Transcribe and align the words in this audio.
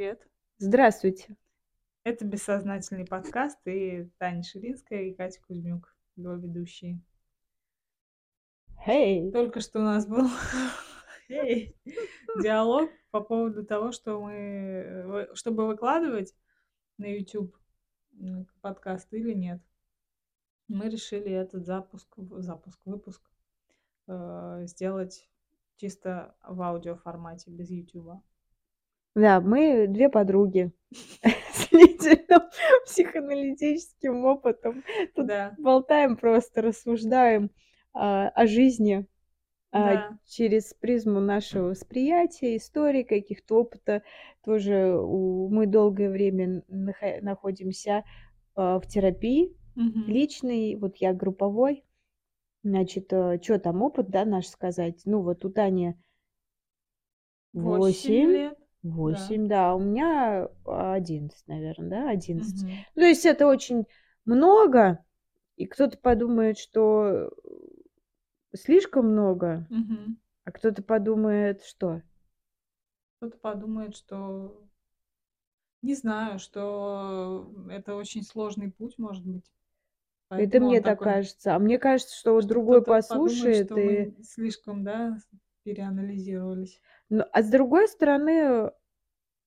привет. 0.00 0.26
Здравствуйте. 0.56 1.36
Это 2.04 2.24
«Бессознательный 2.24 3.04
подкаст» 3.04 3.58
и 3.66 4.08
Таня 4.16 4.42
Ширинская 4.42 5.02
и 5.02 5.12
Катя 5.12 5.42
Кузьмюк, 5.46 5.94
его 6.16 6.32
ведущие. 6.36 7.02
Hey. 8.86 9.30
Только 9.30 9.60
что 9.60 9.78
у 9.78 9.82
нас 9.82 10.06
был 10.06 10.26
hey, 11.28 11.76
диалог 12.42 12.88
по 13.10 13.20
поводу 13.20 13.62
того, 13.62 13.92
что 13.92 14.18
мы, 14.22 15.28
чтобы 15.34 15.66
выкладывать 15.66 16.34
на 16.96 17.04
YouTube 17.04 17.54
подкаст 18.62 19.12
или 19.12 19.34
нет. 19.34 19.60
Мы 20.68 20.88
решили 20.88 21.30
этот 21.30 21.66
запуск, 21.66 22.08
запуск, 22.16 22.80
выпуск 22.86 23.20
э, 24.06 24.62
сделать 24.64 25.28
чисто 25.76 26.34
в 26.42 26.62
аудиоформате, 26.62 27.50
без 27.50 27.68
YouTube. 27.68 28.22
Да, 29.14 29.40
мы 29.40 29.86
две 29.88 30.08
подруги 30.08 30.72
с 31.52 31.68
длительным 31.70 32.42
психоаналитическим 32.86 34.24
опытом. 34.24 34.84
Тут 35.14 35.28
Да, 35.28 35.56
болтаем 35.56 36.16
просто, 36.16 36.62
рассуждаем 36.62 37.50
а, 37.92 38.28
о 38.28 38.46
жизни 38.46 39.06
а, 39.72 39.96
да, 39.96 40.18
через 40.26 40.74
призму 40.74 41.20
нашего 41.20 41.68
восприятия, 41.70 42.56
истории, 42.56 43.04
каких-то 43.04 43.60
опыта. 43.60 44.02
Тоже 44.44 44.96
у- 44.96 45.48
мы 45.50 45.66
долгое 45.66 46.10
время 46.10 46.62
нахо- 46.68 47.20
находимся 47.22 48.04
а, 48.56 48.80
в 48.80 48.86
терапии 48.88 49.56
мгм. 49.76 50.04
личной, 50.06 50.76
вот 50.76 50.96
я 50.98 51.14
групповой. 51.14 51.84
Значит, 52.64 53.06
что 53.08 53.58
там 53.60 53.82
опыт, 53.82 54.10
да, 54.10 54.24
наш 54.24 54.48
сказать? 54.48 55.02
Ну, 55.06 55.22
вот 55.22 55.44
у 55.44 55.50
Тани 55.50 55.94
Восемь 57.64 58.24
восемь. 58.24 58.26
лет, 58.26 58.58
да. 58.58 58.59
Восемь, 58.82 59.48
да, 59.48 59.74
у 59.74 59.80
меня 59.80 60.48
одиннадцать, 60.64 61.46
наверное, 61.46 61.90
да, 61.90 62.10
одиннадцать. 62.10 62.64
Ну, 62.94 63.02
то 63.02 63.06
есть 63.06 63.26
это 63.26 63.46
очень 63.46 63.86
много, 64.24 65.04
и 65.56 65.66
кто-то 65.66 65.98
подумает, 65.98 66.58
что 66.58 67.30
слишком 68.54 69.12
много, 69.12 69.66
Мгм. 69.70 70.16
а 70.44 70.52
кто-то 70.52 70.82
подумает, 70.82 71.62
что? 71.62 72.00
Кто-то 73.18 73.36
подумает, 73.38 73.94
что 73.96 74.64
не 75.82 75.94
знаю, 75.94 76.38
что 76.38 77.50
это 77.70 77.94
очень 77.94 78.22
сложный 78.22 78.70
путь, 78.70 78.98
может 78.98 79.24
быть. 79.24 79.44
Это 80.36 80.58
Поэтому 80.58 80.66
мне 80.66 80.78
он 80.78 80.82
так 80.82 80.94
такой, 80.94 81.04
кажется. 81.04 81.54
А 81.54 81.58
мне 81.58 81.78
кажется, 81.78 82.16
что 82.16 82.32
вот 82.34 82.44
что 82.44 82.48
другой 82.48 82.80
кто-то 82.80 83.02
подумает, 83.08 83.54
послушает 83.54 83.66
что 83.66 83.76
и... 83.76 83.86
мы 84.06 84.14
слишком, 84.22 84.84
да, 84.84 85.18
переанализировались. 85.64 86.80
Ну, 87.08 87.24
а 87.32 87.42
с 87.42 87.50
другой 87.50 87.88
стороны, 87.88 88.70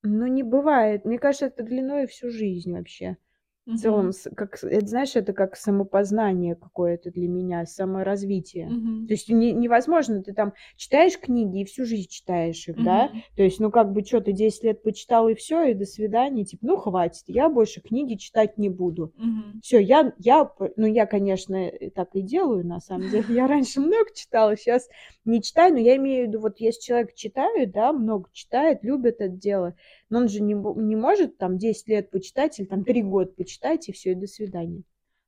ну, 0.04 0.28
не 0.28 0.44
бывает. 0.44 1.06
Мне 1.06 1.20
кажется, 1.20 1.48
это 1.48 1.64
длиной 1.64 2.08
всю 2.08 2.30
жизнь 2.32 2.74
вообще. 2.74 3.18
В 3.66 3.78
целом, 3.78 4.12
как, 4.36 4.62
это, 4.64 4.86
знаешь, 4.88 5.16
это 5.16 5.32
как 5.34 5.56
самопознание 5.56 6.56
какое-то 6.56 7.12
для 7.12 7.28
меня, 7.30 7.66
саморазвитие. 7.66 8.68
Мгм. 8.70 9.08
То 9.08 9.14
есть 9.14 9.30
не- 9.30 9.54
невозможно, 9.54 10.22
ты 10.22 10.34
там 10.34 10.54
читаешь 10.76 11.18
книги 11.18 11.62
и 11.62 11.66
всю 11.66 11.86
жизнь 11.86 12.10
читаешь 12.10 12.68
их, 12.68 12.76
да? 12.82 13.06
Мгм. 13.08 13.24
То 13.38 13.44
есть, 13.44 13.60
ну, 13.60 13.72
как 13.72 13.94
бы, 13.94 14.04
что, 14.04 14.20
ты 14.22 14.34
10 14.34 14.64
лет 14.64 14.84
почитал 14.84 15.30
и 15.30 15.34
все, 15.36 15.64
и 15.64 15.74
до 15.74 15.86
свидания, 15.86 16.44
типа, 16.44 16.66
ну, 16.66 16.78
хватит, 16.78 17.24
я 17.28 17.50
больше 17.50 17.82
книги 17.82 18.16
читать 18.16 18.58
не 18.58 18.70
буду. 18.70 19.14
Мгм. 19.18 19.62
Все, 19.64 19.80
я, 19.80 20.14
я, 20.20 20.52
ну, 20.76 20.86
я, 20.86 21.06
конечно, 21.06 21.68
и 21.70 21.90
так 21.90 22.10
и 22.16 22.22
делаю, 22.22 22.68
на 22.68 22.82
самом 22.82 23.08
деле. 23.08 23.26
Я 23.30 23.48
раньше 23.48 23.80
много 23.80 24.08
читала, 24.14 24.58
сейчас 24.58 24.90
не 25.26 25.42
читаю, 25.42 25.74
но 25.74 25.80
я 25.80 25.96
имею 25.96 26.26
в 26.26 26.28
виду, 26.28 26.40
вот 26.42 26.60
если 26.60 26.82
человек 26.82 27.14
читает, 27.16 27.72
да, 27.72 27.94
много 27.94 28.30
читает, 28.34 28.80
любит 28.84 29.22
это 29.22 29.30
дело, 29.30 29.76
но 30.14 30.20
он 30.20 30.28
же 30.30 30.42
не, 30.44 30.54
не 30.54 30.96
может 30.96 31.40
там 31.40 31.58
10 31.58 31.88
лет 31.88 32.12
почитать 32.12 32.60
или 32.60 32.68
там 32.68 32.84
3 32.84 33.02
года 33.02 33.32
почитать, 33.32 33.90
и 33.90 33.92
все, 33.92 34.12
и 34.12 34.16
до 34.16 34.28
свидания. 34.28 34.84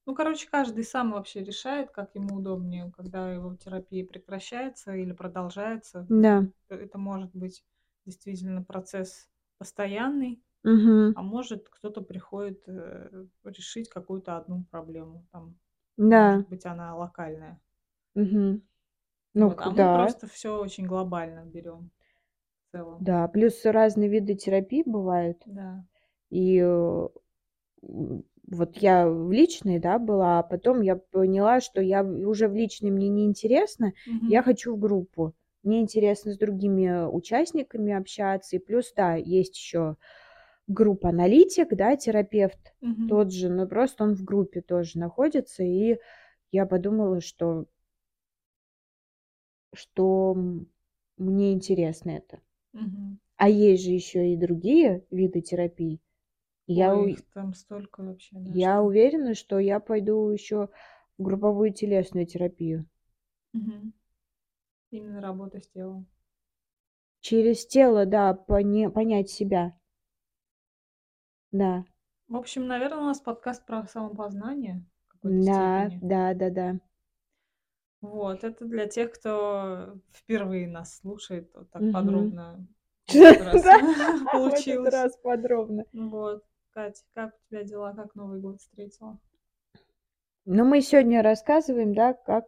Ну, 0.05 0.13
короче, 0.13 0.47
каждый 0.47 0.83
сам 0.83 1.13
вообще 1.13 1.43
решает, 1.43 1.89
как 1.89 2.13
ему 2.13 2.35
удобнее, 2.35 2.91
когда 2.95 3.33
его 3.33 3.55
терапия 3.55 4.05
прекращается 4.05 4.93
или 4.93 5.11
продолжается. 5.11 6.05
Да. 6.07 6.45
Это 6.69 6.83
это 6.83 6.97
может 6.99 7.31
быть 7.33 7.65
действительно 8.05 8.61
процесс 8.61 9.27
постоянный, 9.57 10.39
Угу. 10.63 11.13
а 11.15 11.21
может 11.23 11.67
кто-то 11.67 12.01
приходит 12.01 12.61
э, 12.67 13.25
решить 13.43 13.89
какую-то 13.89 14.37
одну 14.37 14.65
проблему. 14.69 15.25
Там, 15.31 15.57
Да. 15.97 16.33
может 16.35 16.49
быть, 16.49 16.65
она 16.67 16.95
локальная. 16.95 17.59
Угу. 18.13 18.61
Ну, 19.33 19.49
Вот, 19.49 19.59
а 19.59 19.71
мы 19.71 19.75
да. 19.77 19.95
просто 19.95 20.27
все 20.27 20.59
очень 20.59 20.85
глобально 20.85 21.43
берем 21.45 21.89
целом. 22.75 22.99
Да, 22.99 23.27
плюс 23.27 23.65
разные 23.65 24.09
виды 24.09 24.35
терапии 24.35 24.83
бывают. 24.85 25.43
Да. 25.45 25.85
И 26.29 26.59
э, 26.59 27.07
вот 27.81 28.77
я 28.77 29.07
в 29.07 29.31
личной, 29.31 29.79
да, 29.79 29.97
была, 29.99 30.39
а 30.39 30.43
потом 30.43 30.81
я 30.81 30.95
поняла, 30.95 31.59
что 31.61 31.81
я 31.81 32.03
уже 32.03 32.47
в 32.47 32.55
личной 32.55 32.91
мне 32.91 33.09
не 33.09 33.25
интересно, 33.25 33.93
я 34.27 34.43
хочу 34.43 34.75
в 34.75 34.79
группу. 34.79 35.33
Мне 35.63 35.81
интересно 35.81 36.31
с 36.33 36.37
другими 36.37 37.07
участниками 37.07 37.91
общаться. 37.93 38.55
И 38.55 38.59
плюс, 38.59 38.93
да, 38.95 39.15
есть 39.15 39.55
еще 39.57 39.95
группа 40.67 41.09
аналитик, 41.09 41.69
да, 41.75 41.95
терапевт 41.97 42.75
Мгм. 42.81 43.07
тот 43.07 43.33
же, 43.33 43.49
но 43.49 43.67
просто 43.67 44.03
он 44.03 44.15
в 44.15 44.23
группе 44.23 44.61
тоже 44.61 44.99
находится. 44.99 45.63
И 45.63 45.97
я 46.51 46.65
подумала, 46.67 47.21
что, 47.21 47.65
что 49.75 50.33
мне 51.17 51.53
интересно 51.53 52.09
это. 52.11 52.41
А 53.37 53.47
есть 53.49 53.83
же 53.85 53.91
еще 53.91 54.33
и 54.33 54.37
другие 54.37 55.05
виды 55.09 55.39
терапии. 55.41 56.01
Я, 56.67 56.95
у- 56.97 57.15
там 57.33 57.53
столько 57.53 58.01
вообще, 58.03 58.37
да, 58.39 58.51
я 58.53 58.71
что. 58.73 58.81
уверена, 58.83 59.35
что 59.35 59.59
я 59.59 59.79
пойду 59.79 60.29
еще 60.29 60.69
в 61.17 61.23
групповую 61.23 61.73
телесную 61.73 62.25
терапию. 62.27 62.85
Мгм. 63.53 63.93
Именно 64.91 65.21
работа 65.21 65.61
с 65.61 65.67
телом. 65.67 66.07
Через 67.19 67.65
тело, 67.67 68.05
да, 68.05 68.33
поне- 68.33 68.89
понять 68.89 69.29
себя. 69.29 69.73
Да, 71.51 71.85
В 72.27 72.35
общем, 72.35 72.67
наверное, 72.67 72.99
у 72.99 73.05
нас 73.05 73.19
подкаст 73.19 73.65
про 73.65 73.87
самопознание 73.87 74.85
да, 75.23 75.91
степени. 75.91 75.99
да, 76.01 76.33
да, 76.33 76.49
да. 76.49 76.79
Вот, 78.05 78.43
это 78.43 78.65
для 78.65 78.87
тех, 78.87 79.11
кто 79.11 79.97
впервые 80.11 80.67
нас 80.67 80.97
слушает, 80.99 81.49
вот 81.55 81.69
так 81.71 81.81
Мгм. 81.81 81.93
подробно 81.93 82.67
получилось. 84.31 84.93
раз 84.93 85.17
подробно. 85.17 85.85
Вот, 85.93 86.43
Катя, 86.71 87.03
как 87.13 87.33
у 87.33 87.49
тебя 87.49 87.63
дела, 87.63 87.93
как 87.93 88.13
Новый 88.15 88.39
год 88.39 88.61
встретила? 88.61 89.19
Но 90.45 90.63
мы 90.63 90.81
сегодня 90.81 91.23
рассказываем, 91.23 91.95
да, 91.95 92.13
как 92.13 92.45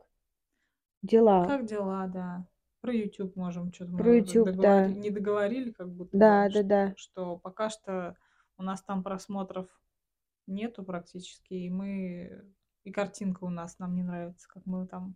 дела. 1.02 1.48
Как 1.48 1.66
дела, 1.66 2.08
да. 2.08 2.48
Про 2.82 2.94
YouTube 2.94 3.36
можем, 3.36 3.74
что-то 3.74 3.98
Про 3.98 4.16
YouTube, 4.18 4.52
да. 4.58 4.88
не 4.88 5.10
договорили, 5.10 5.72
как 5.72 5.90
будто 5.90 6.16
Да, 6.16 6.50
да, 6.50 6.64
да. 6.64 6.94
что 6.96 7.38
пока 7.38 7.70
что 7.70 8.16
у 8.58 8.64
нас 8.64 8.84
там 8.84 9.02
просмотров 9.04 9.68
нету 10.46 10.84
практически, 10.84 11.56
и 11.56 11.70
мы 11.70 12.46
и 12.84 12.92
картинка 12.92 13.44
у 13.44 13.50
нас 13.50 13.80
нам 13.80 13.96
не 13.96 14.04
нравится, 14.04 14.48
как 14.48 14.66
мы 14.66 14.88
там 14.88 15.16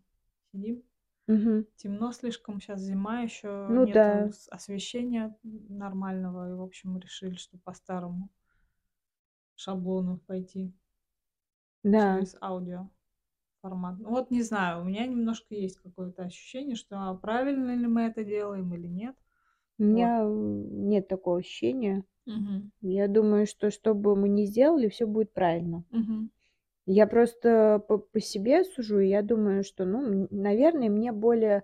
сидим. 0.51 0.83
Мгм. 1.27 1.65
Темно 1.75 2.11
слишком, 2.13 2.61
сейчас 2.61 2.81
зима 2.81 3.21
еще, 3.21 3.75
Ну 3.75 3.85
нету 3.85 3.93
да. 3.93 4.31
с- 4.31 4.47
освещения 4.49 5.37
нормального, 5.43 6.49
и, 6.51 6.53
в 6.55 6.61
общем, 6.61 6.97
решили, 6.99 7.35
что 7.35 7.57
по 7.59 7.73
старому 7.73 8.29
шаблону 9.55 10.17
пойти 10.27 10.73
Да. 11.83 12.25
через 12.25 12.35
аудио 12.41 12.89
формат. 13.61 13.99
Ну 13.99 14.09
вот 14.11 14.31
не 14.31 14.43
знаю, 14.43 14.81
у 14.81 14.85
меня 14.85 15.07
немножко 15.07 15.55
есть 15.55 15.77
какое-то 15.79 16.23
ощущение, 16.23 16.75
что 16.75 16.97
а 16.99 17.15
правильно 17.15 17.75
ли 17.75 17.87
мы 17.87 18.03
это 18.03 18.23
делаем 18.25 18.73
или 18.73 18.87
нет. 18.87 19.17
У 19.79 19.83
Вот. 19.91 20.13
меня 20.13 20.21
м, 20.21 20.87
нет 20.87 21.09
такого 21.09 21.39
ощущения. 21.39 22.05
Мгм. 22.25 22.71
Я 22.81 23.07
думаю, 23.07 23.47
что 23.47 23.71
что 23.71 23.95
бы 23.95 24.15
мы 24.15 24.29
ни 24.29 24.45
сделали, 24.45 24.89
все 24.89 25.07
будет 25.07 25.33
правильно. 25.33 25.85
Мгм. 25.91 26.29
Я 26.85 27.07
просто 27.07 27.83
по, 27.87 27.97
по 27.99 28.19
себе 28.19 28.63
сужу, 28.63 28.99
и 28.99 29.07
я 29.09 29.21
думаю, 29.21 29.63
что, 29.63 29.85
ну, 29.85 30.27
наверное, 30.31 30.89
мне 30.89 31.11
более 31.11 31.63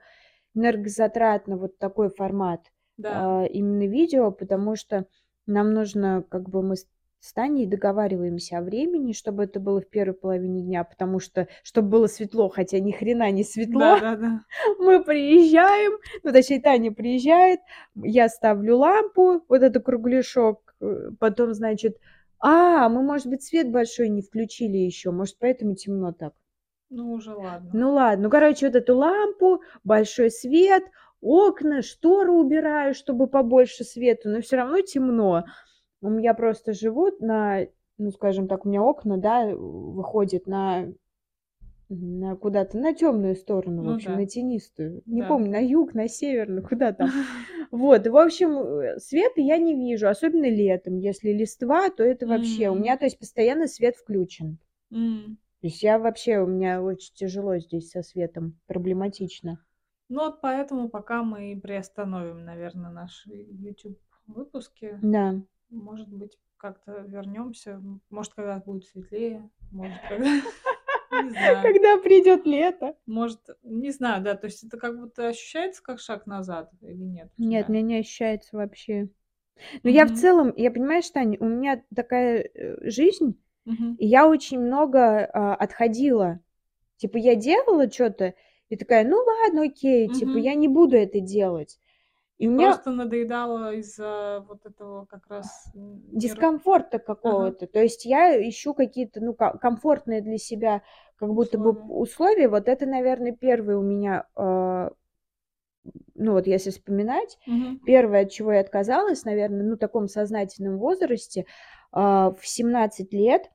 энергозатратно 0.53 1.57
вот 1.57 1.77
такой 1.77 2.09
формат 2.09 2.61
Да. 2.97 3.41
а, 3.43 3.45
именно 3.45 3.87
видео, 3.87 4.31
потому 4.31 4.75
что 4.75 5.05
нам 5.45 5.73
нужно, 5.73 6.23
как 6.29 6.49
бы 6.49 6.61
мы 6.61 6.75
с 6.75 7.33
Таней 7.33 7.65
договариваемся 7.65 8.59
о 8.59 8.61
времени, 8.61 9.11
чтобы 9.11 9.43
это 9.45 9.59
было 9.59 9.81
в 9.81 9.89
первой 9.89 10.13
половине 10.13 10.61
дня, 10.61 10.83
потому 10.83 11.19
что, 11.19 11.47
чтобы 11.63 11.89
было 11.89 12.07
светло, 12.07 12.47
хотя 12.49 12.79
ни 12.79 12.91
хрена 12.91 13.29
не 13.31 13.43
светло, 13.43 13.79
Да, 13.79 13.99
да, 13.99 14.15
да. 14.15 14.41
мы 14.79 15.03
приезжаем, 15.03 15.93
ну, 16.23 16.31
точнее, 16.31 16.61
Таня 16.61 16.91
приезжает, 16.91 17.59
я 17.95 18.29
ставлю 18.29 18.77
лампу, 18.77 19.43
вот 19.49 19.61
это 19.63 19.79
кругляшок, 19.79 20.75
э, 20.79 21.09
потом, 21.19 21.53
значит, 21.53 21.97
а, 22.39 22.89
мы, 22.89 23.01
может 23.01 23.27
быть, 23.27 23.43
свет 23.43 23.71
большой 23.71 24.09
не 24.09 24.21
включили 24.21 24.77
еще, 24.77 25.11
может, 25.11 25.37
поэтому 25.39 25.75
темно 25.75 26.11
так. 26.11 26.33
Ну, 26.89 27.11
уже 27.11 27.33
ладно. 27.33 27.69
Ну 27.73 27.93
ладно, 27.93 28.23
ну 28.25 28.29
короче, 28.29 28.67
вот 28.67 28.75
эту 28.75 28.95
лампу, 28.95 29.61
большой 29.83 30.31
свет, 30.31 30.83
окна, 31.21 31.81
шторы 31.81 32.31
убираю, 32.31 32.93
чтобы 32.93 33.27
побольше 33.27 33.83
света, 33.83 34.29
но 34.29 34.41
все 34.41 34.57
равно 34.57 34.81
темно. 34.81 35.45
У 36.01 36.09
меня 36.09 36.33
просто 36.33 36.73
живут 36.73 37.19
на, 37.19 37.65
ну, 37.97 38.11
скажем 38.11 38.47
так, 38.47 38.65
у 38.65 38.69
меня 38.69 38.81
окна, 38.83 39.17
да, 39.17 39.47
выходят 39.47 40.47
на 40.47 40.85
на 40.85 40.93
куда-то 42.41 42.77
на 42.77 42.93
темную 42.93 43.35
сторону, 43.35 43.81
в 43.81 43.85
Ну 43.85 43.95
общем, 43.95 44.11
да. 44.11 44.17
на 44.19 44.25
тенистую. 44.27 45.01
Не 45.05 45.21
Да. 45.21 45.27
помню, 45.27 45.51
на 45.51 45.65
юг, 45.65 45.93
на 45.93 46.07
север, 46.07 46.49
ну 46.49 46.61
куда 46.61 46.91
там. 46.93 47.09
Вот, 47.71 48.07
в 48.07 48.15
общем, 48.17 48.57
э, 48.57 48.97
света 48.99 49.41
я 49.41 49.57
не 49.57 49.75
вижу, 49.75 50.07
особенно 50.07 50.49
летом. 50.49 50.97
Если 50.97 51.31
листва, 51.33 51.89
то 51.89 52.01
это 52.03 52.25
вообще... 52.25 52.69
У 52.69 52.75
меня, 52.75 52.97
то 52.97 53.03
есть, 53.05 53.19
постоянно 53.19 53.67
свет 53.67 53.95
включен. 53.97 54.57
То 54.89 55.67
есть 55.67 55.83
я 55.83 55.99
вообще, 55.99 56.39
у 56.39 56.45
меня 56.47 56.81
очень 56.81 57.13
тяжело 57.13 57.57
здесь 57.57 57.89
со 57.91 58.03
светом, 58.03 58.57
проблематично. 58.67 59.59
Ну 60.07 60.19
вот 60.21 60.39
поэтому 60.39 60.87
пока 60.87 61.23
мы 61.23 61.51
и 61.51 61.59
приостановим, 61.59 62.45
наверное, 62.45 62.91
наши 62.91 63.29
YouTube 63.33 63.99
выпуски. 64.27 64.97
Да. 65.01 65.35
Может 65.69 66.07
быть, 66.07 66.37
как-то 66.55 67.03
вернемся. 67.05 67.81
Может, 68.09 68.33
когда 68.33 68.59
будет 68.59 68.85
светлее. 68.85 69.49
Может, 69.71 69.97
когда... 70.07 70.25
Не 71.23 71.29
знаю. 71.31 71.63
Когда 71.63 71.97
придет 71.97 72.45
лето. 72.45 72.95
Может, 73.05 73.39
не 73.63 73.91
знаю, 73.91 74.23
да. 74.23 74.35
То 74.35 74.45
есть 74.47 74.63
это 74.63 74.77
как 74.77 74.99
будто 74.99 75.27
ощущается 75.27 75.81
как 75.83 75.99
шаг 75.99 76.25
назад 76.25 76.71
или 76.81 77.03
нет? 77.03 77.29
Нет, 77.37 77.69
мне 77.69 77.81
не 77.81 77.99
ощущается 77.99 78.57
вообще. 78.57 79.09
Но 79.83 79.89
я 79.89 80.05
в 80.05 80.13
целом, 80.13 80.53
я 80.55 80.71
понимаешь, 80.71 81.09
Таня, 81.09 81.37
у 81.39 81.45
меня 81.45 81.83
такая 81.95 82.49
э, 82.53 82.89
жизнь, 82.89 83.41
Мгм. 83.65 83.95
и 83.95 84.05
я 84.05 84.27
очень 84.27 84.59
много 84.59 85.25
а, 85.25 85.55
отходила. 85.55 86.39
Типа 86.97 87.17
я 87.17 87.35
делала 87.35 87.91
что-то, 87.91 88.33
и 88.69 88.75
такая, 88.75 89.07
ну 89.07 89.17
ладно, 89.17 89.63
окей, 89.63 90.07
типа 90.09 90.31
Мгм. 90.31 90.37
я 90.39 90.53
не 90.55 90.67
буду 90.67 90.95
это 90.95 91.19
делать. 91.19 91.79
И 92.37 92.45
меня 92.45 92.67
Просто 92.67 92.91
надоедало 92.91 93.73
из-за 93.75 94.45
вот 94.47 94.65
этого 94.65 95.05
как 95.05 95.27
раз... 95.27 95.71
дискомфорта 95.73 96.99
какого-то. 96.99 97.65
То 97.65 97.81
есть 97.81 98.05
я 98.05 98.37
ищу 98.47 98.75
какие-то, 98.75 99.21
ну, 99.21 99.33
комфортные 99.33 100.21
для 100.21 100.37
себя 100.37 100.83
как 101.17 101.33
будто 101.33 101.57
бы 101.57 101.71
Условия. 101.71 102.47
Вот 102.47 102.67
это, 102.67 102.85
наверное, 102.85 103.31
первый 103.33 103.75
у 103.75 103.81
меня, 103.81 104.27
а, 104.35 104.91
ну 106.15 106.33
вот 106.33 106.47
если 106.47 106.69
вспоминать, 106.71 107.37
Мгм. 107.45 107.79
Первое, 107.85 108.23
от 108.23 108.31
чего 108.31 108.51
я 108.51 108.59
отказалась, 108.59 109.23
наверное, 109.23 109.63
ну, 109.63 109.75
в 109.75 109.79
таком 109.79 110.07
сознательном 110.09 110.77
возрасте, 110.77 111.45
а, 111.91 112.31
в 112.31 112.45
17 112.45 113.13
лет 113.13 113.49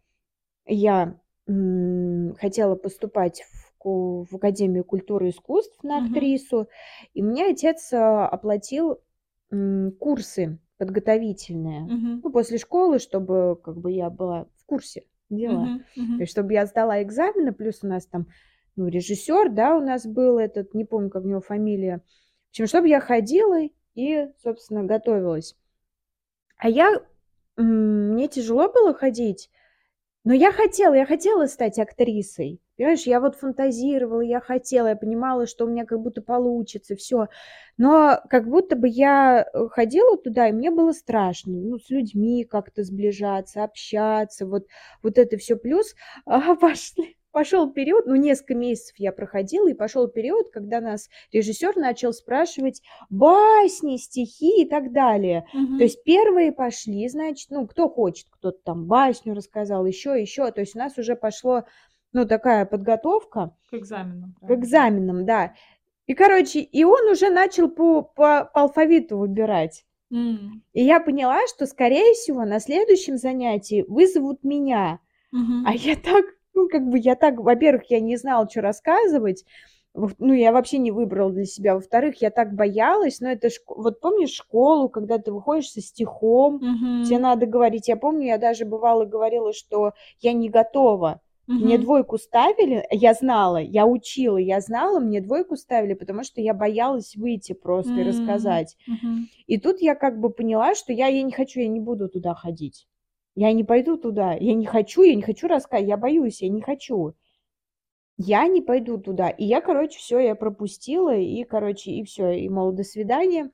я 0.67 1.19
м, 1.49 2.35
хотела 2.41 2.77
поступать 2.77 3.45
в, 3.85 4.27
в 4.31 4.37
Академию 4.37 4.85
культуры 4.85 5.29
и 5.29 5.31
искусств 5.31 5.83
на 5.83 5.99
актрису, 5.99 6.69
и 7.15 7.23
мне 7.23 7.47
отец 7.47 7.93
а, 7.93 8.29
оплатил 8.29 9.01
курсы 9.99 10.59
подготовительные, 10.79 11.81
Мгм. 11.83 12.21
ну, 12.25 12.31
после 12.33 12.59
школы, 12.59 12.99
чтобы 12.99 13.61
как 13.63 13.77
бы 13.77 13.93
я 13.93 14.09
была 14.09 14.47
в 14.57 14.67
курсе 14.67 15.05
дела. 15.33 15.65
Мгм. 15.65 15.85
Мгм. 15.97 16.17
То 16.17 16.23
есть, 16.23 16.33
чтобы 16.33 16.53
я 16.53 16.67
сдала 16.67 17.03
экзамены, 17.03 17.53
плюс 17.53 17.81
у 17.83 17.89
нас 17.89 18.07
там, 18.07 18.27
ну, 18.77 18.89
режиссер, 18.89 19.51
да, 19.51 19.77
у 19.77 19.81
нас 19.81 20.07
был 20.07 20.39
этот, 20.39 20.75
не 20.75 20.85
помню, 20.85 21.11
как 21.11 21.25
у 21.25 21.29
него 21.29 21.41
фамилия. 21.41 22.03
В 22.49 22.51
общем, 22.51 22.67
чтобы 22.67 22.89
я 22.89 23.01
ходила 23.01 23.59
и, 23.95 24.29
собственно, 24.43 24.85
готовилась. 24.85 25.57
А 26.57 26.69
я, 26.69 27.03
мне 27.57 28.29
тяжело 28.29 28.71
было 28.71 28.95
ходить, 28.95 29.51
но 30.25 30.33
я 30.35 30.53
хотела, 30.53 30.95
я 30.95 31.07
хотела 31.07 31.47
стать 31.47 31.79
актрисой. 31.79 32.61
Понимаешь, 32.77 33.03
я 33.03 33.21
вот 33.21 33.37
фантазировала, 33.37 34.21
я 34.21 34.41
хотела, 34.41 34.89
я 34.89 34.97
понимала, 34.97 35.47
что 35.47 35.65
у 35.65 35.69
меня 35.69 35.85
как 35.85 36.01
будто 36.01 36.23
получится, 36.23 36.97
все. 36.97 37.29
Но 37.77 38.21
как 38.31 38.49
будто 38.49 38.77
бы 38.77 38.89
я 38.89 39.47
э, 39.53 39.69
ходила 39.69 40.17
туда, 40.17 40.49
и 40.49 40.53
мне 40.53 40.71
было 40.71 40.93
страшно, 40.93 41.53
ну, 41.53 41.79
с 41.79 41.91
людьми 41.91 42.45
как-то 42.45 42.85
сближаться, 42.85 43.65
общаться, 43.65 44.47
вот, 44.47 44.67
вот 45.03 45.19
это 45.19 45.37
все. 45.39 45.57
Плюс 45.57 45.95
а, 46.25 46.55
пошли, 46.57 47.17
пошел 47.33 47.71
период, 47.73 48.07
ну, 48.07 48.15
несколько 48.15 48.55
месяцев 48.55 48.95
я 48.99 49.11
проходила, 49.13 49.69
и 49.69 49.75
пошел 49.75 50.07
период, 50.09 50.51
когда 50.51 50.81
нас 50.81 51.09
режиссер 51.33 51.77
начал 51.77 52.13
спрашивать 52.13 52.83
басни, 53.11 53.97
стихи 53.97 54.63
и 54.63 54.69
так 54.69 54.93
далее. 54.93 55.47
Мгм. 55.53 55.79
То 55.79 55.85
есть 55.85 56.05
первые 56.05 56.53
пошли, 56.53 57.09
значит, 57.09 57.49
ну, 57.51 57.67
кто 57.67 57.89
хочет, 57.89 58.27
кто-то 58.31 58.59
там 58.65 58.87
басню 58.87 59.35
рассказал, 59.35 59.85
еще, 59.87 60.21
еще. 60.21 60.51
То 60.53 60.61
есть 60.61 60.77
у 60.77 60.79
нас 60.79 60.97
уже 60.99 61.17
пошло, 61.17 61.65
ну, 62.13 62.27
такая 62.27 62.67
подготовка 62.67 63.57
К 63.71 63.75
экзамену. 63.75 64.35
к 64.37 64.41
правильно. 64.41 64.61
экзаменам, 64.61 65.27
да. 65.27 65.55
И, 66.07 66.15
короче, 66.15 66.61
и 66.61 66.85
он 66.85 67.11
уже 67.11 67.31
начал 67.31 67.69
по, 67.71 68.03
по, 68.03 68.45
по 68.45 68.63
алфавиту 68.63 69.19
выбирать. 69.19 69.85
М. 70.13 70.63
И 70.75 70.85
я 70.85 71.01
поняла, 71.01 71.39
что, 71.47 71.65
скорее 71.67 72.13
всего, 72.15 72.45
на 72.45 72.61
следующем 72.61 73.17
занятии 73.17 73.85
вызовут 73.89 74.45
меня. 74.45 74.99
Мгм. 75.31 75.65
А 75.67 75.73
я 75.75 75.97
так, 75.97 76.25
ну, 76.55 76.69
как 76.69 76.89
бы, 76.89 76.99
я 76.99 77.17
так, 77.17 77.39
во-первых, 77.41 77.85
я 77.91 78.01
не 78.01 78.17
знала, 78.17 78.49
что 78.51 78.61
рассказывать, 78.61 79.45
ну, 79.95 80.33
я 80.33 80.53
вообще 80.53 80.79
не 80.79 80.91
выбрала 80.91 81.31
для 81.33 81.45
себя. 81.45 81.75
Во-вторых, 81.75 82.23
я 82.23 82.31
так 82.31 82.55
боялась, 82.55 83.21
но 83.21 83.31
это, 83.31 83.49
шко- 83.49 83.75
вот 83.77 84.01
помнишь 84.01 84.31
школу, 84.33 84.89
когда 84.89 85.19
ты 85.19 85.33
выходишь 85.33 85.71
со 85.71 85.81
стихом, 85.83 86.63
тебе 87.01 87.19
Мгм. 87.19 87.23
надо 87.23 87.47
говорить. 87.47 87.89
Я 87.89 87.97
помню, 87.97 88.27
я 88.27 88.39
даже 88.39 88.65
бывало 88.65 89.05
говорила, 89.05 89.53
что 89.53 89.93
я 90.21 90.33
не 90.33 90.49
готова. 90.49 91.21
Мне 91.59 91.77
Мгм. 91.77 91.83
двойку 91.83 92.17
ставили, 92.19 92.87
я 92.91 93.13
знала, 93.13 93.59
я 93.59 93.87
учила, 93.87 94.39
я 94.39 94.61
знала, 94.61 95.01
мне 95.01 95.21
двойку 95.21 95.57
ставили, 95.57 95.93
потому 95.95 96.25
что 96.25 96.41
я 96.41 96.55
боялась 96.55 97.15
выйти 97.15 97.53
просто 97.53 98.01
и 98.01 98.05
М. 98.05 98.05
рассказать. 98.05 98.77
Мгм. 98.87 99.29
И 99.47 99.59
тут 99.61 99.81
я 99.83 99.95
как 99.95 100.19
бы 100.21 100.31
поняла, 100.31 100.75
что 100.75 100.93
я, 100.93 101.09
я 101.09 101.23
не 101.23 101.33
хочу, 101.33 101.61
я 101.61 101.69
не 101.69 101.81
буду 101.81 102.09
туда 102.09 102.35
ходить. 102.35 102.87
Я 103.35 103.53
не 103.53 103.65
пойду 103.65 103.97
туда. 103.97 104.35
Я 104.35 104.55
не 104.55 104.67
хочу, 104.67 105.03
я 105.03 105.15
не 105.15 105.23
хочу 105.23 105.49
рассказать, 105.49 105.87
я 105.87 105.97
боюсь, 105.97 106.43
я 106.43 106.49
не 106.49 106.61
хочу. 106.61 107.15
Я 108.19 108.47
не 108.47 108.61
пойду 108.61 108.99
туда. 108.99 109.31
И 109.31 109.45
я, 109.45 109.61
короче, 109.61 109.99
все, 109.99 110.19
я 110.19 110.35
пропустила, 110.35 111.17
и, 111.17 111.45
короче, 111.45 111.93
и 111.93 112.05
все, 112.05 112.31
и, 112.31 112.49
мол, 112.49 112.73
до 112.73 112.85
свидания. 112.85 113.51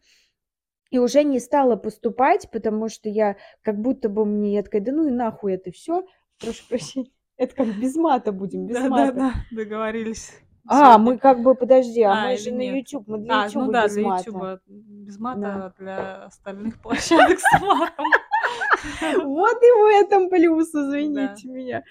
И 0.90 0.98
уже 0.98 1.22
не 1.22 1.38
стала 1.38 1.76
поступать, 1.76 2.50
потому 2.50 2.88
что 2.88 3.08
я 3.08 3.36
как 3.62 3.80
будто 3.80 4.08
бы 4.08 4.24
мне, 4.24 4.54
я 4.54 4.62
такая, 4.62 4.80
да 4.80 4.92
ну 4.92 5.06
и 5.06 5.10
нахуй 5.10 5.54
это 5.54 5.70
все. 5.70 6.04
Прошу 6.40 6.66
прощения. 6.68 7.10
Это 7.36 7.54
как 7.54 7.68
без 7.78 7.94
мата 7.94 8.32
будем, 8.32 8.66
без 8.66 8.80
мата. 8.80 9.12
Да-да-да, 9.12 9.32
договорились. 9.52 10.32
А, 10.66 10.94
сегодня. 10.94 10.98
мы 10.98 11.18
как 11.18 11.42
бы, 11.42 11.54
подожди, 11.54 12.02
а, 12.02 12.12
А, 12.12 12.28
мы 12.30 12.36
же 12.36 12.50
на 12.50 12.58
нет? 12.58 12.76
YouTube, 12.76 13.06
мы 13.06 13.18
для 13.18 13.42
А, 13.42 13.44
YouTube 13.46 13.62
ну 13.62 13.72
да, 13.72 13.84
без 13.84 13.94
для 13.94 14.02
мата. 14.02 14.24
Ютуба 14.26 14.60
без 14.66 15.18
мата, 15.18 15.40
Да. 15.40 15.66
а 15.66 15.82
для 15.82 16.24
остальных 16.24 16.82
площадок 16.82 17.38
с 17.40 17.60
матом. 17.60 18.06
Вот 19.24 19.56
и 19.62 19.66
в 19.66 20.04
этом 20.04 20.28
плюс, 20.30 20.74
извините 20.74 21.48
меня. 21.48 21.84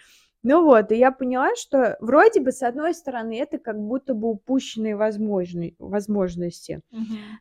Ну 0.44 0.63
вот, 0.63 0.91
и 0.91 0.96
я 0.98 1.12
поняла, 1.12 1.56
что 1.56 1.98
вроде 2.00 2.39
бы, 2.39 2.51
с 2.51 2.62
одной 2.62 2.94
стороны, 2.94 3.38
это 3.39 3.58
как 3.58 3.77
будто 3.77 4.13
бы 4.13 4.29
упущенные 4.29 4.96
возможны- 4.96 5.75
возможности. 5.79 6.82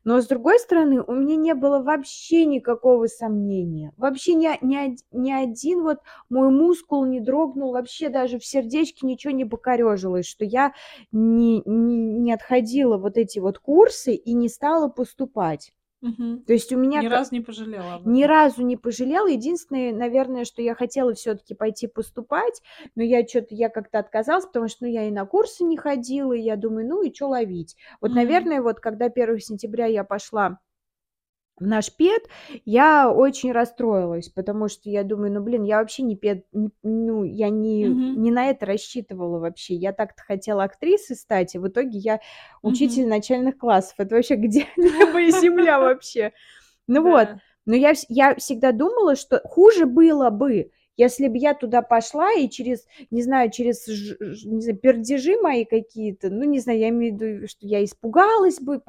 Но 0.05 0.21
с 0.21 0.27
другой 0.27 0.59
стороны, 0.59 1.03
у 1.03 1.13
меня 1.15 1.37
не 1.37 1.55
было 1.55 1.81
вообще 1.83 2.47
никакого 2.47 3.07
сомнения. 3.07 3.93
Вообще 3.97 4.35
ни, 4.35 4.49
ни, 4.65 4.97
ни 5.13 5.31
один 5.33 5.83
вот 5.83 5.99
мой 6.31 6.51
мускул 6.51 7.05
не 7.07 7.21
дрогнул, 7.21 7.73
вообще 7.73 8.09
даже 8.09 8.39
в 8.39 8.45
сердечке 8.47 9.07
ничего 9.07 9.33
не 9.33 9.45
покорежилось, 9.45 10.27
что 10.27 10.45
я 10.45 10.73
не, 11.13 11.63
не, 11.67 11.97
не 12.19 12.33
отходила 12.33 12.97
вот 12.99 13.19
эти 13.19 13.39
вот 13.39 13.59
курсы 13.59 14.15
и 14.15 14.33
не 14.35 14.49
стала 14.49 14.89
поступать. 14.89 15.73
То 16.47 16.53
есть 16.53 16.73
у 16.73 16.79
меня 16.79 17.03
Ни 17.03 17.07
разу 17.07 17.35
не 17.35 17.41
пожалела 17.41 18.01
ни 18.05 18.25
разу 18.25 18.63
не 18.63 18.77
пожалела. 18.77 19.27
Единственное, 19.29 19.93
наверное, 19.93 20.45
что 20.45 20.63
я 20.63 20.75
хотела 20.75 21.15
все-таки 21.15 21.55
пойти 21.55 21.87
поступать, 21.89 22.63
но 22.95 23.03
я 23.03 23.27
что-то, 23.27 23.55
я 23.55 23.69
как-то 23.69 23.99
отказалась, 23.99 24.47
потому 24.47 24.69
что, 24.69 24.85
ну, 24.87 24.91
я 24.93 25.09
и 25.09 25.11
на 25.11 25.27
курсы 25.27 25.65
не 25.65 25.77
ходила, 25.77 26.33
и 26.33 26.41
я 26.41 26.57
думаю, 26.57 26.87
ну, 26.89 27.03
и 27.03 27.15
что 27.15 27.29
ловить. 27.29 27.77
Вот, 28.01 28.13
Мгм. 28.13 28.17
наверное, 28.17 28.63
вот 28.63 28.81
когда 28.81 29.09
1 29.11 29.41
сентября 29.41 29.87
я 29.87 30.05
пошла 30.05 30.59
в 31.59 31.67
наш 31.67 31.95
ПЕД, 31.95 32.29
я 32.65 33.11
очень 33.11 33.53
расстроилась, 33.53 34.29
потому 34.29 34.69
что 34.69 34.91
я 34.91 35.05
думаю, 35.05 35.33
ну, 35.33 35.41
блин, 35.41 35.63
я 35.65 35.79
вообще 35.79 36.03
не 36.03 36.17
пед, 36.17 36.45
не- 36.53 36.71
ну, 36.83 37.25
я 37.25 37.49
не, 37.49 37.87
Мгм. 37.89 38.23
не 38.23 38.31
на 38.31 38.51
это 38.51 38.67
рассчитывала 38.67 39.39
вообще. 39.39 39.75
Я 39.75 39.93
так-то 39.93 40.23
хотела 40.23 40.65
актрисой 40.65 41.17
стать, 41.17 41.55
и 41.55 41.59
в 41.59 41.67
итоге 41.69 41.99
я 41.99 42.21
учитель 42.63 43.03
Мгм. 43.03 43.11
начальных 43.11 43.59
классов. 43.59 43.95
Это 43.99 44.17
вообще 44.17 44.37
где 44.37 44.67
и 44.77 45.31
земля 45.31 45.81
вообще. 45.81 46.33
Ну 46.87 47.03
вот, 47.03 47.29
но 47.67 47.75
я, 47.75 47.95
я 48.09 48.35
всегда 48.37 48.73
думала, 48.73 49.17
что 49.17 49.41
хуже 49.45 49.87
было 49.87 50.31
бы, 50.31 50.71
если 50.97 51.29
бы 51.29 51.37
я 51.39 51.55
туда 51.55 51.83
пошла 51.83 52.33
и 52.33 52.49
через, 52.49 52.87
не 53.11 53.23
знаю, 53.23 53.51
через, 53.51 53.87
не 53.89 54.61
знаю, 54.63 54.79
пердежи 54.79 55.37
мои 55.41 55.65
какие-то, 55.65 56.31
ну, 56.31 56.45
не 56.45 56.61
знаю, 56.61 56.79
я 56.79 56.89
имею 56.89 57.17
в 57.17 57.21
виду, 57.21 57.49
что 57.49 57.67
я 57.67 57.85
испугалась 57.85 58.61
бы, 58.61 58.81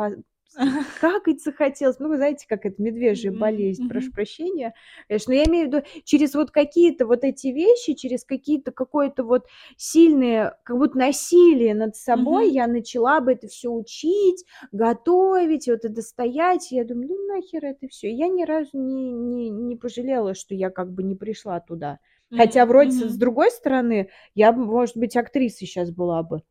какать 1.01 1.41
захотелось. 1.43 1.99
Ну, 1.99 2.07
вы 2.09 2.17
знаете, 2.17 2.45
как 2.47 2.65
это 2.65 2.81
медвежья 2.81 3.31
болезнь, 3.31 3.83
прошу 3.87 4.07
мгм. 4.07 4.13
прощения. 4.13 4.73
Конечно, 5.07 5.33
но 5.33 5.39
я 5.39 5.45
имею 5.45 5.69
в 5.69 5.73
виду 5.73 5.85
через 6.03 6.33
вот 6.33 6.51
какие-то 6.51 7.05
вот 7.05 7.23
эти 7.23 7.47
вещи, 7.47 7.93
через 7.93 8.23
какие-то 8.23 8.71
какое-то 8.71 9.23
вот 9.23 9.45
сильное, 9.77 10.57
как 10.63 10.77
будто 10.77 10.97
насилие 10.97 11.75
над 11.75 11.95
собой 11.95 12.49
Мгм. 12.49 12.51
я 12.51 12.67
начала 12.67 13.19
бы 13.19 13.33
это 13.33 13.47
все 13.47 13.69
учить, 13.69 14.45
готовить, 14.71 15.67
вот 15.67 15.85
это 15.85 16.01
стоять. 16.01 16.71
Я 16.71 16.85
думаю, 16.85 17.09
ну 17.09 17.27
нахер 17.35 17.65
это 17.65 17.87
все. 17.87 18.09
Я 18.11 18.27
ни 18.27 18.43
разу 18.43 18.71
не, 18.73 19.11
не, 19.11 19.49
не 19.49 19.75
пожалела, 19.75 20.33
что 20.33 20.55
я 20.55 20.69
как 20.71 20.91
бы 20.91 21.03
не 21.03 21.15
пришла 21.15 21.59
туда. 21.59 21.99
Хотя 22.31 22.65
М, 22.65 22.67
вроде 22.67 22.91
с 22.91 22.99
с 22.99 23.17
другой 23.17 23.51
стороны, 23.51 24.09
я 24.35 24.51
может 24.51 24.97
быть, 24.97 25.15
актрисой 25.15 25.67
сейчас 25.67 25.91
была 25.91 26.23
бы. 26.23 26.41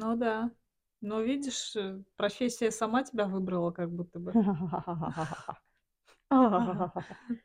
Ну 0.00 0.16
да. 0.16 0.50
Но 1.00 1.20
видишь, 1.22 1.74
э, 1.76 2.02
профессия 2.16 2.70
сама 2.70 3.02
тебя 3.04 3.26
выбрала 3.26 3.70
как 3.70 3.90
будто 3.90 4.18
бы. 4.18 4.38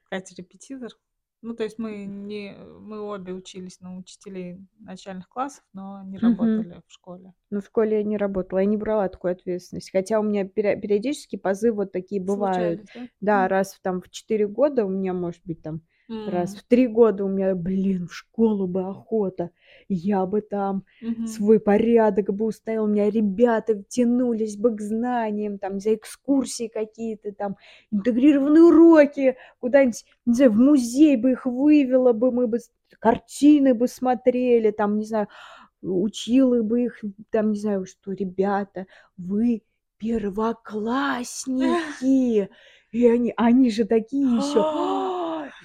Катя 0.10 0.36
репетитор. 0.36 0.92
Ну, 1.42 1.56
то 1.56 1.64
есть 1.64 1.78
мы 1.78 2.06
не 2.06 2.56
мы 2.58 3.00
обе 3.02 3.34
учились 3.34 3.80
на 3.80 3.98
учителей 3.98 4.58
начальных 4.80 5.30
классов, 5.30 5.64
но 5.74 6.04
не 6.04 6.18
Мгм. 6.22 6.66
работали 6.66 6.82
в 6.88 6.92
школе. 6.92 7.34
Ну, 7.52 7.62
в 7.62 7.66
школе 7.66 7.98
я 8.00 8.04
не 8.04 8.18
работала, 8.18 8.60
я 8.60 8.66
не 8.66 8.78
брала 8.78 9.10
такую 9.10 9.34
ответственность. 9.34 9.92
Хотя 9.92 10.20
у 10.20 10.24
меня 10.24 10.46
перио 10.48 10.80
периодически 10.80 11.38
позывы 11.38 11.78
вот 11.78 11.92
такие 11.92 12.22
бывают. 12.22 12.82
Случались, 12.82 12.88
да? 13.22 13.48
Раз 13.48 13.76
в 13.76 13.82
там 13.82 14.02
в 14.02 14.10
4 14.10 14.48
года 14.48 14.86
у 14.86 14.90
меня, 14.90 15.14
может 15.14 15.42
быть, 15.46 15.62
там 15.62 15.82
раз 16.26 16.50
М. 16.50 16.56
в 16.56 16.64
3 16.64 16.88
года 16.88 17.24
у 17.26 17.30
меня, 17.30 17.54
блин, 17.56 18.08
в 18.08 18.14
школу 18.16 18.68
бы 18.68 18.82
охота. 18.88 19.50
Я 19.90 20.26
бы 20.26 20.42
там 20.42 20.84
Мгм. 21.02 21.16
свой 21.24 21.60
порядок 21.60 22.34
бы 22.34 22.46
установила, 22.46 22.86
у 22.86 22.88
меня 22.88 23.10
ребята 23.10 23.84
тянулись 23.84 24.58
бы 24.58 24.76
к 24.76 24.82
знаниям, 24.82 25.58
там, 25.60 25.80
за 25.80 25.96
экскурсии 25.96 26.68
какие-то, 26.68 27.32
там, 27.34 27.58
интегрированные 27.92 28.64
уроки, 28.64 29.36
куда-нибудь, 29.60 30.06
не 30.26 30.34
знаю, 30.36 30.52
в 30.52 30.58
музей 30.60 31.18
бы 31.18 31.32
их 31.32 31.46
вывела 31.48 32.14
бы, 32.14 32.32
мы 32.32 32.48
бы 32.48 32.60
картины 33.00 33.74
бы 33.74 33.88
смотрели, 33.88 34.70
там, 34.72 34.98
не 35.00 35.06
знаю, 35.06 35.28
учила 35.82 36.62
бы 36.64 36.84
их, 36.86 37.02
там, 37.32 37.52
не 37.54 37.60
знаю, 37.60 37.86
что, 37.86 38.12
ребята, 38.14 38.86
вы 39.18 39.64
первоклассники. 40.00 41.60
И 42.92 43.08
они, 43.08 43.34
они 43.38 43.70
же 43.72 43.86
такие 43.86 44.38
еще, 44.38 44.66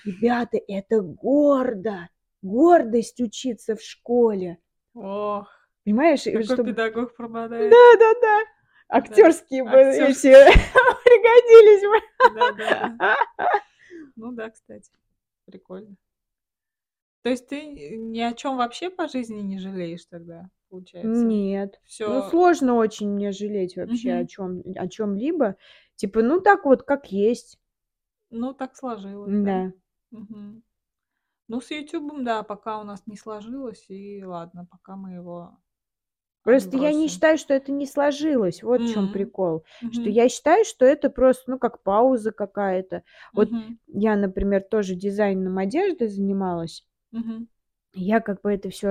ребята, 0.04 0.58
это 0.68 1.00
гордо, 1.00 2.08
гордость 2.42 3.20
учиться 3.20 3.76
в 3.76 3.82
школе. 3.82 4.58
Ох, 4.94 5.48
Понимаешь, 5.84 6.24
какой 6.24 6.44
чтобы... 6.44 6.64
педагог 6.64 7.16
пропадает. 7.16 7.70
Да, 7.70 7.98
да, 7.98 8.12
да. 8.20 8.40
Актерские 8.88 9.62
бы 9.64 9.70
актерские. 9.70 10.32
эти 10.34 10.52
пригодились 11.04 11.82
бы. 11.88 12.34
Да-да. 12.34 13.16
Ну 14.16 14.32
да, 14.32 14.50
кстати. 14.50 14.90
Прикольно. 15.46 15.96
То 17.22 17.30
есть 17.30 17.48
ты 17.48 17.96
ни 17.96 18.20
о 18.20 18.32
чем 18.32 18.56
вообще 18.56 18.90
по 18.90 19.06
жизни 19.06 19.40
не 19.40 19.58
жалеешь 19.58 20.06
тогда, 20.06 20.48
получается? 20.70 21.24
Нет. 21.24 21.74
Ну, 21.74 21.86
Всё 21.86 22.28
сложно 22.30 22.74
очень 22.74 23.10
мне 23.10 23.30
жалеть 23.32 23.76
вообще 23.76 24.12
о 24.12 24.18
Мгм. 24.18 24.26
чем 24.26 24.62
о 24.76 24.88
чем-либо. 24.88 25.56
Типа, 25.96 26.22
ну 26.22 26.40
так 26.40 26.64
вот, 26.64 26.82
как 26.82 27.12
есть. 27.12 27.58
Ну, 28.30 28.54
так 28.54 28.74
сложилось, 28.76 29.30
да? 29.32 29.42
Да. 29.66 29.72
Мгм. 30.12 30.62
Ну, 31.48 31.60
с 31.62 31.70
"Ютубом", 31.72 32.24
да, 32.24 32.42
пока 32.44 32.80
у 32.80 32.84
нас 32.84 33.06
не 33.06 33.16
сложилось, 33.16 33.86
и 33.90 34.24
ладно, 34.24 34.66
пока 34.66 34.96
мы 34.96 35.12
его 35.14 35.58
Просто 36.44 36.76
я 36.76 36.92
не 36.92 37.08
считаю, 37.08 37.36
что 37.38 37.52
это 37.54 37.70
не 37.72 37.86
сложилось. 37.86 38.62
Вот 38.62 38.84
в 38.84 38.88
чём 38.90 39.08
М. 39.08 39.10
прикол. 39.10 39.64
Что 39.90 40.08
Мгм. 40.08 40.10
я 40.10 40.28
считаю, 40.28 40.64
что 40.64 40.86
это 40.86 41.10
просто, 41.10 41.50
ну, 41.50 41.58
как 41.58 41.82
пауза 41.82 42.32
какая-то. 42.32 43.02
Вот 43.34 43.52
Мгм. 43.52 43.80
я, 43.86 44.16
например, 44.16 44.62
тоже 44.62 44.94
дизайном 44.94 45.58
одежды 45.58 46.08
занималась. 46.08 46.82
Мгм. 47.12 47.48
Я 47.94 48.20
как 48.20 48.40
бы 48.42 48.52
это 48.52 48.70
всё, 48.70 48.88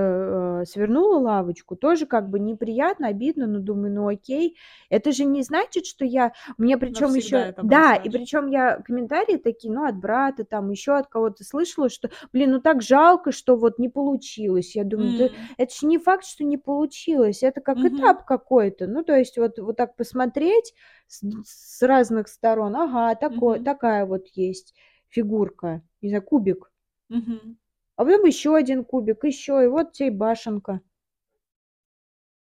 э, 0.60 0.64
свернула 0.66 1.18
лавочку. 1.18 1.74
Тоже 1.74 2.04
как 2.04 2.28
бы 2.28 2.38
неприятно, 2.38 3.08
обидно, 3.08 3.46
но 3.46 3.58
думаю: 3.58 3.92
"Ну 3.94 4.08
окей". 4.08 4.56
Это 4.90 5.10
же 5.12 5.24
не 5.24 5.42
значит, 5.42 5.86
что 5.86 6.04
я 6.04 6.32
мне 6.58 6.76
ещё 7.16 7.38
это 7.38 7.62
Да, 7.62 7.94
и 7.94 8.10
причём 8.10 8.48
я 8.48 8.76
комментарии 8.84 9.36
такие, 9.38 9.72
ну, 9.72 9.86
от 9.86 9.96
брата, 9.96 10.44
там 10.44 10.70
ещё 10.70 10.96
от 10.96 11.06
кого-то 11.06 11.44
слышала, 11.44 11.88
что: 11.88 12.10
"Блин, 12.34 12.50
ну 12.50 12.60
так 12.60 12.82
жалко, 12.82 13.32
что 13.32 13.56
вот 13.56 13.78
не 13.78 13.88
получилось". 13.88 14.76
Я 14.76 14.84
думаю: 14.84 15.14
"Да 15.14 15.30
М. 15.32 15.50
это 15.56 15.72
ж 15.74 15.82
не 15.82 15.96
факт, 15.98 16.24
что 16.26 16.44
не 16.44 16.58
получилось, 16.58 17.42
это 17.42 17.62
как 17.62 17.84
Мгм. 17.84 17.86
этап 17.86 18.26
какой-то". 18.26 18.86
Ну, 18.86 19.02
то 19.02 19.16
есть 19.16 19.38
вот 19.38 19.58
вот 19.58 19.76
так 19.78 19.96
посмотреть 19.96 20.74
с 21.06 21.22
с 21.42 21.82
разных 21.86 22.28
сторон. 22.28 22.76
Ага, 22.76 23.14
такой 23.14 23.60
Мгм. 23.60 23.60
такая 23.60 24.04
вот 24.04 24.26
есть 24.34 24.74
фигурка, 25.08 25.80
не 26.02 26.10
знаю, 26.10 26.22
кубик. 26.22 26.70
Мгм. 27.10 27.56
А 28.00 28.04
потом 28.06 28.24
ещё 28.24 28.54
один 28.54 28.82
кубик, 28.82 29.24
ещё, 29.24 29.60
и 29.60 29.66
вот 29.66 29.92
те 29.92 30.06
и 30.06 30.10
башенка. 30.10 30.80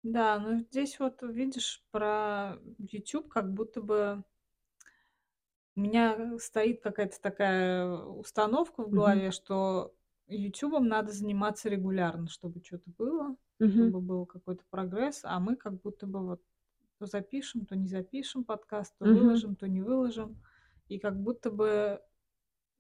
Да, 0.05 0.39
ну 0.39 0.57
здесь 0.61 0.99
вот 0.99 1.21
видишь, 1.23 1.85
про 1.91 2.57
"Ютуб" 2.79 3.29
как 3.29 3.53
будто 3.53 3.83
бы 3.83 4.25
у 5.77 5.81
меня 5.81 6.37
стоит 6.39 6.83
какая-то 6.83 7.21
такая 7.21 7.87
установка 7.95 8.83
в 8.83 8.91
голове, 8.91 9.31
что 9.31 9.95
"Ютубом" 10.27 10.89
надо 10.89 11.13
заниматься 11.13 11.69
регулярно, 11.69 12.29
чтобы 12.29 12.61
чё-то 12.61 12.91
было, 12.99 13.37
Мгм. 13.61 13.93
чтобы 13.93 14.01
был 14.01 14.27
какой-то 14.27 14.65
прогресс, 14.71 15.21
а 15.25 15.39
мы 15.39 15.57
как 15.57 15.81
будто 15.81 16.07
бы 16.07 16.21
вот 16.27 16.43
то 16.99 17.07
запишем, 17.07 17.67
то 17.67 17.77
не 17.77 17.89
запишем 17.89 18.45
подкаст, 18.45 18.95
то 18.99 19.07
Мгм. 19.07 19.45
выложим, 19.47 19.57
то 19.57 19.69
не 19.69 19.81
выложим. 19.83 20.41
И 20.89 20.99
как 20.99 21.17
будто 21.23 21.51
бы, 21.51 22.03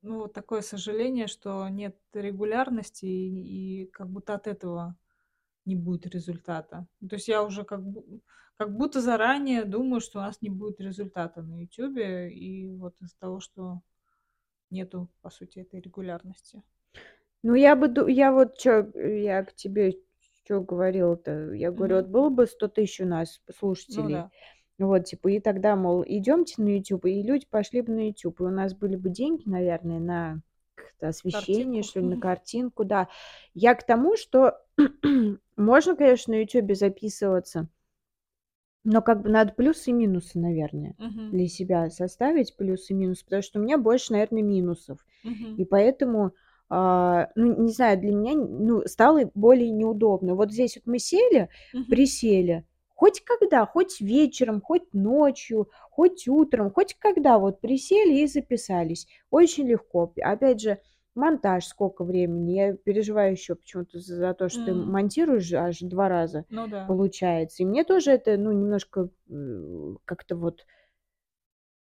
ну, 0.03 0.21
вот 0.21 0.33
такое 0.33 0.63
сожаление, 0.63 1.27
что 1.27 1.69
нет 1.69 1.97
регулярности, 2.15 3.07
и 3.07 3.83
и 3.85 3.87
как 3.87 4.09
будто 4.11 4.35
от 4.35 4.47
этого 4.47 4.97
не 5.67 5.77
будет 5.77 6.07
результата. 6.07 6.87
Ну, 7.01 7.09
то 7.09 7.17
есть 7.17 7.29
я 7.29 7.43
уже 7.45 7.65
как 7.65 7.85
бу 7.85 8.23
как 8.59 8.77
будто 8.77 9.01
заранее 9.03 9.65
думаю, 9.65 10.01
что 10.01 10.21
у 10.21 10.23
нас 10.23 10.43
не 10.43 10.51
будет 10.51 10.81
результата 10.81 11.43
на 11.43 11.63
"Ютубе", 11.63 12.31
и 12.33 12.69
вот 12.69 12.95
из-за 13.03 13.19
того, 13.19 13.41
что 13.41 13.83
нету, 14.71 15.11
по 15.23 15.31
сути, 15.31 15.61
этой 15.61 15.81
регулярности. 15.81 16.63
Ну, 17.45 17.55
я 17.55 17.75
бы 17.75 18.11
я 18.11 18.33
вот 18.33 18.59
чё, 18.59 18.91
я 18.95 19.45
к 19.45 19.55
тебе 19.55 19.95
чё 20.45 20.61
говорила-то. 20.61 21.53
Я 21.55 21.71
говорю, 21.71 21.97
вот 21.97 22.07
Мгм. 22.07 22.09
было 22.09 22.29
бы 22.29 22.47
100 22.47 22.69
тысяч 22.69 23.01
у 23.01 23.07
нас 23.07 23.41
Ну 23.89 24.09
слушателей, 24.09 24.11
да. 24.11 24.31
Вот, 24.87 25.05
типа, 25.07 25.29
и 25.29 25.41
тогда, 25.41 25.77
мол, 25.77 26.05
идёмте 26.07 26.55
на 26.63 26.69
"Ютуб", 26.79 27.07
и 27.07 27.23
люди 27.23 27.47
пошли 27.51 27.83
бы 27.83 27.93
на 27.93 28.09
"Ютуб", 28.09 28.41
и 28.41 28.45
у 28.45 28.51
нас 28.51 28.75
были 28.75 28.97
бы 28.97 29.11
деньги, 29.11 29.43
наверное, 29.49 30.01
на 30.01 30.43
освещение, 31.01 31.83
Картинку. 31.83 31.83
что 31.83 32.01
ли, 32.01 32.07
на 32.07 32.19
картинку, 32.19 32.85
да. 32.85 33.09
Я 33.55 33.75
к 33.77 33.85
тому, 33.87 34.17
что 34.17 34.59
можно, 35.57 35.97
конечно, 35.97 36.35
на 36.35 36.41
"Ютубе" 36.43 36.75
записываться 36.77 37.69
но 38.85 39.03
как 39.03 39.23
бы 39.23 39.29
надо 39.29 39.53
плюсы 39.53 39.91
и 39.91 39.93
минусы, 39.93 40.39
наверное, 40.39 40.97
Мгм. 40.99 41.31
для 41.31 41.47
себя 41.49 41.91
составить, 41.91 42.57
плюсы 42.57 42.93
и 42.93 42.97
минусы, 42.97 43.25
потому 43.25 43.43
что 43.43 43.59
у 43.61 43.63
меня 43.63 43.79
больше, 43.79 44.13
наверно, 44.13 44.39
минусов. 44.43 45.05
Мгм. 45.25 45.57
И 45.57 45.65
поэтому, 45.65 46.33
а, 46.71 47.29
ну, 47.35 47.63
не 47.63 47.73
знаю, 47.73 48.01
для 48.01 48.13
меня, 48.15 48.35
ну, 48.37 48.83
стало 48.87 49.31
более 49.35 49.71
неудобно. 49.71 50.35
Вот 50.35 50.53
здесь 50.53 50.77
вот 50.77 50.87
мы 50.87 50.99
сели, 50.99 51.49
Мгм. 51.73 51.87
присели, 51.89 52.65
хоть 53.01 53.23
когда, 53.25 53.65
хоть 53.67 54.01
вечером, 54.01 54.61
хоть 54.61 54.93
ночью, 54.93 55.71
хоть 55.91 56.29
утром, 56.29 56.71
хоть 56.71 56.95
когда 56.99 57.39
вот 57.39 57.61
присели 57.63 58.19
и 58.21 58.27
записались. 58.27 59.07
Очень 59.31 59.67
легко. 59.69 60.13
Опять 60.23 60.61
же, 60.61 60.79
монтаж 61.15 61.65
сколько 61.67 62.05
времени. 62.05 62.53
Я 62.53 62.75
переживаю 62.75 63.33
ещё 63.33 63.57
почему-то 63.57 63.99
за 64.01 64.35
то, 64.35 64.49
что 64.51 64.65
ты 64.67 64.75
М. 64.75 64.85
монтируешь 64.93 65.51
аж 65.55 65.79
2 65.81 66.09
раза, 66.11 66.45
Ну 66.51 66.67
да. 66.69 66.85
получается. 66.87 67.63
И 67.63 67.67
мне 67.67 67.85
тоже 67.85 68.11
это, 68.13 68.37
ну, 68.37 68.53
немножко, 68.53 69.09
как-то 70.05 70.37
вот 70.37 70.65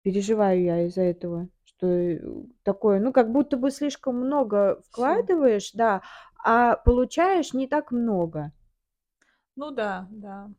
переживаю 0.05 0.61
я 0.63 0.85
из-за 0.87 1.01
этого, 1.01 1.49
что, 1.65 1.87
э, 1.87 2.19
такое, 2.63 2.99
ну, 3.01 3.11
как 3.11 3.31
будто 3.31 3.57
бы 3.57 3.69
слишком 3.69 4.15
много 4.15 4.81
вкладываешь, 4.87 5.71
да, 5.73 6.01
а 6.43 6.77
получаешь 6.77 7.53
не 7.53 7.67
так 7.67 7.91
много. 7.91 8.53
Ну 9.57 9.71
да, 9.71 10.07
да. 10.11 10.49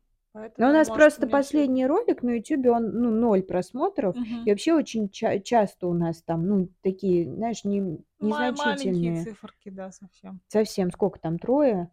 Но 0.57 0.69
у 0.69 0.71
Поэтому, 0.71 0.73
нас 0.73 0.89
просто 0.91 1.27
меньше 1.27 1.27
последний 1.27 1.85
ролик 1.87 2.23
на 2.23 2.31
"Ютубе", 2.31 2.71
он, 2.71 2.89
ну, 2.91 3.09
0 3.11 3.41
просмотров. 3.43 4.17
И 4.43 4.49
Мгм. 4.49 4.51
вообще 4.51 4.73
очень 4.73 5.09
ча 5.09 5.39
часто 5.39 5.87
у 5.87 5.93
нас 5.93 6.21
там, 6.23 6.45
ну, 6.47 6.69
такие, 6.81 7.33
знаешь, 7.33 7.63
не 7.63 7.99
Ма 8.19 8.51
маленькие 8.51 9.13
незначительные. 9.13 9.13
циферки, 9.13 9.69
да, 9.69 9.91
совсем. 9.91 10.41
Совсем, 10.51 10.91
сколько 10.91 11.17
там, 11.17 11.39
3? 11.39 11.91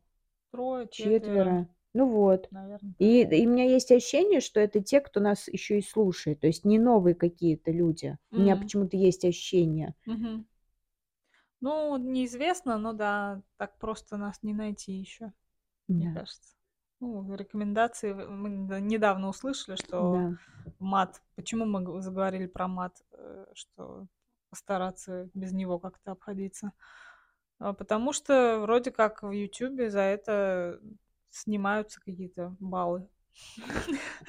3, 0.53 0.87
4, 0.91 1.57
4? 1.57 1.69
Ну 1.95 2.09
вот. 2.09 2.51
наверно, 2.51 2.95
так. 3.01 3.01
И 3.01 3.23
и 3.23 3.47
у 3.47 3.51
меня 3.51 3.65
есть 3.65 3.93
ощущение, 3.93 4.41
что 4.41 4.59
это 4.61 4.81
те, 4.83 5.01
кто 5.01 5.21
нас 5.21 5.47
ещё 5.49 5.77
и 5.77 5.83
слушает, 5.83 6.41
то 6.41 6.49
есть 6.49 6.65
не 6.65 6.79
новые 6.81 7.15
какие-то 7.15 7.71
люди. 7.71 8.19
У 8.37 8.41
меня 8.41 8.57
почему-то 8.57 8.97
есть 8.97 9.25
ощущение. 9.25 9.95
Мгм. 10.07 10.49
Ну, 11.63 11.97
неизвестно, 11.97 12.79
но 12.79 12.93
да, 12.93 13.43
так 13.57 13.79
просто 13.79 14.17
нас 14.17 14.43
не 14.43 14.55
найти 14.55 14.93
ещё, 14.93 15.33
мне 15.97 16.07
Да. 16.07 16.09
кажется. 16.09 16.58
Ну, 17.01 17.35
рекомендации 17.37 18.13
мы 18.13 18.49
недавно 18.81 19.29
услышали, 19.29 19.77
что 19.77 20.11
Да. 20.13 20.37
мат. 20.81 21.23
Почему 21.37 21.65
мы 21.65 22.03
заговорили 22.03 22.47
про 22.47 22.67
мат, 22.69 23.03
э, 23.13 23.47
что 23.55 24.07
постараться 24.51 25.29
без 25.35 25.53
него 25.53 25.79
как-то 25.79 26.13
обходиться? 26.13 26.73
А, 27.61 27.73
потому 27.73 28.13
что 28.13 28.61
вроде 28.63 28.91
как 28.91 29.23
в 29.23 29.31
"Ютубе" 29.31 29.91
за 29.91 30.01
это 30.01 30.81
снимаются 31.31 32.01
какие-то 32.01 32.57
баллы. 32.61 33.09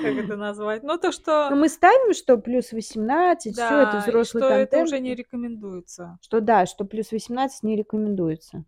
Как 0.00 0.18
это 0.18 0.36
назвать? 0.36 0.82
Ну, 0.82 0.98
то, 0.98 1.08
Ну, 1.08 1.12
что 1.12 1.56
мы 1.56 1.68
ставим, 1.68 2.14
что 2.14 2.38
плюс 2.38 2.72
18, 2.72 3.54
всё, 3.56 3.78
это 3.80 3.98
взрослый 3.98 4.42
что 4.42 4.46
это 4.46 4.76
контент. 4.76 4.88
уже 4.88 5.00
не 5.00 5.14
рекомендуется 5.14 6.18
Что 6.22 6.40
да, 6.40 6.66
что 6.66 6.84
плюс 6.84 7.12
18 7.12 7.62
не 7.62 7.76
рекомендуется. 7.76 8.64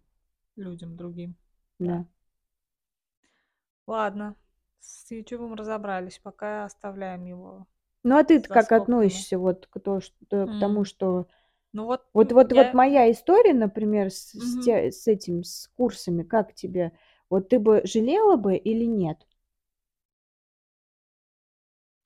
людям 0.57 0.97
другим. 0.97 1.37
Да. 1.81 2.07
Ладно, 3.87 4.35
с 4.81 5.11
"Ютубом" 5.13 5.55
разобрались, 5.55 6.19
пока 6.19 6.65
оставляем 6.65 7.25
его 7.25 7.67
Ну, 8.05 8.17
а 8.17 8.25
за 8.49 8.59
как 8.59 8.73
скобками. 8.73 9.27
относишься 9.27 9.39
вот 9.39 9.67
к 9.67 9.81
то 9.81 10.01
что 10.01 10.49
к 10.49 10.57
тому, 10.57 10.85
что 10.85 11.27
Ну 11.73 11.85
вот, 11.87 12.07
вот 12.15 12.33
вот 12.33 12.53
вот 12.53 12.73
я 12.73 12.75
моя 12.75 13.11
история, 13.11 13.55
например, 13.55 14.11
с 14.11 14.33
с 14.35 14.59
Мгм. 14.59 14.59
те 14.59 14.93
с 14.93 15.07
этим, 15.09 15.45
с 15.45 15.69
курсами, 15.77 16.23
как 16.25 16.55
тебе? 16.55 16.93
Вот 17.31 17.49
ты 17.51 17.59
бы 17.61 17.83
жалела 17.85 18.37
бы 18.37 18.57
или 18.57 18.85
нет? 18.87 19.27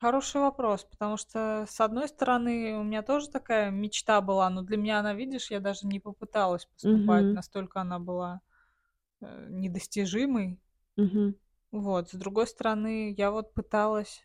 Хороший 0.01 0.41
вопрос, 0.41 0.85
потому 0.85 1.19
что, 1.19 1.67
с 1.69 1.79
одной 1.81 2.09
стороны, 2.09 2.75
у 2.79 2.83
меня 2.83 3.03
тоже 3.03 3.29
такая 3.29 3.71
мечта 3.71 4.23
была, 4.23 4.49
но 4.49 4.63
для 4.63 4.79
меня 4.79 4.99
она, 5.01 5.13
видишь, 5.13 5.51
я 5.51 5.61
даже 5.61 5.87
не 5.87 6.01
попыталась 6.01 6.65
поступать, 6.65 7.31
Мгм. 7.31 7.35
настолько 7.35 7.83
она 7.83 7.99
была, 7.99 8.41
э, 9.23 9.49
недостижимой. 9.51 10.61
Мгм. 10.97 11.35
Вот, 11.71 12.11
с 12.11 12.15
другой 12.15 12.47
стороны, 12.47 13.15
я 13.17 13.31
вот 13.31 13.55
пыталась 13.55 14.25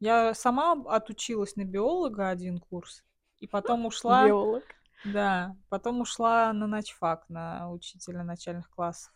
я 0.00 0.34
сама 0.34 0.72
отучилась 0.94 1.56
на 1.56 1.64
биолога 1.64 2.28
1 2.28 2.58
курс, 2.58 3.02
и 3.40 3.46
потом 3.46 3.86
ушла 3.86 4.26
Биолог. 4.26 4.62
Да, 5.04 5.56
потом 5.70 6.00
ушла 6.00 6.52
на 6.52 6.66
начфак, 6.66 7.28
на 7.28 7.70
учителя 7.70 8.22
начальных 8.22 8.68
классов. 8.70 9.14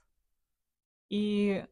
И 1.10 1.66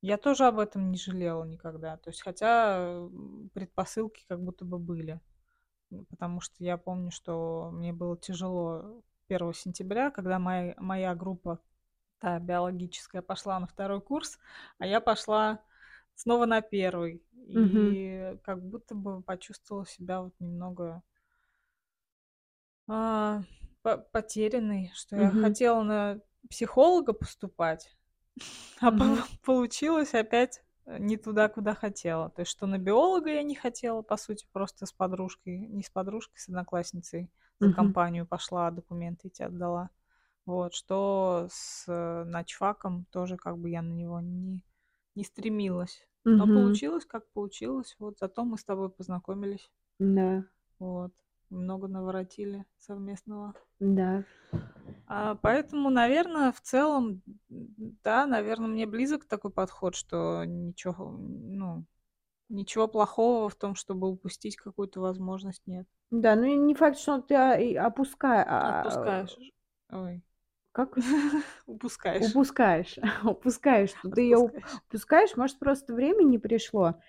я 0.00 0.16
тоже 0.16 0.46
об 0.46 0.58
этом 0.58 0.90
не 0.90 0.96
жалела 0.96 1.44
никогда. 1.44 1.96
То 1.96 2.10
есть, 2.10 2.22
хотя, 2.22 3.08
предпосылки 3.52 4.24
как 4.28 4.40
будто 4.42 4.64
бы 4.64 4.78
были. 4.78 5.20
Потому 6.08 6.40
что 6.40 6.54
я 6.62 6.76
помню, 6.76 7.10
что 7.10 7.70
мне 7.72 7.92
было 7.92 8.16
тяжело 8.16 9.02
1 9.28 9.54
сентября, 9.54 10.10
когда 10.10 10.38
моя 10.38 10.74
моя 10.78 11.14
группа, 11.14 11.60
та 12.20 12.38
биологическая, 12.38 13.22
пошла 13.22 13.58
на 13.58 13.66
2 13.66 14.00
курс, 14.00 14.38
а 14.78 14.86
я 14.86 15.00
пошла 15.00 15.60
снова 16.14 16.46
на 16.46 16.60
1. 16.60 17.20
Мгм. 17.54 17.96
И 17.96 18.36
как 18.44 18.62
будто 18.62 18.94
бы 18.94 19.22
почувствовала 19.22 19.86
себя 19.86 20.20
вот 20.22 20.34
немного 20.38 21.02
а, 22.88 23.42
по 23.82 23.96
потерянной, 23.98 24.92
что 24.94 25.16
я 25.16 25.32
Мгм. 25.32 25.40
хотела 25.42 25.82
на 25.82 26.20
психолога 26.48 27.12
поступать, 27.12 27.96
а 28.80 28.90
Мгм. 28.92 29.24
получилось 29.44 30.14
опять, 30.14 30.62
э, 30.86 30.98
не 30.98 31.16
туда, 31.16 31.48
куда 31.48 31.74
хотела. 31.74 32.30
То 32.30 32.40
есть, 32.42 32.50
что 32.52 32.66
на 32.66 32.78
биолога 32.78 33.30
я 33.30 33.42
не 33.42 33.54
хотела, 33.54 34.02
по 34.02 34.16
сути, 34.16 34.46
просто 34.52 34.86
с 34.86 34.92
подружкой, 34.92 35.58
не 35.58 35.82
с 35.82 35.90
подружкой, 35.90 36.38
с 36.38 36.48
одноклассницей 36.48 37.30
за 37.60 37.68
Мгм. 37.68 37.70
компанию 37.70 38.26
пошла, 38.26 38.70
документы 38.70 39.28
эти 39.28 39.42
отдала. 39.42 39.90
Вот, 40.50 40.74
что 40.74 41.46
с 41.48 41.86
начфаком 42.26 43.04
тоже 43.12 43.36
как 43.36 43.56
бы 43.56 43.70
я 43.70 43.82
на 43.82 43.92
него 43.92 44.20
не 44.20 44.60
не 45.14 45.24
стремилась. 45.24 46.06
Но 46.24 46.46
Мгм. 46.46 46.54
получилось, 46.54 47.04
как 47.04 47.26
получилось. 47.32 47.94
Вот, 47.98 48.18
зато 48.18 48.44
мы 48.44 48.58
с 48.58 48.64
тобой 48.64 48.90
познакомились. 48.90 49.70
Да. 49.98 50.44
Вот, 50.80 51.12
много 51.50 51.86
наворотили 51.88 52.64
совместного. 52.78 53.54
Да. 53.78 54.24
А, 55.06 55.36
поэтому, 55.36 55.90
наверно, 55.90 56.52
в 56.52 56.60
целом, 56.60 57.22
да, 57.48 58.26
наверно, 58.26 58.68
мне 58.68 58.86
близок 58.86 59.24
такой 59.26 59.50
подход, 59.50 59.94
что 59.94 60.44
ничего, 60.44 61.10
ну, 61.10 61.84
ничего 62.48 62.88
плохого 62.88 63.48
в 63.48 63.54
том, 63.54 63.74
чтобы 63.74 64.08
упустить 64.08 64.56
какую-то 64.56 65.00
возможность, 65.00 65.62
нет. 65.66 65.86
Да, 66.10 66.34
ну 66.34 66.44
не 66.66 66.74
факт, 66.74 66.98
что 66.98 67.20
ты, 67.20 67.34
а, 67.34 67.56
и 67.56 67.74
опуска 67.74 68.42
а, 68.46 68.80
Отпускаешь. 68.80 69.36
Ой. 69.92 70.22
Как? 70.72 70.96
Упускаешь. 71.66 72.22
Упускаешь, 72.26 72.98
упускаешь, 73.24 73.90
что 73.90 74.08
ты 74.10 74.36
Отпускаешь. 74.36 74.80
упускаешь. 74.88 75.36
Может, 75.36 75.58
просто 75.58 75.94
время 75.94 76.22
не 76.24 76.38
пришло, 76.38 77.00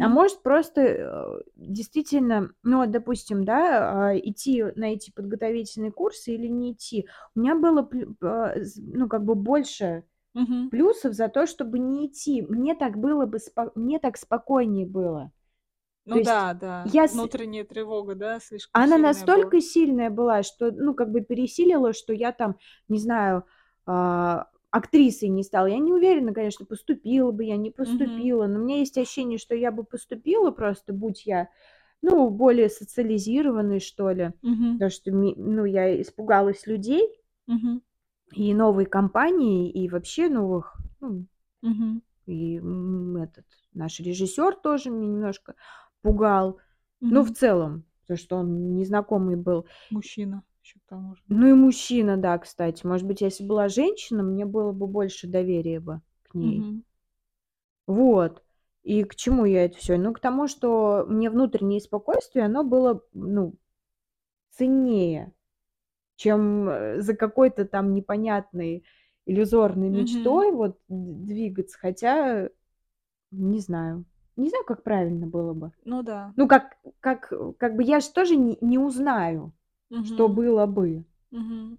а 0.00 0.08
может, 0.08 0.42
просто, 0.42 0.80
э, 0.82 1.42
действительно, 1.56 2.50
ну 2.62 2.86
допустим, 2.86 3.44
да, 3.44 4.10
а, 4.10 4.18
идти 4.18 4.62
на 4.76 4.92
эти 4.92 5.10
подготовительные 5.10 5.90
курсы 5.92 6.34
или 6.34 6.46
не 6.48 6.72
идти. 6.72 7.08
У 7.34 7.40
меня 7.40 7.56
было 7.56 7.88
а, 8.22 8.54
ну, 8.76 9.08
как 9.08 9.24
бы 9.24 9.34
больше 9.34 10.04
плюсов 10.70 11.14
за 11.14 11.28
то, 11.28 11.46
чтобы 11.46 11.78
не 11.78 12.08
идти. 12.08 12.42
Мне 12.42 12.74
так 12.76 12.98
было 12.98 13.26
бы 13.26 13.38
спо 13.40 13.72
мне 13.76 13.98
так 14.00 14.16
спокойнее 14.18 14.86
было. 14.86 15.32
То 16.10 16.16
Ну 16.16 16.20
есть 16.20 16.30
да, 16.30 16.54
да, 16.54 16.94
я 16.94 17.06
внутренняя 17.10 17.64
тревога, 17.64 18.14
да, 18.14 18.40
слишком 18.40 18.84
Она 18.84 18.86
сильная 18.86 19.26
была. 19.26 19.52
настолько 19.52 19.60
сильная 19.60 20.10
была, 20.10 20.42
что, 20.42 20.70
ну, 20.70 20.94
как 20.94 21.10
бы 21.10 21.20
пересилила, 21.22 21.92
что 21.92 22.12
я 22.12 22.32
там, 22.32 22.56
не 22.88 22.98
знаю, 22.98 23.44
а, 23.86 24.48
актрисой 24.70 25.28
не 25.30 25.42
стала. 25.42 25.66
Я 25.66 25.78
не 25.78 25.92
уверена, 25.92 26.34
конечно, 26.34 26.66
поступила 26.66 27.30
бы 27.32 27.44
я, 27.44 27.56
не 27.56 27.70
поступила, 27.70 28.46
но 28.46 28.60
у 28.60 28.62
меня 28.64 28.78
есть 28.78 28.98
ощущение, 28.98 29.38
что 29.38 29.54
я 29.54 29.72
бы 29.72 29.84
поступила 29.84 30.50
просто, 30.50 30.92
будь 30.92 31.24
я, 31.26 31.48
ну, 32.02 32.30
более 32.30 32.68
социализированной, 32.68 33.80
что 33.80 34.10
ли. 34.10 34.32
Мгм. 34.42 34.80
Потому 34.80 34.90
что 34.92 35.10
ну, 35.12 35.64
я 35.64 36.00
испугалась 36.02 36.66
людей 36.66 37.18
Мгм. 37.48 37.80
и 38.32 38.52
новой 38.54 38.84
компании, 38.86 39.70
и 39.70 39.88
вообще 39.88 40.28
новых, 40.28 40.76
ну 41.00 41.26
Мгм. 41.62 42.00
и, 42.26 42.56
этот 42.56 43.46
наш 43.74 44.00
режиссёр 44.00 44.54
тоже 44.56 44.90
меня 44.90 45.08
немножко 45.12 45.54
пугал. 46.02 46.58
Ну, 47.00 47.22
в 47.22 47.32
целом, 47.32 47.84
потому 48.02 48.18
что 48.18 48.36
он 48.36 48.74
незнакомый 48.74 49.36
был. 49.36 49.66
Мужчина 49.90 50.42
ещё 50.62 50.78
к 50.80 50.88
тому 50.88 51.14
же. 51.14 51.22
Ну 51.28 51.46
и 51.48 51.52
мужчина, 51.52 52.16
да, 52.16 52.36
кстати. 52.38 52.86
Может 52.86 53.06
быть, 53.06 53.20
если 53.20 53.42
бы 53.44 53.50
была 53.50 53.68
женщина, 53.68 54.22
мне 54.22 54.44
было 54.44 54.72
бы 54.72 54.86
больше 54.86 55.26
доверия 55.28 55.80
бы 55.80 56.00
к 56.24 56.34
ней. 56.34 56.58
Мгм. 56.60 56.84
Вот. 57.86 58.42
И 58.82 59.02
к 59.04 59.14
чему 59.16 59.44
я 59.44 59.64
это 59.64 59.78
всё? 59.78 59.96
Ну, 59.96 60.12
к 60.12 60.20
тому, 60.20 60.46
что 60.48 61.04
мне 61.08 61.30
внутреннее 61.30 61.80
спокойствие, 61.80 62.44
оно 62.46 62.64
было, 62.64 63.02
ну, 63.12 63.54
ценнее, 64.50 65.32
чем, 66.16 66.68
э, 66.68 67.00
за 67.02 67.14
какой-то 67.14 67.64
там 67.66 67.94
непонятной 67.94 68.84
иллюзорной 69.26 69.90
мечтой 69.90 70.52
вот 70.52 70.78
д 70.88 71.26
двигаться. 71.26 71.78
Хотя, 71.78 72.50
не 73.30 73.60
знаю, 73.60 74.04
не 74.38 74.48
знаю, 74.50 74.64
как 74.64 74.82
правильно 74.82 75.26
было 75.26 75.52
бы. 75.52 75.72
Ну 75.84 76.02
да. 76.02 76.32
Ну, 76.36 76.46
как 76.48 76.76
как 77.00 77.32
как 77.58 77.76
бы 77.76 77.82
я 77.82 78.00
ж 78.00 78.04
тоже 78.08 78.36
не 78.36 78.56
не 78.60 78.78
узнаю, 78.78 79.52
что 80.04 80.28
Мгм. 80.28 80.34
было 80.34 80.66
бы. 80.66 81.04
Мгм. 81.30 81.78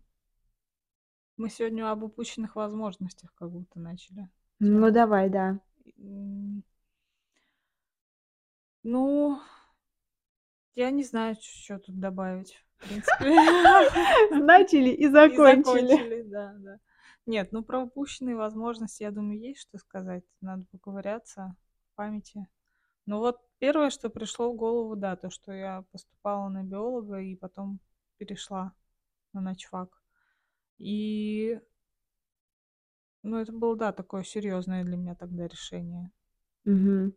Мы 1.37 1.49
сегодня 1.49 1.89
об 1.89 2.03
упущенных 2.03 2.55
возможностях 2.55 3.33
как 3.35 3.49
будто 3.49 3.79
начали 3.79 4.29
Ну, 4.59 4.67
тему. 4.69 4.91
давай, 4.91 5.29
да. 5.29 5.59
Ну 8.83 9.39
я 10.75 10.91
не 10.91 11.03
знаю, 11.03 11.35
ч 11.35 11.41
чё 11.41 11.79
тут 11.79 11.99
добавить. 11.99 12.63
Начали 14.31 14.89
и 14.89 15.07
закончили. 15.07 16.21
да, 16.23 16.53
да. 16.57 16.79
Нет, 17.25 17.51
ну, 17.51 17.63
про 17.63 17.79
упущенные 17.81 18.35
возможности, 18.35 19.03
я 19.03 19.11
думаю, 19.11 19.39
есть 19.39 19.61
что 19.61 19.77
сказать. 19.77 20.23
Надо 20.41 20.65
поковыряться 20.71 21.55
памяти. 21.99 22.47
Ну, 23.07 23.19
вот 23.19 23.39
1, 23.59 23.91
что 23.91 24.09
пришло 24.09 24.51
в 24.53 24.55
голову, 24.57 24.95
да, 24.95 25.15
то, 25.17 25.29
что 25.31 25.51
я 25.53 25.83
поступала 25.91 26.49
на 26.49 26.63
биолога 26.63 27.19
и 27.21 27.35
потом 27.35 27.79
перешла 28.19 28.73
на 29.33 29.41
начфак. 29.41 29.89
И 30.79 31.59
ну, 33.23 33.37
это 33.37 33.51
было, 33.51 33.75
да, 33.75 33.91
такое 33.91 34.23
серьёзное 34.23 34.83
для 34.85 34.95
меня 34.97 35.15
тогда 35.15 35.47
решение. 35.47 36.11
М. 36.65 37.13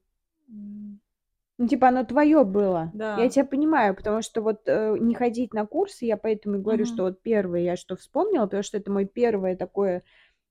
Ну, 1.59 1.69
типа 1.69 1.89
оно 1.89 2.05
твоё 2.05 2.45
было. 2.45 2.95
Я 3.15 3.29
Да. 3.29 3.31
тя 3.31 3.45
понимаю, 3.45 3.95
потому 3.95 4.23
что 4.23 4.41
вот, 4.43 4.63
э, 4.67 4.97
не 4.99 5.15
ходить 5.15 5.53
на 5.55 5.67
курсы, 5.67 6.07
я 6.07 6.17
поэтому 6.17 6.57
и 6.57 6.59
говорю, 6.61 6.85
Мгм. 6.85 6.87
что 6.87 7.05
вот 7.05 7.23
1 7.23 7.63
я 7.63 7.77
что 7.77 7.97
вспомнила, 7.97 8.45
потому 8.47 8.63
что 8.63 8.79
это 8.79 8.91
мое 8.91 9.07
1 9.07 9.57
такое, 9.57 10.03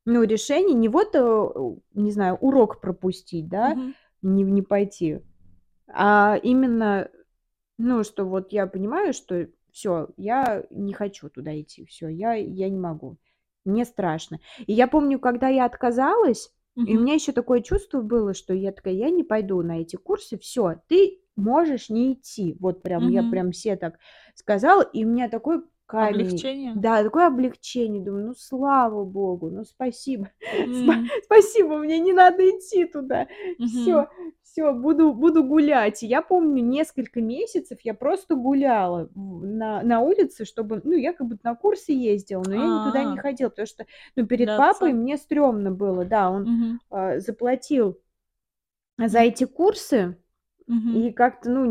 ну, 0.05 0.23
решение. 0.23 0.75
Не 0.75 0.89
вот, 0.89 1.15
э, 1.15 1.49
не 1.95 2.11
знаю, 2.11 2.35
урок 2.41 2.81
пропустить, 2.81 3.49
да, 3.49 3.77
Мгм. 3.77 3.93
Не 4.23 4.43
не 4.43 4.61
пойти, 4.61 5.21
а 5.89 6.37
именно, 6.43 7.09
ну, 7.79 8.03
что 8.05 8.25
вот 8.25 8.53
я 8.53 8.67
понимаю, 8.67 9.13
что 9.13 9.47
всё, 9.71 10.09
я 10.17 10.65
не 10.71 10.93
хочу 10.93 11.29
туда 11.29 11.59
идти, 11.61 11.85
всё, 11.85 12.09
я 12.09 12.33
я 12.35 12.69
не 12.69 12.79
могу, 12.79 13.17
мне 13.65 13.85
страшно. 13.85 14.39
И 14.67 14.73
я 14.73 14.87
помню, 14.87 15.19
когда 15.19 15.49
я 15.49 15.65
отказалась 15.65 16.53
И 16.85 16.97
у 16.97 17.01
меня 17.01 17.15
еще 17.15 17.31
такое 17.33 17.61
чувство 17.61 18.01
было, 18.01 18.33
что 18.35 18.53
я 18.55 18.71
такая: 18.73 18.93
"Я 18.95 19.09
не 19.11 19.23
пойду 19.23 19.61
на 19.63 19.81
эти 19.81 19.97
курсы, 19.97 20.37
все, 20.39 20.81
ты 20.89 21.21
можешь 21.37 21.89
не 21.91 22.13
идти". 22.13 22.57
Вот 22.61 22.83
прям 22.83 23.07
я 23.09 23.23
прям 23.23 23.51
все 23.51 23.75
так 23.77 23.99
сказала, 24.35 24.83
и 24.83 25.05
у 25.05 25.09
меня 25.09 25.29
такой 25.29 25.63
камень. 25.91 26.45
Облегчение? 26.45 26.73
Да, 26.73 27.03
такое 27.03 27.27
облегчение. 27.27 28.01
Думаю, 28.03 28.27
ну 28.27 28.33
слава 28.35 29.03
богу, 29.03 29.49
ну 29.49 29.65
спасибо. 29.65 30.29
М. 30.65 31.11
Спасибо, 31.25 31.77
мне 31.77 31.99
не 31.99 32.13
надо 32.13 32.49
идти 32.49 32.85
туда. 32.85 33.27
Мгм. 33.57 34.05
Все, 34.05 34.07
все, 34.43 34.73
буду, 34.73 35.13
буду 35.13 35.43
гулять. 35.43 36.03
И 36.03 36.07
я 36.07 36.21
помню, 36.21 36.63
несколько 36.63 37.21
месяцев 37.21 37.79
я 37.83 37.93
просто 37.93 38.35
гуляла 38.35 39.09
на, 39.15 39.81
на 39.83 39.99
улице, 40.01 40.45
чтобы, 40.45 40.81
ну, 40.83 40.93
я 40.93 41.13
как 41.13 41.27
бы 41.27 41.37
на 41.43 41.55
курсы 41.55 41.91
ездила, 41.91 42.43
но 42.43 42.55
я 42.55 42.69
никуда 42.69 43.03
не 43.03 43.17
А. 43.17 43.21
ходила, 43.21 43.49
потому 43.49 43.65
что, 43.67 43.85
ну, 44.15 44.25
перед 44.25 44.47
Для 44.47 44.55
папой 44.55 44.93
мне 44.93 45.17
стрёмно 45.17 45.71
было, 45.71 46.05
да, 46.05 46.29
он 46.31 46.49
Мгм. 46.49 46.79
а, 46.89 47.19
заплатил 47.19 47.99
за 48.97 49.19
эти 49.19 49.45
курсы, 49.45 50.17
Мгм. 50.71 51.03
и 51.03 51.11
как-то, 51.11 51.49
ну, 51.49 51.65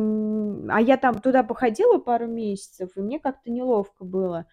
н- 0.64 0.70
а 0.70 0.80
я 0.80 0.96
там 0.96 1.20
туда 1.20 1.42
походила 1.44 1.98
пару 1.98 2.26
месяцев, 2.26 2.90
и 2.96 3.00
мне 3.00 3.18
как-то 3.20 3.50
неловко 3.50 4.04
было 4.04 4.46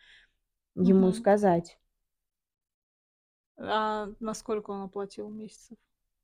ему 0.75 1.11
Мгм. 1.11 1.13
сказать. 1.13 1.79
А 3.59 4.07
на 4.19 4.33
сколько 4.33 4.71
он 4.71 4.81
оплатил 4.81 5.29
месяцев? 5.29 5.77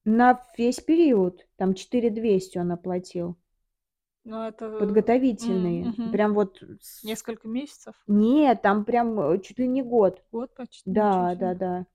На 0.05 0.41
весь 0.57 0.79
период, 0.79 1.45
там 1.57 1.73
4200 1.73 2.57
он 2.57 2.71
оплатил, 2.71 3.35
Ну, 4.25 4.41
это, 4.43 4.65
м, 5.39 5.77
подготовительные, 5.77 5.79
мгм. 5.79 6.11
прям 6.11 6.33
вот 6.33 6.61
с- 6.81 7.03
Несколько 7.03 7.47
месяцев? 7.47 7.95
Нет, 8.07 8.61
там 8.61 8.85
прям 8.85 9.19
э, 9.19 9.39
чуть 9.41 9.59
ли 9.59 9.67
не 9.67 9.83
год. 9.83 10.23
Год 10.33 10.53
почти? 10.53 10.83
Да, 10.85 11.01
Ничего 11.01 11.27
да, 11.35 11.53
себе. 11.53 11.55
да. 11.55 11.85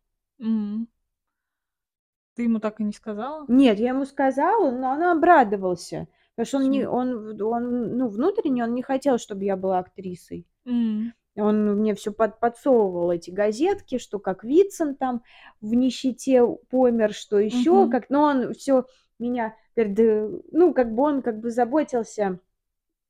Ты 2.39 2.45
ему 2.45 2.61
так 2.61 2.79
и 2.79 2.85
не 2.85 2.93
сказала? 2.93 3.47
Нет, 3.49 3.81
я 3.81 3.89
ему 3.89 4.05
сказала, 4.05 4.71
но 4.71 4.93
он 4.93 5.03
обрадовался, 5.03 6.07
потому 6.37 6.47
что 6.47 6.59
он 6.59 6.71
не, 6.71 6.89
он, 6.89 7.43
он, 7.43 7.99
ну, 7.99 8.07
внутренне 8.07 8.63
он 8.63 8.75
не 8.75 8.83
хотел, 8.83 9.19
чтобы 9.19 9.43
я 9.43 9.57
была 9.57 9.81
актрисой. 9.81 10.47
М. 10.65 11.13
Он 11.37 11.81
мне 11.81 11.97
все 11.97 12.13
под, 12.13 12.39
подсовывал 12.39 13.11
эти 13.11 13.33
газетки, 13.33 13.99
что 13.99 14.21
как 14.21 14.45
Вицин 14.45 14.95
там 14.95 15.25
в 15.61 15.75
нищете 15.75 16.47
помер, 16.71 17.13
что 17.13 17.41
еще, 17.41 17.73
Мгм. 17.73 17.91
как, 17.91 18.09
но 18.09 18.23
он 18.23 18.55
все 18.55 18.85
меня, 19.19 19.57
ну, 19.75 20.73
как 20.73 20.95
бы 20.95 21.03
он 21.03 21.23
как 21.23 21.41
бы 21.41 21.51
заботился 21.51 22.39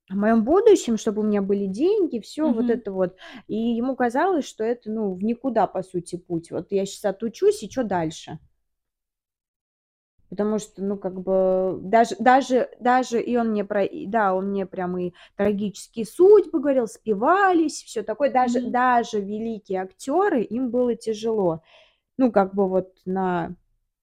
о 0.08 0.14
моем 0.14 0.42
будущем, 0.42 0.96
чтобы 0.96 1.20
у 1.20 1.24
меня 1.26 1.42
были 1.42 1.66
деньги, 1.66 2.18
все 2.18 2.44
вот 2.50 2.64
Мгм. 2.64 2.70
это 2.70 2.92
вот. 2.92 3.16
И 3.46 3.56
ему 3.56 3.94
казалось, 3.94 4.46
что 4.46 4.64
это, 4.64 4.90
ну, 4.90 5.12
в 5.12 5.22
никуда, 5.22 5.66
по 5.66 5.82
сути, 5.82 6.16
путь. 6.16 6.50
Вот 6.50 6.72
я 6.72 6.86
сейчас 6.86 7.04
отучусь, 7.04 7.62
и 7.62 7.70
что 7.70 7.84
дальше? 7.84 8.38
Потому 10.30 10.58
что, 10.58 10.82
ну, 10.82 10.98
как 10.98 11.20
бы, 11.20 11.78
даже, 11.82 12.14
даже, 12.18 12.68
даже, 12.80 13.20
и 13.20 13.36
он 13.36 13.50
мне 13.50 13.64
про, 13.64 13.86
да, 14.06 14.34
он 14.34 14.50
мне 14.50 14.66
прям 14.66 14.98
и 14.98 15.12
трагические 15.36 16.04
судьбы 16.04 16.60
говорил, 16.60 16.86
спивались, 16.86 17.82
все 17.82 18.02
такое. 18.02 18.30
Даже, 18.30 18.60
Мгм. 18.60 18.70
даже 18.70 19.20
великие 19.20 19.82
актеры, 19.82 20.42
им 20.42 20.70
было 20.70 20.94
тяжело. 20.96 21.62
Ну, 22.18 22.32
как 22.32 22.54
бы 22.54 22.68
вот 22.68 22.92
на... 23.06 23.56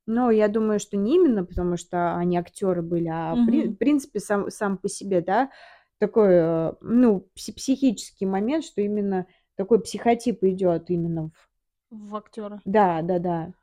Ну, 0.07 0.29
я 0.31 0.47
думаю, 0.47 0.79
что 0.79 0.97
не 0.97 1.15
именно 1.15 1.45
потому, 1.45 1.77
что 1.77 2.15
они 2.17 2.37
актеры 2.37 2.81
были, 2.83 3.09
а 3.11 3.37
в 3.37 3.45
при- 3.45 3.69
в 3.69 3.77
принципе 3.77 4.19
сам, 4.19 4.49
сам 4.51 4.77
по 4.77 4.89
себе, 4.89 5.21
да, 5.21 5.51
такой, 5.99 6.29
э, 6.33 6.73
ну, 6.81 7.27
пси- 7.37 7.55
психический 7.55 8.25
момент, 8.27 8.65
что 8.65 8.81
именно 8.81 9.27
такой 9.55 9.81
психотип 9.81 10.43
идет 10.43 10.89
именно 10.91 11.29
в... 11.29 11.49
В 11.89 12.15
актера. 12.15 12.61
Да, 12.65 13.01
да, 13.01 13.19
да. 13.19 13.53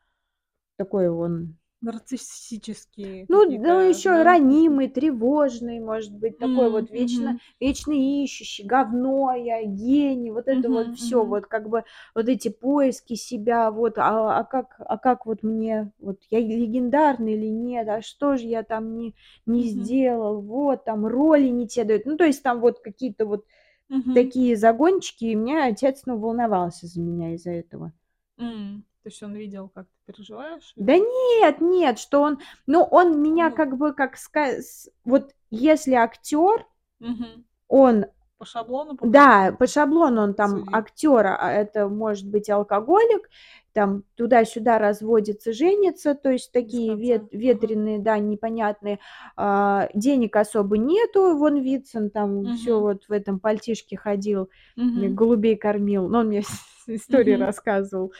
Такой 0.77 1.09
он 1.09 1.57
Нарциссические 1.83 3.29
Ну, 3.29 3.47
да, 3.63 3.83
еще 3.83 4.11
да? 4.11 4.23
ранимый, 4.23 4.89
тревожный, 4.89 5.81
может 5.81 6.13
быть, 6.15 6.39
такой 6.39 6.71
М, 6.71 6.71
вот 6.71 6.91
вечно, 6.91 7.35
мгм. 7.35 7.41
вечно 7.61 7.93
ищущий, 7.93 8.65
говно 8.65 9.33
я, 9.35 9.63
гений, 9.65 10.31
вот 10.31 10.49
это 10.49 10.71
вот 10.71 10.89
Мгм, 10.89 10.97
все, 10.97 11.25
мгм. 11.25 11.25
вот 11.25 11.47
как 11.47 11.69
бы 11.69 11.85
вот 12.15 12.29
эти 12.29 12.49
поиски 12.49 13.15
себя, 13.15 13.71
вот, 13.71 13.95
а, 13.99 14.39
а 14.39 14.45
как, 14.45 14.77
а 14.79 14.99
как 14.99 15.27
вот 15.27 15.43
мне, 15.43 15.91
вот 15.99 16.19
я 16.31 16.41
легендарный 16.41 17.35
или 17.35 17.47
нет, 17.47 17.89
а 17.89 18.03
что 18.03 18.37
же 18.37 18.47
я 18.47 18.63
там 18.65 18.97
не, 18.97 19.15
не 19.47 19.63
Мгм. 19.63 19.69
сделал, 19.69 20.41
вот, 20.41 20.85
там 20.85 21.07
роли 21.07 21.49
не 21.49 21.67
те 21.69 21.85
дают, 21.85 22.07
ну, 22.07 22.17
то 22.17 22.25
есть 22.25 22.43
там 22.43 22.61
вот 22.61 22.81
какие-то 22.81 23.25
вот 23.27 23.45
Мгм. 23.89 24.15
такие 24.15 24.57
загончики, 24.57 25.27
и 25.27 25.37
мне 25.37 25.65
отец, 25.65 26.03
ну, 26.07 26.19
волновался 26.19 26.87
за 26.87 27.01
меня 27.01 27.35
из-за 27.35 27.53
этого. 27.53 27.93
М. 28.39 28.85
То 29.03 29.09
есть 29.09 29.23
он 29.23 29.35
видел, 29.35 29.69
как 29.75 29.87
ты 29.87 30.13
переживаешь? 30.13 30.73
Да 30.77 30.97
нет, 30.97 31.61
нет, 31.61 31.99
что 31.99 32.21
он, 32.23 32.39
ну, 32.67 32.83
он 32.85 33.21
меня 33.21 33.51
Ну. 33.51 33.57
как 33.57 33.77
бы, 33.77 33.93
как 33.93 34.17
сказать, 34.17 34.65
вот 35.05 35.33
если 35.51 35.95
актер, 35.95 36.67
Мгм. 37.01 37.45
он, 37.67 38.07
По 38.39 38.45
шаблону? 38.45 38.97
по 38.97 39.07
да, 39.09 39.55
по 39.59 39.67
шаблону 39.67 40.23
он 40.23 40.35
там 40.35 40.51
Судил. 40.61 40.67
актер, 40.73 41.27
а 41.27 41.51
это 41.53 41.89
может 41.89 42.29
быть 42.31 42.49
алкоголик, 42.49 43.29
там 43.73 44.05
туда-сюда 44.15 44.79
разводится, 44.79 45.53
женится, 45.53 46.15
то 46.15 46.31
есть 46.31 46.53
такие 46.53 46.95
вет- 46.95 47.29
ветреные, 47.33 47.99
да, 47.99 48.19
непонятные, 48.19 49.01
а, 49.37 49.89
денег 49.95 50.37
особо 50.37 50.79
нету, 50.79 51.37
вон 51.37 51.57
Вицин 51.61 52.11
там 52.11 52.53
все 52.53 52.75
Мгм. 52.75 52.83
вот 52.83 53.05
в 53.09 53.13
этом 53.13 53.41
пальтишке 53.41 53.97
ходил, 53.97 54.49
Мгм. 54.77 55.15
голубей 55.17 55.57
кормил, 55.57 56.09
но 56.09 56.21
он 56.21 56.29
мне 56.29 56.43
истории 56.87 57.35
Мгм. 57.35 57.47
рассказывал. 57.47 58.13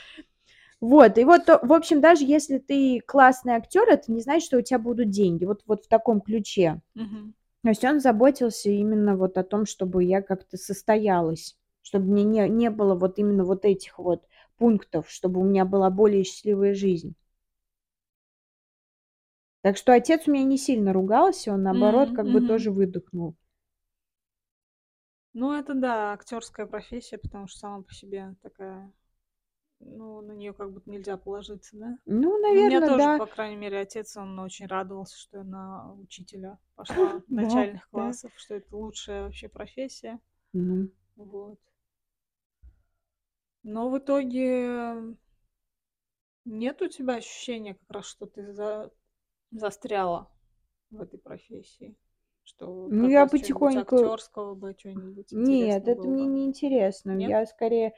Вот, 0.83 1.17
и 1.17 1.23
вот, 1.23 1.43
в 1.47 1.71
общем, 1.73 2.01
даже 2.01 2.25
если 2.25 2.57
ты 2.57 2.99
классный 3.07 3.53
актер, 3.53 3.87
это 3.89 4.11
не 4.11 4.19
значит, 4.21 4.45
что 4.45 4.57
у 4.57 4.61
тебя 4.61 4.79
будут 4.79 5.09
деньги. 5.09 5.45
Вот, 5.45 5.61
вот 5.65 5.85
в 5.85 5.87
таком 5.87 6.19
ключе. 6.21 6.81
Мгм. 6.95 7.33
То 7.63 7.69
есть 7.69 7.85
он 7.85 7.99
заботился 8.01 8.69
именно 8.69 9.17
вот 9.17 9.37
о 9.37 9.43
том, 9.43 9.65
чтобы 9.65 10.03
я 10.03 10.21
как-то 10.21 10.57
состоялась, 10.57 11.57
чтобы 11.83 12.07
мне 12.11 12.23
не, 12.25 12.49
не 12.49 12.69
было 12.71 12.95
вот 12.95 13.19
именно 13.19 13.45
вот 13.45 13.65
этих 13.65 13.99
вот 13.99 14.23
пунктов, 14.57 15.09
чтобы 15.09 15.41
у 15.41 15.45
меня 15.45 15.65
была 15.65 15.89
более 15.91 16.23
счастливая 16.25 16.73
жизнь. 16.75 17.15
Так 19.61 19.77
что 19.77 19.93
отец 19.93 20.27
у 20.27 20.31
меня 20.31 20.43
не 20.43 20.59
сильно 20.59 20.93
ругался, 20.93 21.53
он 21.53 21.63
наоборот 21.63 22.11
М, 22.11 22.13
как 22.13 22.29
бы 22.29 22.39
мгм. 22.39 22.47
тоже 22.47 22.69
выдохнул. 22.71 23.35
Ну, 25.33 25.53
это 25.53 25.75
да, 25.75 26.11
актерская 26.13 26.65
профессия, 26.65 27.17
потому 27.19 27.47
что 27.47 27.59
сама 27.59 27.83
по 27.83 27.93
себе 27.93 28.35
такая, 28.41 28.91
ну, 29.85 30.21
на 30.21 30.31
нее 30.33 30.53
как 30.53 30.71
будто 30.71 30.89
нельзя 30.89 31.17
положиться, 31.17 31.77
да? 31.77 31.97
Ну, 32.05 32.37
Ну, 32.47 32.51
у 32.51 32.53
меня 32.55 32.79
наверное, 32.79 32.89
тоже, 32.89 32.97
да. 32.97 33.17
по 33.17 33.25
крайней 33.25 33.55
мере, 33.55 33.79
отец, 33.79 34.17
он 34.17 34.37
очень 34.39 34.67
радовался, 34.67 35.17
что 35.17 35.37
я 35.39 35.43
на 35.43 35.93
учителя 35.95 36.57
пошла 36.75 37.21
начальных 37.29 37.89
классов, 37.89 38.31
что 38.35 38.55
это 38.55 38.75
лучшая 38.75 39.23
вообще 39.23 39.49
профессия. 39.49 40.19
Вот. 41.15 41.59
Но 43.63 43.89
в 43.89 43.97
итоге 43.97 45.15
нет 46.45 46.81
у 46.81 46.87
тебя 46.87 47.15
ощущения 47.15 47.75
как 47.75 47.89
раз, 47.91 48.05
что 48.05 48.25
ты 48.25 48.53
за- 48.53 48.91
застряла 49.51 50.31
в 50.91 51.01
этой 51.01 51.19
профессии? 51.19 51.95
Что 52.43 52.87
Ну, 52.89 53.09
я 53.09 53.25
потихоньку... 53.25 53.95
актерского 53.97 54.55
бы, 54.55 54.75
что-нибудь 54.77 55.31
Нет, 55.31 55.87
это 55.87 55.95
было 56.01 56.07
мне 56.07 56.25
не 56.27 56.45
интересно. 56.45 57.11
Я 57.17 57.45
скорее... 57.45 57.93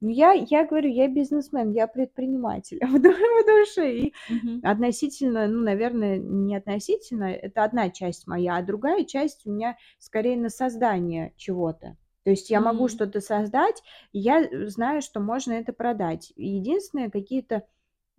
Ну, 0.00 0.08
я, 0.08 0.32
я 0.32 0.64
говорю, 0.66 0.88
я 0.90 1.08
бизнесмен, 1.08 1.70
я 1.72 1.86
предприниматель 1.86 2.78
в 2.86 2.98
в 2.98 3.46
душе. 3.46 3.96
И 3.98 4.14
Мгм. 4.28 4.62
относительно, 4.62 5.46
ну, 5.46 5.60
наверное, 5.62 6.18
не 6.18 6.56
относительно, 6.56 7.24
это 7.24 7.64
одна 7.64 7.90
часть 7.90 8.26
моя, 8.26 8.56
а 8.56 8.62
другая 8.62 9.04
часть 9.04 9.46
у 9.46 9.52
меня 9.52 9.76
скорее 9.98 10.36
на 10.36 10.48
создание 10.48 11.32
чего-то. 11.36 11.96
То 12.24 12.30
есть 12.30 12.50
я 12.50 12.60
могу 12.60 12.88
М. 12.88 12.88
что-то 12.88 13.20
создать, 13.20 13.82
и 14.12 14.18
я 14.18 14.48
знаю, 14.68 15.00
что 15.02 15.20
можно 15.20 15.52
это 15.52 15.72
продать. 15.72 16.32
Единственное, 16.36 17.10
какие-то 17.10 17.66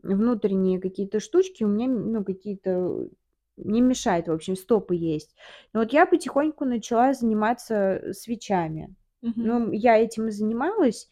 внутренние 0.03 0.79
какие-то 0.79 1.19
штучки 1.19 1.63
у 1.63 1.67
меня, 1.67 1.87
ну, 1.87 2.23
какие-то 2.23 3.09
не 3.57 3.81
мешает, 3.81 4.27
в 4.27 4.31
общем, 4.31 4.55
стопы 4.55 4.95
есть. 4.95 5.35
Но 5.73 5.81
вот 5.81 5.93
я 5.93 6.05
потихоньку 6.05 6.65
начала 6.65 7.13
заниматься 7.13 8.11
свечами. 8.13 8.95
Мгм. 9.21 9.51
Ну, 9.51 9.71
я 9.71 9.97
этим 9.97 10.27
и 10.27 10.31
занималась, 10.31 11.09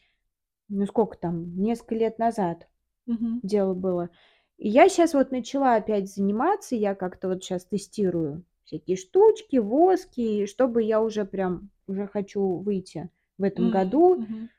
ну, 0.70 0.86
сколько 0.86 1.18
там, 1.18 1.56
несколько 1.62 1.96
лет 1.96 2.20
назад 2.20 2.68
Мгм. 3.06 3.42
дело 3.44 3.74
было. 3.74 4.10
И 4.58 4.70
я 4.70 4.90
сейчас 4.90 5.14
вот 5.14 5.32
начала 5.32 5.76
опять 5.76 6.14
заниматься, 6.14 6.76
я 6.76 6.96
как-то 6.96 7.30
вот 7.30 7.44
сейчас 7.44 7.66
тестирую 7.66 8.44
всякие 8.66 8.98
штучки, 8.98 9.58
воски, 9.58 10.46
чтобы 10.46 10.84
я 10.84 11.02
уже 11.02 11.26
прям, 11.26 11.70
уже 11.88 12.08
хочу 12.08 12.58
выйти 12.58 13.10
в 13.38 13.44
этом 13.44 13.66
М, 13.66 13.72
году. 13.72 14.22
мгм. 14.22 14.50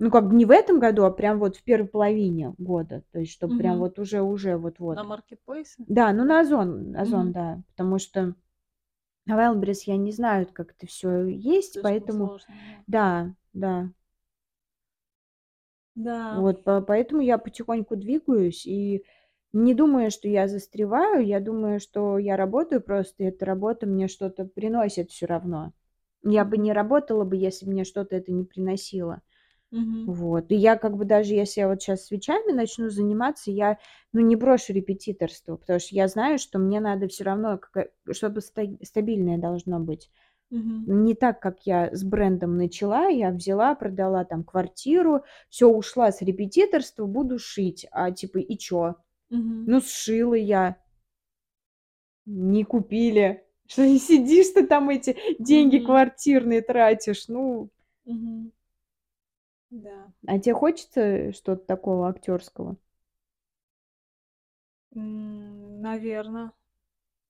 Ну, 0.00 0.10
как 0.10 0.28
бы 0.28 0.34
не 0.36 0.44
в 0.44 0.50
этом 0.50 0.80
году, 0.80 1.04
а 1.04 1.10
прям 1.10 1.38
вот 1.40 1.56
в 1.56 1.64
первой 1.64 1.88
половине 1.88 2.54
года. 2.58 3.02
То 3.12 3.20
есть, 3.20 3.32
чтобы 3.32 3.54
прям 3.54 3.78
Мгм. 3.78 3.80
вот 3.80 3.98
уже, 3.98 4.22
уже 4.22 4.56
вот-вот. 4.56 4.98
На 4.98 5.04
маркетплейсе? 5.04 5.86
Да, 5.86 6.12
ну 6.12 6.24
на 6.24 6.40
Озон, 6.40 6.96
Озон, 6.96 7.32
Мгм. 7.32 7.32
да, 7.32 7.62
потому 7.72 7.98
что 7.98 8.34
в 9.26 9.30
Wildberries 9.32 9.82
я 9.86 9.96
не 9.96 10.12
знаю, 10.12 10.46
как 10.52 10.72
это 10.72 10.86
все 10.86 11.26
есть, 11.26 11.74
Слишком 11.74 11.82
поэтому, 11.82 12.26
сложно, 12.26 12.54
да. 12.86 13.34
да, 13.52 13.90
да, 16.06 16.18
вот, 16.30 16.64
по- 16.64 16.80
поэтому 16.82 17.22
я 17.22 17.38
потихоньку 17.38 17.96
двигаюсь, 17.96 18.66
и 18.66 19.04
Не 19.54 19.74
думаю, 19.74 20.10
что 20.10 20.28
я 20.28 20.46
застреваю, 20.48 21.24
я 21.26 21.40
думаю, 21.40 21.80
что 21.80 22.18
я 22.18 22.36
работаю 22.36 22.82
просто, 22.82 23.24
и 23.24 23.26
эта 23.28 23.46
работа 23.46 23.86
мне 23.86 24.06
что-то 24.08 24.44
приносит 24.44 25.10
всё 25.10 25.26
равно. 25.26 25.72
Я 26.24 26.44
бы 26.44 26.58
не 26.58 26.72
работала 26.74 27.24
бы, 27.24 27.36
если 27.36 27.64
бы 27.66 27.72
мне 27.72 27.84
что-то 27.84 28.16
это 28.16 28.30
не 28.32 28.44
приносило. 28.44 29.22
Мгм. 29.72 30.08
Вот. 30.08 30.52
И 30.52 30.56
я 30.56 30.76
как 30.76 30.96
бы 30.96 31.04
даже 31.06 31.34
если 31.34 31.60
я 31.62 31.68
вот 31.68 31.82
щас 31.82 32.06
свечами 32.06 32.52
начну 32.52 32.90
заниматься, 32.90 33.50
я, 33.52 33.78
ну, 34.12 34.20
не 34.20 34.36
брошу 34.36 34.72
репетиторство, 34.74 35.56
потому 35.56 35.80
что 35.80 35.94
я 35.96 36.08
знаю, 36.08 36.38
что 36.38 36.58
мне 36.58 36.80
надо 36.80 37.08
всё 37.08 37.24
равно 37.24 37.60
ста 38.40 38.62
стабильное 38.84 39.38
должно 39.38 39.80
быть. 39.80 40.10
Мгм. 40.50 40.84
Не 41.04 41.14
так, 41.14 41.40
как 41.40 41.60
я 41.66 41.90
с 41.94 42.02
брендом 42.04 42.56
начала. 42.56 43.08
Я 43.08 43.30
взяла, 43.30 43.74
продала 43.74 44.24
там 44.24 44.44
квартиру, 44.44 45.22
всё, 45.50 45.68
ушла 45.70 46.10
с 46.10 46.22
репетиторства, 46.22 47.04
буду 47.06 47.38
шить. 47.38 47.86
А 47.90 48.10
типа 48.10 48.38
и 48.38 48.56
чё? 48.56 48.94
Мгм. 49.30 49.64
Ну, 49.66 49.80
сшила 49.80 50.34
я. 50.34 50.76
Не 52.26 52.64
купили. 52.64 53.44
Что 53.68 53.86
не 53.86 53.98
сидишь 53.98 54.48
ты 54.54 54.66
там, 54.66 54.88
эти 54.88 55.16
деньги 55.38 55.76
Мгм. 55.78 55.86
квартирные 55.86 56.62
тратишь? 56.62 57.28
Ну 57.28 57.68
Мгм. 58.06 58.52
Да. 59.70 60.10
А 60.26 60.38
те 60.38 60.54
хочется 60.54 61.32
что-то 61.32 61.64
такого 61.66 62.08
актёрского? 62.08 62.78
М, 64.96 65.80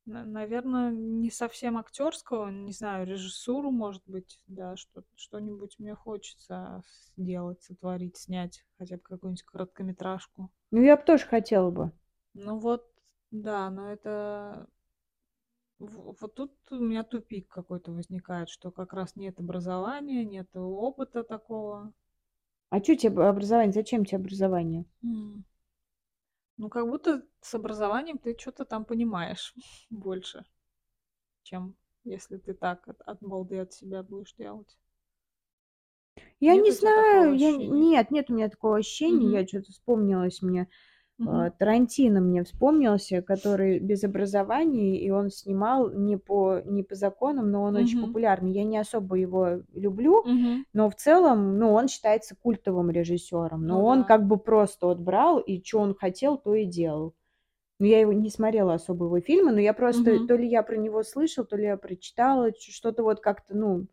наверно. 0.08 0.24
На 0.32 0.40
наверно, 0.40 0.90
не 0.92 1.30
совсем 1.30 1.76
актёрского, 1.78 2.48
не 2.50 2.72
знаю, 2.72 3.06
режиссуру, 3.06 3.70
может 3.70 4.02
быть, 4.06 4.40
да, 4.46 4.76
что 4.76 5.02
что-нибудь 5.16 5.76
мне 5.78 5.94
хочется 5.94 6.82
сделать, 7.16 7.62
сотворить, 7.62 8.16
снять 8.16 8.64
хотя 8.78 8.96
бы 8.96 9.02
какую-нибудь 9.02 9.42
короткометражку. 9.44 10.50
Ну, 10.72 10.82
я 10.82 10.96
б 10.96 11.02
тоже 11.04 11.24
хотела 11.26 11.70
бы. 11.70 11.92
Ну 12.34 12.58
вот, 12.58 12.86
да, 13.30 13.70
но 13.70 13.90
это 13.92 14.68
в 15.80 16.16
вот 16.20 16.34
тут 16.34 16.52
у 16.72 16.76
меня 16.80 17.04
тупик 17.04 17.46
какой-то 17.48 17.92
возникает, 17.92 18.48
что 18.48 18.70
как 18.72 18.92
раз 18.92 19.14
нет 19.14 19.38
образования, 19.38 20.24
нету 20.24 20.60
опыта 20.60 21.22
такого. 21.22 21.92
А 22.72 22.80
чё 22.80 22.94
те 22.96 23.08
б 23.10 23.22
образование? 23.26 23.72
Зачем 23.72 24.04
те 24.04 24.16
образование? 24.16 24.84
М. 25.04 25.44
Ну, 26.58 26.68
как 26.68 26.86
будто 26.88 27.22
с 27.40 27.54
образованием 27.54 28.18
ты 28.18 28.34
чё-то 28.34 28.64
там 28.64 28.84
понимаешь 28.84 29.54
больше, 29.90 30.44
чем 31.44 31.76
если 32.04 32.38
ты 32.38 32.54
так 32.54 32.88
от 32.88 33.00
от 33.02 33.18
балды 33.22 33.58
от 33.60 33.72
себя 33.74 34.02
будешь 34.02 34.34
делать. 34.34 34.76
Я 36.40 36.54
Нет 36.54 36.64
не 36.64 36.70
знаю, 36.70 37.34
я 37.36 37.50
нет, 37.56 38.10
нет 38.12 38.30
у 38.30 38.34
меня 38.34 38.48
такого 38.48 38.76
ощущения. 38.76 39.26
Мгм. 39.26 39.32
Я 39.40 39.44
чё-то 39.44 39.72
вспомнилось 39.72 40.40
мне, 40.40 40.68
А, 41.24 41.50
Тарантино 41.50 42.20
мне 42.20 42.44
вспомнился, 42.44 43.22
который 43.22 43.80
без 43.80 44.04
образования, 44.04 45.00
и 45.00 45.10
он 45.10 45.30
снимал 45.30 45.90
не 45.90 46.16
по 46.16 46.60
не 46.64 46.82
по 46.84 46.94
законам, 46.94 47.50
но 47.50 47.62
он 47.64 47.76
очень 47.76 47.98
Мгм. 47.98 47.98
популярный. 47.98 48.52
Я 48.52 48.64
не 48.64 48.78
особо 48.78 49.16
его 49.16 49.62
люблю, 49.74 50.24
Мгм. 50.24 50.64
но 50.72 50.88
в 50.88 50.94
целом, 50.94 51.58
ну, 51.58 51.72
он 51.72 51.88
считается 51.88 52.36
культовым 52.36 52.90
режиссёром. 52.90 53.66
Но 53.66 53.82
Ну 53.82 53.84
он 53.84 54.04
да. 54.04 54.04
как 54.04 54.26
бы 54.28 54.36
просто 54.38 54.86
вот 54.86 54.98
брал, 55.00 55.38
и 55.40 55.60
чё 55.60 55.80
он 55.80 55.94
хотел, 55.96 56.38
то 56.38 56.54
и 56.54 56.64
делал. 56.66 57.14
Но 57.80 57.86
я 57.86 58.00
его 58.00 58.12
не 58.12 58.30
смотрела 58.30 58.74
особо 58.74 59.06
его 59.06 59.20
фильмы, 59.20 59.52
но 59.52 59.60
я 59.60 59.74
просто 59.74 60.18
Мгм. 60.18 60.28
то 60.28 60.36
ли 60.36 60.48
я 60.48 60.62
про 60.62 60.76
него 60.76 61.02
слышала, 61.04 61.46
то 61.46 61.56
ли 61.56 61.64
я 61.64 61.76
прочитала, 61.78 62.50
что-то 62.58 63.02
вот 63.04 63.20
как-то, 63.20 63.56
ну, 63.56 63.88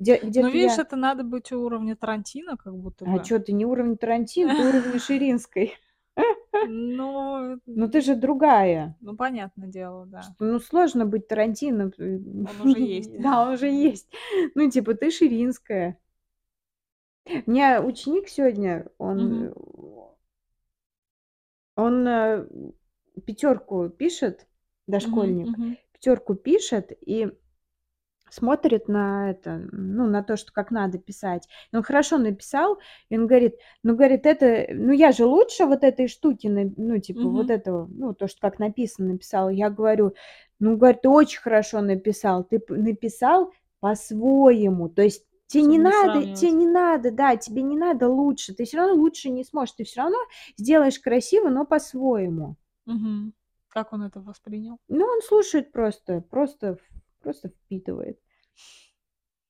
где 0.00 0.18
Ну, 0.40 0.48
где-то 0.48 0.50
видишь, 0.50 0.78
я 0.78 0.78
это 0.78 0.96
надо 0.96 1.24
быть 1.24 1.52
уровня 1.52 1.96
Тарантино 1.96 2.56
как 2.56 2.76
будто 2.76 3.04
А 3.04 3.18
бы. 3.18 3.24
чё 3.24 3.38
ты 3.38 3.52
не 3.52 3.64
уровня 3.66 3.96
Тарантино, 3.96 4.54
ты 4.54 4.62
уровня 4.64 4.98
Ширинской. 4.98 5.74
Но, 6.66 7.58
Ну, 7.66 7.88
ты 7.88 8.00
же 8.00 8.14
другая. 8.14 8.96
ну, 9.00 9.16
понятное 9.16 9.68
дело, 9.68 10.06
да. 10.06 10.22
Что, 10.22 10.44
ну, 10.44 10.58
сложно 10.60 11.06
быть 11.06 11.28
Тарантино. 11.28 11.90
П 11.90 11.96
Он 12.02 12.60
уже 12.66 12.80
есть. 12.80 13.12
Да, 13.22 13.42
он 13.42 13.54
уже 13.54 13.68
есть. 13.70 14.08
Ну, 14.54 14.70
типа, 14.70 14.94
ты 14.94 15.10
Ширинская. 15.10 15.98
У 17.46 17.50
меня 17.50 17.82
ученик 17.82 18.28
сегодня, 18.28 18.86
он, 18.98 19.44
э 19.44 19.52
он, 21.76 22.06
э, 22.08 22.46
пятёрку 23.26 23.88
пишет, 23.88 24.46
дошкольник, 24.86 25.48
мгм. 25.48 25.76
пятёрку 25.92 26.34
пишет 26.34 26.92
и 27.00 27.28
смотрит 28.30 28.88
на 28.88 29.30
это, 29.30 29.68
ну, 29.72 30.06
на 30.06 30.22
то, 30.22 30.36
что 30.36 30.52
как 30.52 30.70
надо 30.70 30.98
писать. 30.98 31.48
И 31.72 31.76
он 31.76 31.82
хорошо 31.82 32.18
написал, 32.18 32.78
и 33.08 33.16
он 33.18 33.26
говорит: 33.26 33.56
"Ну, 33.82 33.94
говорит, 33.96 34.26
это, 34.26 34.66
ну, 34.72 34.92
я 34.92 35.12
же 35.12 35.24
лучше 35.26 35.64
вот 35.66 35.84
этой 35.84 36.08
штуки, 36.08 36.46
ну, 36.48 36.98
типа, 36.98 37.28
вот 37.28 37.48
Мгм. 37.48 37.50
этого, 37.50 37.86
ну, 37.90 38.14
то, 38.14 38.28
что 38.28 38.40
как 38.40 38.58
написано, 38.58 39.12
написал". 39.12 39.50
Я 39.50 39.70
говорю: 39.70 40.14
"Ну, 40.60 40.76
говорю, 40.76 40.98
ты 41.02 41.08
очень 41.08 41.40
хорошо 41.40 41.80
написал, 41.80 42.44
ты 42.44 42.60
написал 42.68 43.52
по-своему. 43.80 44.88
То 44.88 45.02
есть 45.02 45.24
те 45.46 45.62
не 45.62 45.78
Чтоб 45.78 45.78
не 45.78 45.90
надо 45.90 46.26
те 46.26 46.50
сравнивать. 46.50 46.52
не 46.52 46.66
надо, 46.66 47.10
да, 47.10 47.36
тебе 47.36 47.62
не 47.62 47.76
надо 47.76 48.08
лучше, 48.08 48.54
ты 48.54 48.64
всё 48.64 48.78
равно 48.78 48.94
лучше 48.94 49.30
не 49.30 49.44
сможешь, 49.44 49.74
ты 49.76 49.84
всё 49.84 50.02
равно 50.02 50.18
сделаешь 50.58 50.98
красиво, 51.00 51.48
но 51.48 51.64
по-своему". 51.64 52.56
Мгм. 52.86 53.32
Как 53.68 53.92
он 53.92 54.02
это 54.02 54.20
воспринял? 54.20 54.78
Ну, 54.88 55.04
он 55.04 55.20
слушает 55.22 55.70
просто, 55.70 56.20
просто 56.22 56.78
просто 57.20 57.48
впитывает. 57.50 58.18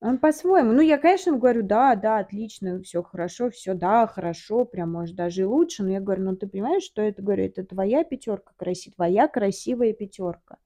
Он 0.02 0.18
по-своему. 0.18 0.72
Ну, 0.72 0.80
я, 0.80 0.96
конечно, 0.98 1.36
говорю: 1.36 1.62
"Да, 1.64 1.96
да, 1.96 2.18
отлично, 2.18 2.80
всё 2.82 3.02
хорошо, 3.02 3.50
всё, 3.50 3.74
да, 3.74 4.06
хорошо, 4.06 4.64
прям, 4.64 4.92
может, 4.92 5.16
даже 5.16 5.42
и 5.42 5.44
лучше". 5.44 5.82
Но 5.82 5.90
я 5.90 6.00
говорю: 6.00 6.22
"Ну, 6.24 6.36
ты 6.36 6.46
понимаешь, 6.46 6.84
что 6.84 7.02
это, 7.02 7.20
говорю, 7.20 7.44
это 7.44 7.64
твоя 7.64 8.04
пятёрка, 8.04 8.52
краси 8.56 8.90
твоя 8.92 9.26
красивая 9.26 9.92
пятёрка. 9.92 10.58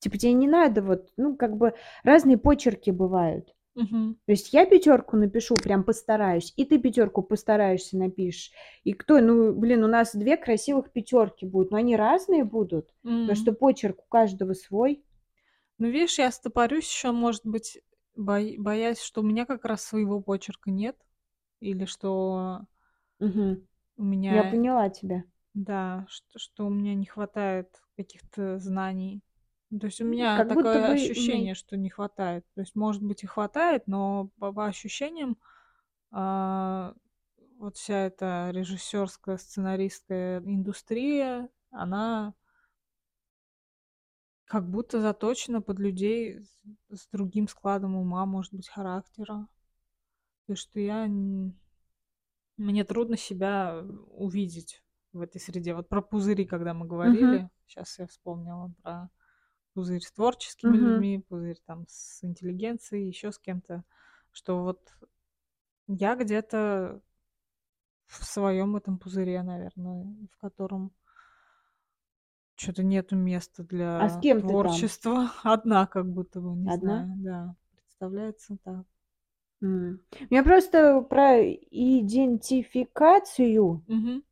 Типа, 0.00 0.18
те 0.18 0.32
не 0.34 0.48
надо 0.48 0.82
вот, 0.82 1.10
ну, 1.16 1.36
как 1.36 1.56
бы 1.56 1.74
разные 2.04 2.38
почерки 2.38 2.90
бывают. 2.90 3.54
Мгм. 3.76 4.18
То 4.26 4.32
есть 4.32 4.52
я 4.54 4.66
пятёрку 4.66 5.16
напишу, 5.16 5.54
прям 5.56 5.84
постараюсь, 5.84 6.52
и 6.56 6.64
ты 6.64 6.78
пятёрку 6.78 7.22
постараешься, 7.22 7.98
напишешь. 7.98 8.52
И 8.84 8.92
кто, 8.94 9.20
ну, 9.20 9.52
блин, 9.54 9.84
у 9.84 9.88
нас 9.88 10.14
2 10.14 10.36
красивых 10.38 10.92
пятёрки 10.92 11.44
будут, 11.46 11.72
но 11.72 11.78
они 11.78 11.96
разные 11.96 12.44
будут, 12.44 12.88
потому 13.26 13.36
М. 13.36 13.36
что 13.36 13.52
почерк 13.54 14.00
у 14.00 14.08
каждого 14.10 14.54
свой". 14.54 15.04
Ну, 15.80 15.86
видишь, 15.88 16.18
я 16.18 16.30
стопорюсь 16.32 16.88
ещё, 16.90 17.12
может 17.12 17.42
быть, 17.46 17.80
бой 18.16 18.56
боясь, 18.58 19.00
что 19.00 19.20
у 19.20 19.24
меня 19.24 19.46
как 19.46 19.64
раз 19.64 19.84
своего 19.84 20.20
почерка 20.20 20.70
нет 20.72 20.96
или 21.60 21.84
что 21.86 22.66
Мгм. 23.20 23.66
у 23.98 24.04
Я 24.28 24.44
меня 24.44 24.44
поняла 24.44 24.88
тебя. 24.90 25.24
да, 25.54 26.06
что 26.08 26.38
что 26.38 26.66
у 26.66 26.70
меня 26.70 26.94
не 26.94 27.06
хватает 27.06 27.82
каких-то 27.96 28.58
знаний. 28.58 29.22
То 29.80 29.86
есть 29.86 30.00
у 30.00 30.06
меня 30.06 30.42
как 30.42 30.52
будто 30.52 30.80
такое 30.80 30.80
бы 30.80 30.92
ощущение, 30.92 31.54
что 31.54 31.76
не 31.76 31.90
хватает. 31.90 32.46
То 32.54 32.62
есть, 32.62 32.76
может 32.76 33.02
быть, 33.04 33.24
и 33.24 33.26
хватает, 33.28 33.84
но 33.88 34.30
по 34.38 34.52
по 34.52 34.66
ощущениям, 34.66 35.38
а, 36.12 36.94
вот 37.58 37.76
вся 37.78 38.06
эта 38.06 38.50
режиссёрская, 38.52 39.38
сценаристская 39.38 40.40
индустрия, 40.40 41.50
она 41.70 42.34
как 44.48 44.68
будто 44.70 45.00
заточена 45.00 45.62
под 45.62 45.78
людей 45.78 46.40
с 46.40 46.58
с 46.90 47.06
другим 47.12 47.48
складом 47.48 47.96
ума, 47.96 48.26
может 48.26 48.54
быть, 48.54 48.68
характера. 48.68 49.48
И 50.48 50.54
что 50.54 50.80
я 50.80 51.06
мне 52.58 52.84
трудно 52.84 53.16
себя 53.16 53.84
увидеть 54.08 54.82
в 55.12 55.20
этой 55.20 55.40
среде. 55.40 55.74
Вот 55.74 55.88
про 55.88 56.02
пузыри, 56.02 56.44
когда 56.44 56.74
мы 56.74 56.86
говорили, 56.86 57.50
щас 57.66 57.98
я 58.00 58.06
вспомнила 58.08 58.72
про 58.82 59.10
пузырь 59.74 60.02
с 60.02 60.12
творческими 60.12 60.76
Мгм. 60.76 60.78
людьми, 60.78 61.24
пузырь 61.28 61.58
там 61.66 61.86
с 61.88 62.24
интеллигенцией, 62.24 63.08
ещё 63.08 63.32
с 63.32 63.38
кем-то, 63.38 63.84
что 64.32 64.62
вот 64.64 64.92
я 65.88 66.16
где-то 66.16 67.02
в 68.08 68.24
своём 68.24 68.76
этом 68.76 68.98
пузыре, 68.98 69.42
наверное, 69.42 70.04
в 70.32 70.38
котором 70.38 70.92
чё-то 72.58 72.82
нету 72.82 73.14
места 73.16 73.62
А 73.98 74.08
с 74.08 74.16
для 74.16 74.16
кем 74.16 74.42
творчества. 74.42 75.30
Одна 75.44 75.86
как 75.86 76.12
будто 76.12 76.40
бы, 76.40 76.56
не 76.56 76.66
Одна? 76.66 76.72
знаю, 76.72 77.14
да, 77.18 77.54
представляется 77.76 78.56
так. 78.64 78.84
М. 79.62 80.00
Я 80.30 80.42
просто 80.44 81.00
про 81.02 81.42
идентификацию. 81.42 83.82
Мгм. 83.88 84.22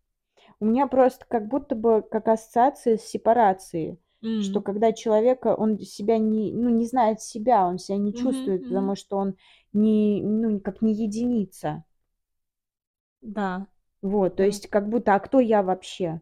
У 0.60 0.64
меня 0.64 0.86
просто 0.86 1.26
как 1.28 1.48
будто 1.48 1.74
бы 1.74 2.02
как 2.02 2.28
ассоциация 2.28 2.96
с 2.96 3.02
сепарацией, 3.02 3.98
что 4.38 4.58
М. 4.58 4.62
когда 4.62 4.92
человека 4.92 5.54
он 5.54 5.78
себя 5.80 6.16
не 6.18 6.50
ну, 6.52 6.70
не 6.70 6.86
знает 6.86 7.20
себя, 7.20 7.66
он 7.66 7.78
ся 7.78 7.96
не 7.96 8.14
чувствует, 8.14 8.60
мгм. 8.64 8.66
потому 8.66 8.96
что 8.96 9.16
он 9.18 9.34
не 9.74 10.22
ну, 10.22 10.58
как 10.60 10.80
не 10.80 10.94
единица. 10.94 11.84
Да. 13.22 13.66
Вот, 14.02 14.36
то 14.36 14.42
есть 14.44 14.68
как 14.68 14.88
будто: 14.88 15.14
"А 15.14 15.20
кто 15.20 15.40
я 15.40 15.62
вообще?" 15.62 16.20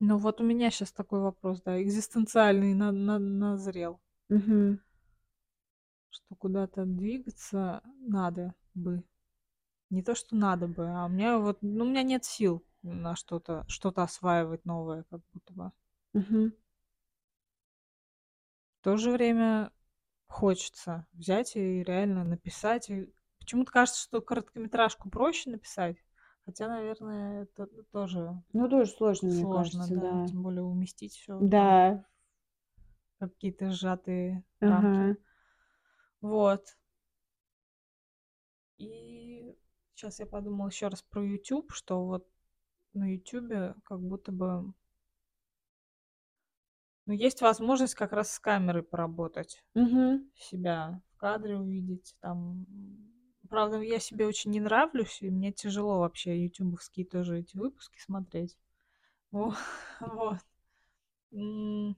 Ну, 0.00 0.16
вот 0.18 0.40
у 0.40 0.44
меня 0.44 0.70
щас 0.70 0.92
такой 0.92 1.20
вопрос, 1.20 1.60
да, 1.62 1.82
экзистенциальный 1.82 2.74
на 2.74 2.92
на 2.92 3.18
назрел. 3.18 4.00
Мгм. 4.28 4.80
Что 6.10 6.34
куда-то 6.36 6.84
двигаться 6.84 7.82
надо 8.00 8.54
бы. 8.74 9.02
Не 9.90 10.02
то 10.02 10.14
что 10.14 10.36
надо 10.36 10.68
бы, 10.68 10.86
а 10.88 11.06
у 11.06 11.08
меня 11.08 11.38
вот, 11.38 11.58
ну, 11.62 11.84
у 11.84 11.88
меня 11.88 12.02
нет 12.02 12.24
сил. 12.24 12.64
на 12.82 13.16
что-то, 13.16 13.64
что-то 13.68 14.02
осваивать 14.02 14.64
новое, 14.64 15.04
как 15.10 15.20
будто 15.32 15.52
бы. 15.52 15.72
Мгм. 16.12 16.52
В 18.80 18.84
то 18.84 18.96
же 18.96 19.10
время 19.10 19.72
хочется 20.28 21.06
взять 21.12 21.56
и 21.56 21.82
реально 21.82 22.24
написать. 22.24 22.88
И 22.90 23.12
почему-то 23.40 23.72
кажется, 23.72 24.00
что 24.02 24.20
короткометражку 24.20 25.10
проще 25.10 25.50
написать, 25.50 25.96
хотя, 26.48 26.66
наверное, 26.66 27.42
это 27.42 27.66
тоже 27.92 28.42
Ну, 28.54 28.70
тоже 28.70 28.90
сложно, 28.90 29.28
мне 29.28 29.42
сложно, 29.42 29.80
кажется, 29.80 29.94
да. 29.96 30.00
да. 30.00 30.26
Тем 30.28 30.42
более 30.42 30.62
уместить 30.62 31.12
все 31.12 31.38
Да. 31.42 32.04
какие-то 33.18 33.70
сжатые 33.70 34.44
рамки. 34.60 34.70
Ага. 34.70 35.16
Вот. 36.22 36.64
И 38.78 39.54
сейчас 39.94 40.20
я 40.20 40.26
подумала 40.26 40.68
еще 40.68 40.88
раз 40.88 41.02
про 41.02 41.22
YouTube, 41.22 41.70
что 41.72 42.06
вот 42.06 42.26
на 42.94 43.12
YouTube 43.12 43.76
как 43.84 44.00
будто 44.00 44.32
бы 44.32 44.72
ну, 47.04 47.12
есть 47.12 47.42
возможность 47.42 47.94
как 47.94 48.12
раз 48.12 48.32
с 48.32 48.38
камерой 48.38 48.82
поработать, 48.82 49.62
Мгм. 49.74 50.30
себя 50.34 51.02
в 51.14 51.18
кадре 51.18 51.58
увидеть. 51.58 52.16
Там, 52.20 52.64
правда, 53.48 53.80
я 53.80 53.98
себе 54.00 54.26
очень 54.26 54.50
не 54.52 54.60
нравлюсь, 54.60 55.18
и 55.22 55.30
мне 55.30 55.52
тяжело 55.52 56.00
вообще 56.00 56.44
ютубовские 56.44 57.06
тоже 57.06 57.40
эти 57.40 57.56
выпуски 57.56 58.00
смотреть. 58.00 58.58
Во- 59.32 59.56
Вот. 60.00 60.38
М, 61.32 61.96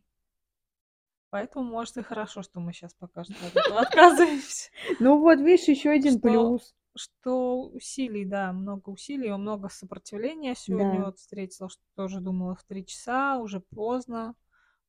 Поэтому, 1.31 1.65
может, 1.65 1.97
и 1.97 2.03
хорошо, 2.03 2.43
что 2.43 2.61
мы 2.61 2.73
сейчас 2.73 2.95
пока 2.95 3.25
что 3.25 3.47
от 3.47 3.57
этого 3.57 3.81
отказываемся. 3.81 4.71
Ну 5.01 5.19
вот, 5.19 5.41
видишь, 5.41 5.69
еще 5.69 5.91
один 5.91 6.21
Что 6.21 6.21
плюс. 6.21 6.75
что 6.97 7.69
усилий, 7.69 8.25
да, 8.25 8.53
много 8.53 8.91
усилий, 8.91 9.31
много 9.31 9.69
сопротивления 9.69 10.55
сегодня 10.57 11.01
Да. 11.01 11.05
вот 11.05 11.19
встретила, 11.19 11.69
что 11.69 11.83
тоже 11.95 12.21
думала 12.21 12.57
в 12.57 12.65
три 12.65 12.85
часа, 12.85 13.39
уже 13.39 13.61
поздно, 13.61 14.35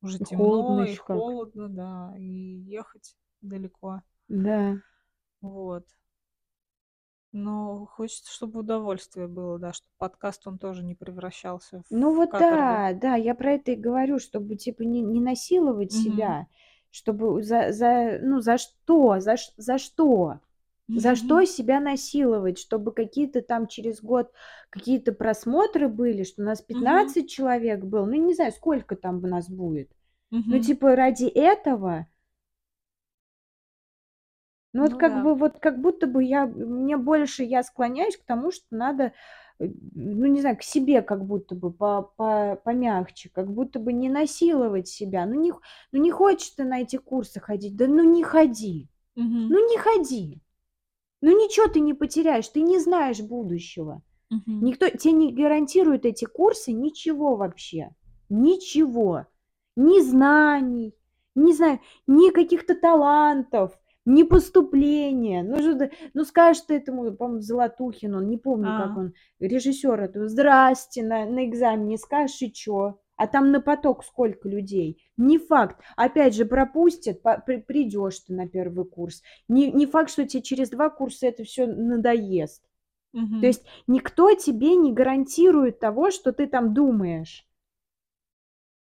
уже 0.02 0.19
И 0.19 0.24
темно, 0.24 0.84
холодно 0.84 0.86
и 0.86 0.95
как. 0.95 1.36
холодно, 1.36 1.69
да, 1.69 2.15
и 2.17 2.24
ехать 2.26 3.15
далеко. 3.41 4.02
Да. 4.30 4.82
Вот. 5.41 5.86
Но 7.34 7.86
хочется, 7.88 8.32
чтобы 8.32 8.62
удовольствие 8.62 9.28
было, 9.28 9.60
да, 9.60 9.74
чтобы 9.74 9.91
подкаст 9.98 10.48
он 10.48 10.58
тоже 10.58 10.84
не 10.84 10.96
превращался 10.96 11.84
Ну 11.89 12.13
в 12.15 12.15
вот 12.15 12.30
каторгу. 12.30 12.84
да, 12.84 12.94
да, 12.94 13.15
я 13.15 13.36
про 13.36 13.54
это 13.54 13.72
и 13.72 13.76
говорю, 13.76 14.17
чтобы 14.20 14.56
типа 14.56 14.84
не, 14.84 15.02
не 15.02 15.20
насиловать 15.20 15.91
Мгм. 15.91 16.34
себя, 16.34 16.48
чтобы 16.89 17.44
за, 17.44 17.72
за, 17.72 18.20
ну 18.22 18.39
за 18.39 18.58
что, 18.58 19.20
за, 19.20 19.36
за 19.58 19.78
что, 19.78 20.39
за 20.96 21.15
что 21.15 21.44
себя 21.46 21.80
насиловать, 21.82 22.60
чтобы 22.60 22.94
какие-то 22.94 23.41
там 23.41 23.67
через 23.67 24.02
год 24.02 24.32
какие-то 24.70 25.12
просмотры 25.12 25.89
были, 25.89 26.24
что 26.24 26.41
у 26.41 26.46
нас 26.46 26.62
Мгм. 26.72 27.13
15 27.13 27.30
человек 27.30 27.82
было, 27.84 28.06
ну 28.06 28.13
не 28.13 28.34
знаю, 28.36 28.54
сколько 28.54 28.96
там 28.96 29.17
у 29.24 29.28
нас 29.28 29.50
будет. 29.50 29.91
Ну 30.50 30.60
Мгм. 30.60 30.60
типа 30.60 30.96
ради 30.96 31.26
этого, 31.26 32.08
ну 34.74 34.84
вот 34.84 34.94
Ну 34.94 34.98
как 34.98 35.14
да. 35.14 35.22
бы 35.22 35.36
вот 35.36 35.60
как 35.60 35.82
будто 35.82 36.08
бы 36.08 36.24
я, 36.24 36.46
мне 36.46 36.98
больше 36.98 37.44
я 37.44 37.64
склоняюсь 37.64 38.18
к 38.18 38.26
тому, 38.26 38.52
что 38.52 38.66
надо, 38.72 39.14
э, 39.60 39.66
ну 39.96 40.28
не 40.28 40.42
знаю, 40.42 40.58
к 40.58 40.64
себе 40.64 41.02
как 41.02 41.26
будто 41.26 41.56
бы 41.56 41.72
по, 41.72 42.04
по, 42.18 42.60
помягче, 42.64 43.30
как 43.34 43.52
будто 43.52 43.80
бы 43.80 43.94
не 43.94 44.10
насиловать 44.10 44.88
себя. 44.88 45.26
Ну 45.26 45.36
не, 45.36 45.54
ну 45.92 46.00
не 46.02 46.12
хочешь 46.12 46.52
ты 46.52 46.64
на 46.64 46.82
эти 46.82 46.98
курсы 46.98 47.40
ходить, 47.40 47.76
да 47.76 47.88
ну 47.88 48.04
не 48.04 48.24
ходи, 48.24 48.90
Мгм. 49.16 49.48
ну 49.50 49.70
не 49.70 49.78
ходи. 49.78 50.42
Ну 51.22 51.32
ничего 51.32 51.68
ты 51.68 51.80
не 51.80 51.94
потеряешь, 51.94 52.48
ты 52.50 52.62
не 52.62 52.80
знаешь 52.80 53.22
будущего. 53.22 54.02
Мгм. 54.30 54.62
Никто 54.62 54.90
тебе 54.90 55.14
не 55.14 55.34
гарантирует 55.34 56.06
эти 56.06 56.26
курсы 56.26 56.72
ничего 56.72 57.36
вообще. 57.36 57.92
Ничего. 58.30 59.28
Ни 59.76 60.02
знаний, 60.02 60.96
не 61.36 61.54
знаю, 61.54 61.80
ни 62.08 62.32
каких-то 62.32 62.76
талантов, 62.76 63.80
ни 64.06 64.24
поступления. 64.24 65.44
Ну, 65.44 65.60
что 65.60 65.76
ты- 65.78 65.92
ну 66.14 66.24
скажешь 66.24 66.64
ты 66.64 66.76
этому, 66.76 67.12
по-моему, 67.14 67.42
Золотухину, 67.42 68.22
не 68.22 68.38
помню, 68.38 68.66
как 68.78 68.98
А. 68.98 69.00
он, 69.00 69.14
режиссер 69.40 70.00
этого, 70.02 70.28
здрасте, 70.28 71.04
на, 71.04 71.26
на 71.26 71.46
экзамене 71.46 71.98
скажешь, 71.98 72.42
и 72.42 72.52
чё? 72.52 73.00
А 73.18 73.28
там 73.28 73.52
на 73.52 73.62
поток 73.62 74.04
сколько 74.04 74.50
людей? 74.50 75.04
Не 75.18 75.38
факт. 75.38 75.80
Опять 75.96 76.34
же, 76.36 76.46
пропустят, 76.46 77.22
придешь 77.68 78.20
ты 78.22 78.34
на 78.34 78.48
первый 78.48 78.86
курс. 78.86 79.22
Не, 79.48 79.72
не 79.72 79.86
факт, 79.86 80.10
что 80.10 80.26
тебе 80.28 80.42
через 80.42 80.70
два 80.72 80.90
курса 80.90 81.28
это 81.28 81.44
все 81.44 81.68
надоест. 81.68 82.64
Мгм. 83.14 83.42
То 83.42 83.46
есть 83.46 83.64
никто 83.86 84.34
тебе 84.34 84.76
не 84.76 84.92
гарантирует 84.92 85.80
того, 85.80 86.10
что 86.10 86.32
ты 86.32 86.48
там 86.48 86.74
думаешь. 86.74 87.46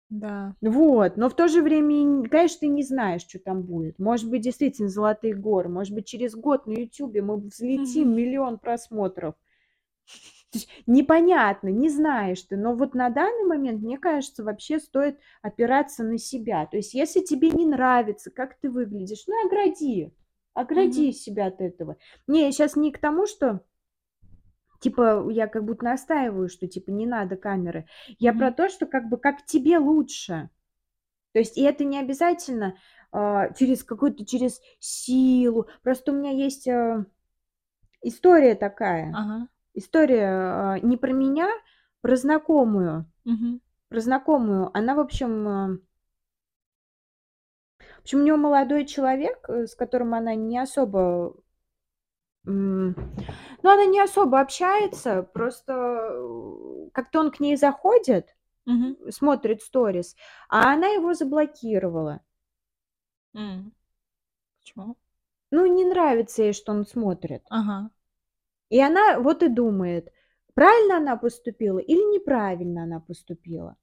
Да. 0.10 0.56
Вот, 0.62 1.17
но 1.17 1.30
в 1.30 1.36
то 1.36 1.48
же 1.50 1.62
время, 1.62 2.28
конечно, 2.30 2.62
ты 2.62 2.67
не 2.67 2.84
знаешь, 2.84 3.24
что 3.24 3.39
там 3.39 3.62
будет. 3.63 4.00
Может 4.00 4.30
быть, 4.30 4.41
действительно 4.41 4.89
золотые 4.89 5.34
горы. 5.34 5.70
Может 5.70 5.93
быть, 5.93 6.06
через 6.08 6.34
год 6.36 6.65
на 6.65 6.72
Ютубе 6.74 7.22
мы 7.22 7.38
взлетим 7.38 8.15
миллион 8.15 8.58
просмотров. 8.58 9.36
Есть 10.54 10.70
непонятно, 10.88 11.67
не 11.67 11.89
знаешь 11.89 12.41
ты. 12.43 12.56
Но 12.56 12.74
вот 12.74 12.96
на 12.96 13.10
данный 13.10 13.46
момент, 13.46 13.82
мне 13.82 13.98
кажется, 13.98 14.43
вообще 14.43 14.80
стоит 14.80 15.20
опираться 15.41 16.04
на 16.04 16.17
себя. 16.17 16.65
То 16.65 16.78
есть 16.78 16.93
если 16.93 17.20
тебе 17.22 17.52
не 17.52 17.65
нравится, 17.65 18.32
как 18.32 18.58
ты 18.60 18.70
выглядишь, 18.70 19.26
ну 19.28 19.46
огради. 19.46 20.13
Огради 20.54 21.08
Мгм. 21.10 21.13
себя 21.13 21.48
от 21.48 21.62
этого. 21.62 21.98
Не, 22.28 22.46
я 22.46 22.52
сейчас 22.52 22.76
не 22.76 22.91
к 22.91 22.98
тому, 23.00 23.28
что 23.28 23.62
типа 24.79 25.29
я 25.29 25.47
как 25.47 25.63
будто 25.63 25.85
настаиваю, 25.85 26.49
что 26.49 26.67
типа 26.67 26.91
не 26.91 27.05
надо 27.05 27.35
камеры. 27.35 27.87
Я 28.19 28.33
про 28.33 28.47
Мгм. 28.47 28.55
то, 28.55 28.69
что 28.69 28.85
как 28.85 29.09
бы 29.09 29.17
как 29.17 29.45
тебе 29.45 29.77
лучше. 29.77 30.49
То 31.33 31.39
есть 31.39 31.57
и 31.57 31.61
это 31.61 31.83
не 31.83 31.99
обязательно 31.99 32.77
а, 33.11 33.53
через 33.53 33.83
какую-то 33.83 34.25
через 34.25 34.59
силу. 34.79 35.67
Просто 35.83 36.11
у 36.11 36.15
меня 36.15 36.31
есть 36.31 36.67
а, 36.67 37.05
история 38.01 38.55
такая. 38.55 39.13
Ага. 39.15 39.47
История 39.73 40.27
а, 40.29 40.79
не 40.79 40.97
про 40.97 41.11
меня, 41.11 41.49
про 42.01 42.15
знакомую. 42.15 43.05
Мгм. 43.25 43.61
Про 43.89 43.99
знакомую. 43.99 44.71
Она, 44.75 44.95
в 44.95 44.99
общем, 44.99 45.47
а, 45.47 45.67
в 47.79 47.99
общем, 48.01 48.19
у 48.19 48.23
нее 48.23 48.35
молодой 48.35 48.85
человек, 48.85 49.45
э, 49.49 49.67
с 49.67 49.75
которым 49.75 50.13
она 50.13 50.35
не 50.35 50.57
особо 50.57 51.35
Ну, 53.63 53.70
она 53.72 53.86
не 53.86 54.00
особо 54.00 54.39
общается, 54.39 55.24
просто, 55.24 55.74
э, 55.74 56.89
как-то 56.93 57.20
он 57.20 57.32
к 57.32 57.39
ней 57.39 57.56
заходит, 57.58 58.36
Мгм. 58.65 58.98
смотрит 59.12 59.62
сторис, 59.62 60.15
а 60.50 60.74
она 60.74 60.88
его 60.88 61.13
заблокировала. 61.13 62.22
М. 63.36 63.72
Почему? 64.62 64.98
Ну, 65.52 65.65
не 65.67 65.86
нравится 65.86 66.43
ей, 66.43 66.54
что 66.54 66.72
он 66.74 66.86
смотрит. 66.86 67.43
Ага. 67.50 67.89
И 68.72 68.80
она 68.82 69.20
вот 69.20 69.43
и 69.43 69.50
думает, 69.50 70.12
правильно 70.54 70.98
она 70.98 71.15
поступила 71.15 71.80
или 71.80 72.13
неправильно 72.15 72.84
она 72.84 73.00
поступила. 73.00 73.78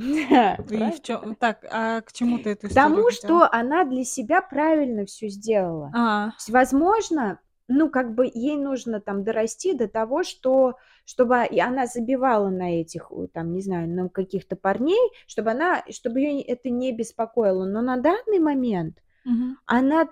И 0.70 0.90
в 0.90 1.02
чём 1.02 1.34
так, 1.34 1.64
а 1.70 2.00
к 2.00 2.12
чему 2.12 2.38
ты 2.38 2.50
эту 2.50 2.68
К 2.68 2.70
историю 2.70 2.94
тому, 2.94 3.10
что 3.10 3.48
она 3.52 3.84
для 3.84 4.04
себя 4.04 4.40
правильно 4.42 5.04
все 5.04 5.28
сделала. 5.28 5.92
А. 5.94 6.30
Возможно, 6.48 7.38
ну, 7.68 7.90
как 7.90 8.14
бы 8.14 8.30
ей 8.32 8.56
нужно 8.56 9.00
там 9.00 9.24
дорасти 9.24 9.74
до 9.74 9.88
того, 9.88 10.22
что 10.22 10.76
чтобы 11.04 11.44
и 11.50 11.58
она 11.60 11.86
забивала 11.86 12.48
на 12.50 12.80
этих, 12.80 13.10
там, 13.32 13.52
не 13.52 13.62
знаю, 13.62 13.88
на 13.88 14.08
каких-то 14.08 14.56
парней, 14.56 15.10
чтобы 15.26 15.50
она 15.50 15.82
чтобы 15.90 16.20
её 16.20 16.42
это 16.46 16.70
не 16.70 16.92
беспокоило. 16.92 17.64
Но 17.66 17.82
на 17.82 17.96
данный 17.96 18.38
момент 18.38 18.98
Мгм. 19.24 19.58
она 19.66 20.08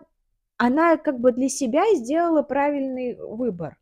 она 0.58 0.96
как 0.96 1.20
бы 1.20 1.32
для 1.32 1.48
себя 1.48 1.84
сделала 1.94 2.42
правильный 2.42 3.16
выбор. 3.16 3.78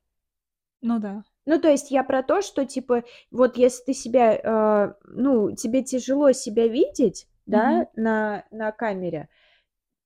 Ну 0.83 0.99
да. 0.99 1.25
Ну, 1.46 1.61
то 1.61 1.68
есть 1.70 1.90
я 1.92 2.02
про 2.02 2.22
то, 2.24 2.42
что, 2.42 2.64
типа, 2.66 3.04
вот 3.30 3.56
если 3.56 3.85
ты 3.85 3.94
себя, 3.94 4.35
э, 4.35 4.94
ну, 5.06 5.54
тебе 5.54 5.82
тяжело 5.82 6.32
себя 6.32 6.66
видеть, 6.66 7.28
да, 7.46 7.87
на 7.94 8.44
на 8.50 8.72
камере, 8.72 9.28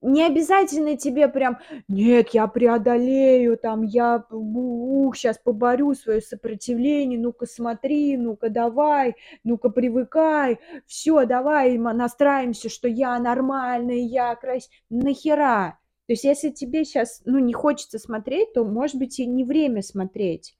не 0.02 0.24
обязательно 0.26 0.96
тебе 0.96 1.28
прям: 1.28 1.58
"Нет, 1.88 2.30
я 2.30 2.46
преодолею, 2.48 3.58
там, 3.58 3.82
я 3.84 4.24
ух, 4.30 5.16
щас 5.16 5.38
поборю 5.38 5.94
свое 5.94 6.20
сопротивление, 6.22 7.18
ну-ка 7.20 7.46
смотри, 7.46 8.16
ну-ка 8.18 8.50
давай, 8.50 9.16
ну-ка 9.44 9.70
привыкай, 9.70 10.58
все, 10.86 11.26
давай 11.26 11.78
ма 11.78 11.92
настраиваемся, 11.94 12.68
что 12.70 12.88
я 12.88 13.18
нормальная, 13.20 13.96
я 13.96 14.34
крась". 14.36 14.70
Нахера? 14.90 15.78
То 16.06 16.12
есть 16.14 16.24
если 16.24 16.50
тебе 16.50 16.84
сейчас, 16.84 17.22
ну, 17.26 17.38
не 17.40 17.54
хочется 17.54 17.98
смотреть, 17.98 18.52
то, 18.54 18.64
может 18.64 18.96
быть, 18.98 19.18
и 19.20 19.26
не 19.26 19.44
время 19.44 19.82
смотреть. 19.82 20.54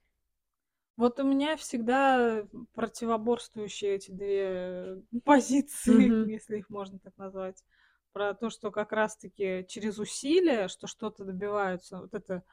Вот 1.01 1.19
у 1.19 1.23
меня 1.23 1.57
всегда 1.57 2.45
противоборствующие 2.75 3.95
эти 3.95 4.11
2 4.11 5.19
позиции, 5.23 6.13
Мгм. 6.13 6.29
если 6.29 6.59
их 6.59 6.69
можно 6.69 6.99
так 6.99 7.17
назвать. 7.17 7.65
Про 8.13 8.35
то, 8.35 8.51
что 8.51 8.69
как 8.69 8.91
раз 8.91 9.17
таки 9.17 9.65
через 9.67 9.97
усилия, 9.97 10.67
что 10.67 10.85
что-то 10.85 11.25
добиваются. 11.25 12.01
Вот 12.01 12.13
это 12.13 12.43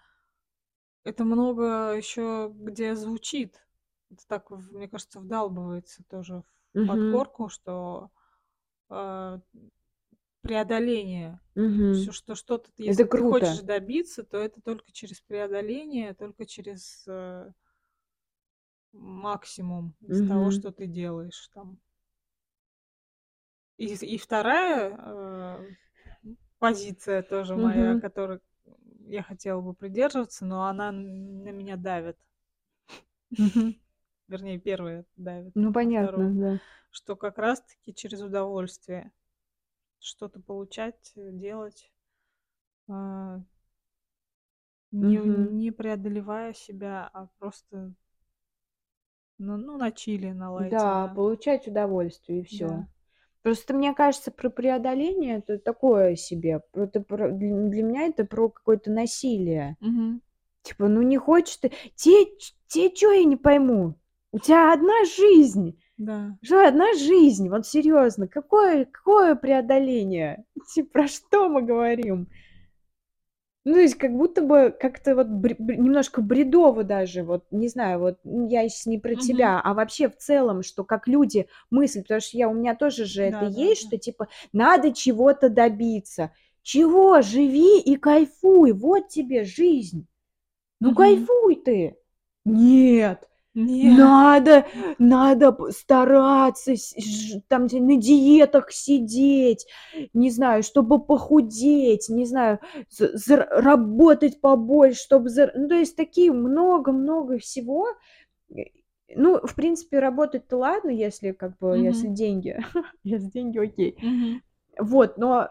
Это 1.05 1.25
много 1.25 1.93
еще 1.95 2.51
где 2.55 2.97
звучит. 2.97 3.67
Это 4.11 4.27
так, 4.27 4.49
мне 4.49 4.89
кажется, 4.89 5.21
вдалбывается 5.21 6.03
тоже 6.09 6.43
в 6.43 6.47
Мгм. 6.75 6.87
подкорку, 6.87 7.51
что 7.51 8.09
э, 8.89 9.41
преодоление. 10.41 11.39
Мгм. 11.57 11.93
Все, 11.93 12.13
что 12.13 12.35
что-то, 12.35 12.71
если 12.79 13.03
Это 13.03 13.09
ты 13.09 13.21
хочешь 13.23 13.61
круто. 13.61 13.63
добиться, 13.63 14.25
то 14.25 14.39
это 14.39 14.63
только 14.63 14.91
через 14.91 15.21
преодоление, 15.21 16.15
только 16.15 16.47
через 16.47 17.05
э, 17.07 17.53
максимум 18.93 19.95
из 20.03 20.22
того, 20.22 20.51
Мгм. 20.51 20.51
что 20.51 20.72
ты 20.72 20.86
делаешь 20.86 21.49
там. 21.55 21.78
И, 23.76 23.86
и 23.95 24.18
вторая 24.18 24.97
э, 24.99 25.70
позиция 26.59 27.22
тоже 27.22 27.57
моя, 27.57 27.95
Мгм. 27.95 28.01
которой 28.01 28.41
я 29.07 29.22
хотела 29.22 29.61
бы 29.61 29.74
придерживаться, 29.74 30.45
но 30.45 30.66
она 30.66 30.91
на 30.93 31.51
меня 31.51 31.76
давит. 31.76 32.18
Мгм. 33.39 33.74
Вернее, 34.28 34.59
первая 34.59 35.05
давит 35.16 35.55
Ну, 35.55 35.72
понятно, 35.72 36.07
вторую. 36.07 36.34
да. 36.34 36.59
Что 36.91 37.16
как 37.16 37.39
раз-таки 37.39 37.95
через 37.95 38.22
удовольствие 38.22 39.12
что-то 40.01 40.41
получать, 40.41 41.12
э, 41.16 41.30
делать, 41.32 41.93
а, 42.89 43.41
не, 44.91 45.16
Мгм. 45.16 45.49
не 45.61 45.70
преодолевая 45.70 46.53
себя, 46.53 47.09
а 47.12 47.28
просто 47.39 47.93
ну, 49.39 49.57
ну, 49.57 49.76
на 49.78 49.91
чили, 49.93 50.30
на 50.32 50.51
лайте, 50.53 50.76
Да, 50.76 51.07
да. 51.09 51.14
получать 51.14 51.66
удовольствие 51.68 52.41
и 52.41 52.43
Да. 52.43 52.47
все. 52.49 52.86
Просто 53.43 53.72
мне 53.74 53.95
кажется, 53.95 54.30
про 54.30 54.51
преодоление 54.51 55.39
это 55.39 55.59
такое 55.59 56.16
себе. 56.16 56.61
Это 56.74 57.01
про- 57.01 57.30
для 57.30 57.82
меня 57.82 58.03
это 58.07 58.24
про 58.24 58.49
какое-то 58.51 58.91
насилие. 58.91 59.76
Мгм. 59.80 60.20
Типа, 60.62 60.89
ну 60.89 61.03
не 61.03 61.16
хочешь 61.18 61.57
ты... 61.57 61.72
Те, 61.95 62.26
те 62.66 62.95
что 62.95 63.12
я 63.12 63.24
не 63.24 63.36
пойму? 63.36 63.95
У 64.32 64.39
тебя 64.39 64.72
одна 64.72 65.05
жизнь. 65.16 65.80
Да. 65.97 66.36
Что 66.43 66.66
одна 66.68 66.93
жизнь? 66.95 67.49
Вот 67.49 67.66
серьезно, 67.66 68.28
какое, 68.28 68.84
какое 68.84 69.34
преодоление? 69.34 70.45
Типа, 70.74 70.91
про 70.93 71.09
что 71.09 71.49
мы 71.49 71.62
говорим? 71.62 72.28
Ну, 73.69 73.75
то 73.75 73.81
есть, 73.81 73.97
как 73.97 74.12
будто 74.12 74.41
бы 74.41 74.75
как-то 74.81 75.14
вот 75.14 75.27
бр- 75.27 75.57
бр- 75.59 75.77
немножко 75.77 76.23
бредово 76.23 76.85
даже, 76.85 77.23
вот, 77.23 77.45
не 77.51 77.69
знаю, 77.69 77.99
вот, 78.01 78.19
я 78.25 78.66
сейчас 78.69 78.87
не 78.87 78.99
про 78.99 79.14
Мгм. 79.14 79.16
тебя, 79.16 79.61
а 79.61 79.75
вообще 79.75 80.09
в 80.09 80.16
целом, 80.16 80.62
что 80.62 80.85
как 80.85 81.07
люди 81.07 81.49
мыслят, 81.71 82.05
потому 82.05 82.21
что 82.23 82.39
я, 82.39 82.49
у 82.49 82.55
меня 82.55 82.75
тоже 82.75 83.05
же 83.05 83.23
это 83.23 83.45
Да, 83.45 83.51
да, 83.51 83.69
есть, 83.69 83.83
да. 83.83 83.89
что, 83.89 83.99
типа, 83.99 84.29
надо 84.55 84.93
чего-то 84.95 85.51
добиться. 85.51 86.33
Чего? 86.62 87.21
Живи 87.21 87.79
и 87.81 87.97
кайфуй, 87.97 88.73
вот 88.73 89.09
тебе 89.09 89.45
жизнь. 89.45 90.07
Ну, 90.81 90.93
Мгм. 90.93 90.95
кайфуй 90.95 91.57
ты. 91.57 91.97
Нет, 92.45 93.28
Не. 93.59 93.91
надо, 93.91 94.67
надо 94.99 95.57
стараться, 95.71 96.73
там 97.49 97.63
на 97.65 97.97
диетах 97.97 98.71
сидеть, 98.71 99.67
не 100.15 100.31
знаю, 100.31 100.63
чтобы 100.63 101.01
похудеть, 101.05 102.09
не 102.09 102.25
знаю, 102.25 102.61
работать 103.51 104.41
побольше, 104.41 105.01
чтобы... 105.03 105.29
зар- 105.29 105.51
Ну, 105.55 105.69
то 105.69 105.75
есть 105.75 105.97
такие 105.97 106.33
много-много 106.33 107.39
всего. 107.39 107.87
Э, 108.55 108.63
Ну, 109.17 109.41
в 109.45 109.55
принципе, 109.55 109.99
работать-то 109.99 110.57
ладно, 110.57 110.91
если 110.91 111.33
как 111.33 111.59
бы, 111.59 111.79
если 111.79 112.07
Мгм. 112.07 112.15
деньги, 112.15 112.59
если 113.05 113.27
деньги 113.31 113.59
окей. 113.59 113.99
Мгм. 114.01 114.43
Вот, 114.79 115.19
но 115.19 115.49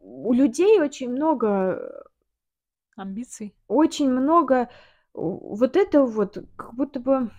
у 0.00 0.32
людей 0.32 0.80
очень 0.80 1.10
много 1.10 2.04
Амбиций. 2.96 3.54
очень 3.68 4.10
много 4.10 4.68
вот 5.16 5.76
этого 5.76 6.06
вот, 6.06 6.38
как 6.56 6.74
будто 6.74 7.00
бы 7.00 7.30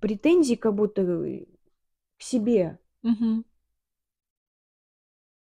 претензий, 0.00 0.56
как 0.56 0.74
будто 0.74 1.02
э, 1.02 1.46
к 2.18 2.22
себе. 2.22 2.78
Мгм. 3.02 3.44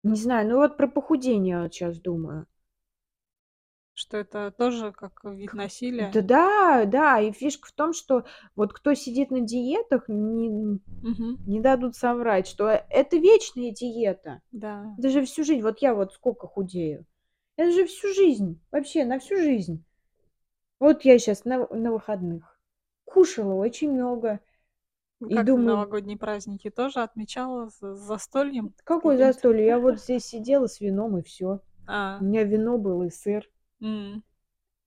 Не 0.03 0.15
знаю, 0.15 0.49
ну 0.49 0.57
вот 0.57 0.77
про 0.77 0.87
похудение 0.87 1.61
вот 1.61 1.73
сейчас 1.73 1.99
думаю. 1.99 2.47
Что 3.93 4.17
это 4.17 4.51
тоже 4.57 4.91
как 4.93 5.23
вид 5.25 5.53
насилия. 5.53 6.09
Да, 6.11 6.21
да, 6.21 6.85
да, 6.85 7.19
и 7.21 7.31
фишка 7.31 7.67
в 7.67 7.73
том, 7.73 7.93
что 7.93 8.25
вот 8.55 8.73
кто 8.73 8.95
сидит 8.95 9.29
на 9.29 9.41
диетах, 9.41 10.05
не, 10.07 10.49
Мгм. 10.49 11.37
не 11.45 11.59
дадут 11.59 11.95
соврать, 11.95 12.47
что 12.47 12.67
это 12.67 13.17
вечная 13.17 13.71
диета. 13.71 14.41
Да. 14.51 14.95
Это 14.97 15.09
же 15.09 15.25
всю 15.25 15.43
жизнь. 15.43 15.61
Вот 15.61 15.79
я 15.79 15.93
вот 15.93 16.13
сколько 16.13 16.47
худею. 16.47 17.05
Это 17.57 17.71
же 17.71 17.85
всю 17.85 18.11
жизнь. 18.13 18.59
Вообще 18.71 19.05
на 19.05 19.19
всю 19.19 19.35
жизнь. 19.35 19.85
Вот 20.81 21.05
я 21.05 21.17
сейчас 21.19 21.45
на, 21.45 21.65
на 21.67 21.91
выходных 21.93 22.59
кушала 23.05 23.53
очень 23.53 23.91
много. 23.91 24.39
И 25.29 25.35
Как 25.35 25.45
думаю- 25.45 25.67
новогодние 25.67 26.17
праздники 26.17 26.69
тоже 26.71 27.01
отмечала 27.01 27.69
с 27.69 27.79
с 27.79 27.99
застольем? 27.99 28.73
Какое 28.83 29.15
каким-то? 29.15 29.33
застолье? 29.33 29.65
Я 29.67 29.79
вот 29.79 29.99
здесь 29.99 30.25
сидела 30.25 30.65
с 30.67 30.81
вином 30.81 31.17
и 31.17 31.21
все. 31.23 31.59
А, 31.87 32.19
У 32.19 32.23
меня 32.25 32.43
вино 32.43 32.77
было 32.77 33.03
и 33.03 33.09
сыр. 33.09 33.47
У 33.79 33.85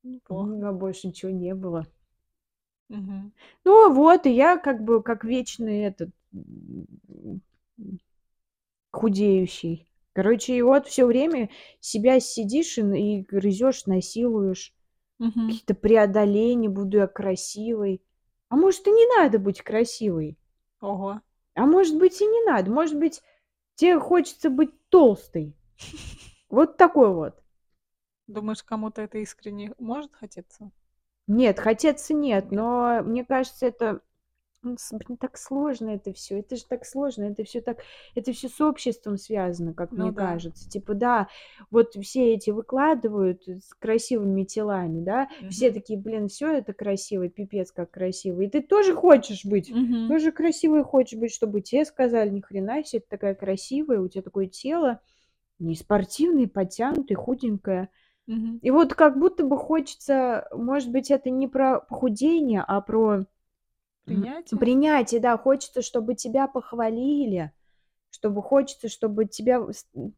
Неплохо. 0.03 0.51
меня 0.51 0.73
больше 0.73 1.07
ничего 1.09 1.31
не 1.31 1.55
было. 1.55 1.87
Мгм. 2.89 3.33
Ну 3.65 3.93
вот, 3.95 4.27
и 4.27 4.31
я 4.31 4.59
как 4.59 4.83
бы 4.85 5.03
как 5.03 5.25
вечный 5.25 5.83
этот 5.83 6.11
худеющий. 8.91 9.89
Короче, 10.13 10.57
и 10.57 10.63
вот 10.63 10.87
все 10.87 11.07
время 11.07 11.51
себя 11.81 12.21
сидишь 12.21 12.79
и, 12.79 12.83
и 12.83 13.23
грызешь, 13.23 13.87
насилуешь. 13.87 14.73
Мгм. 15.19 15.49
Какие-то 15.49 15.75
преодоления, 15.75 16.69
буду 16.69 16.99
я 16.99 17.07
красивой. 17.07 18.03
А 18.49 18.57
может, 18.57 18.87
и 18.87 18.91
не 18.91 19.07
надо 19.17 19.39
быть 19.39 19.63
красивой. 19.63 20.39
Ого. 20.81 21.21
А 21.55 21.67
может 21.67 21.99
быть, 21.99 22.21
и 22.21 22.27
не 22.27 22.45
надо. 22.45 22.71
Может 22.71 22.99
быть, 22.99 23.23
тебе 23.77 23.99
хочется 23.99 24.51
быть 24.51 24.71
толстой. 24.89 25.55
Вот 26.51 26.77
такой 26.77 27.13
вот. 27.13 27.43
Думаешь, 28.27 28.63
кому-то 28.63 29.03
это 29.03 29.19
искренне 29.19 29.73
может 29.79 30.15
хотеться? 30.15 30.71
Нет, 31.27 31.59
хотеться 31.59 32.15
нет, 32.15 32.53
но 32.53 33.03
мне 33.03 33.25
кажется, 33.25 33.67
это 33.67 34.01
блин, 34.93 35.17
так 35.19 35.37
сложно 35.37 35.91
это 35.91 36.13
все. 36.13 36.39
Это 36.41 36.57
же 36.57 36.65
так 36.67 36.85
сложно, 36.87 37.25
это 37.25 37.45
все 37.45 37.61
так, 37.61 37.79
это 38.15 38.33
все 38.33 38.49
с 38.49 38.61
обществом 38.61 39.17
связано, 39.19 39.75
как 39.75 39.97
Ну 39.97 39.97
мне 39.97 40.13
да. 40.13 40.29
кажется. 40.29 40.69
Типа, 40.69 40.95
да, 40.95 41.29
вот 41.71 41.95
все 41.95 42.35
эти 42.35 42.51
выкладывают 42.51 43.47
с 43.47 43.75
красивыми 43.79 44.45
телами, 44.45 45.01
да, 45.05 45.29
все 45.49 45.71
Мгм. 45.71 45.73
такие, 45.73 45.99
блин, 45.99 46.29
все 46.29 46.53
это 46.59 46.73
красиво, 46.73 47.29
пипец 47.29 47.73
как 47.73 47.91
красиво. 47.93 48.41
И 48.43 48.49
ты 48.49 48.63
тоже 48.63 48.95
хочешь 48.95 49.45
быть, 49.45 49.75
Мгм. 49.75 50.05
тоже 50.07 50.33
красивой 50.33 50.85
хочешь 50.85 51.19
быть, 51.19 51.33
чтобы 51.33 51.61
тебе 51.61 51.85
сказали, 51.85 52.31
ни 52.31 52.41
хрена 52.41 52.83
себе, 52.85 53.01
ты 53.01 53.07
такая 53.09 53.35
красивая, 53.35 54.01
у 54.01 54.09
тебя 54.09 54.23
такое 54.23 54.47
тело, 54.47 55.01
не 55.59 55.77
спортивное, 55.77 56.49
подтянутое, 56.49 57.17
худенькое. 57.17 57.91
Мгм. 58.27 58.61
И 58.63 58.71
вот 58.71 58.95
как 58.95 59.19
будто 59.19 59.45
бы 59.45 59.57
хочется, 59.59 60.49
может 60.53 60.91
быть, 60.91 61.11
это 61.11 61.31
не 61.31 61.47
про 61.49 61.81
похудение, 61.81 62.65
а 62.67 62.81
про 62.81 63.27
Принятие? 64.07 64.61
принятие, 64.61 65.21
да, 65.21 65.37
хочется, 65.39 65.83
чтобы 65.83 66.15
тебя 66.15 66.47
похвалили, 66.49 67.53
чтобы 68.11 68.43
хочется, 68.43 68.89
чтобы 68.89 69.27
тебя 69.27 69.67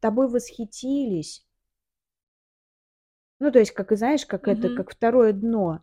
тобой 0.01 0.29
восхитились. 0.29 1.45
Ну, 3.39 3.51
то 3.51 3.59
есть, 3.59 3.71
как 3.71 3.91
и 3.91 3.95
знаешь, 3.95 4.25
как 4.25 4.47
это, 4.47 4.69
Мгм. 4.69 4.69
как 4.69 4.91
второе 4.91 5.33
дно. 5.33 5.81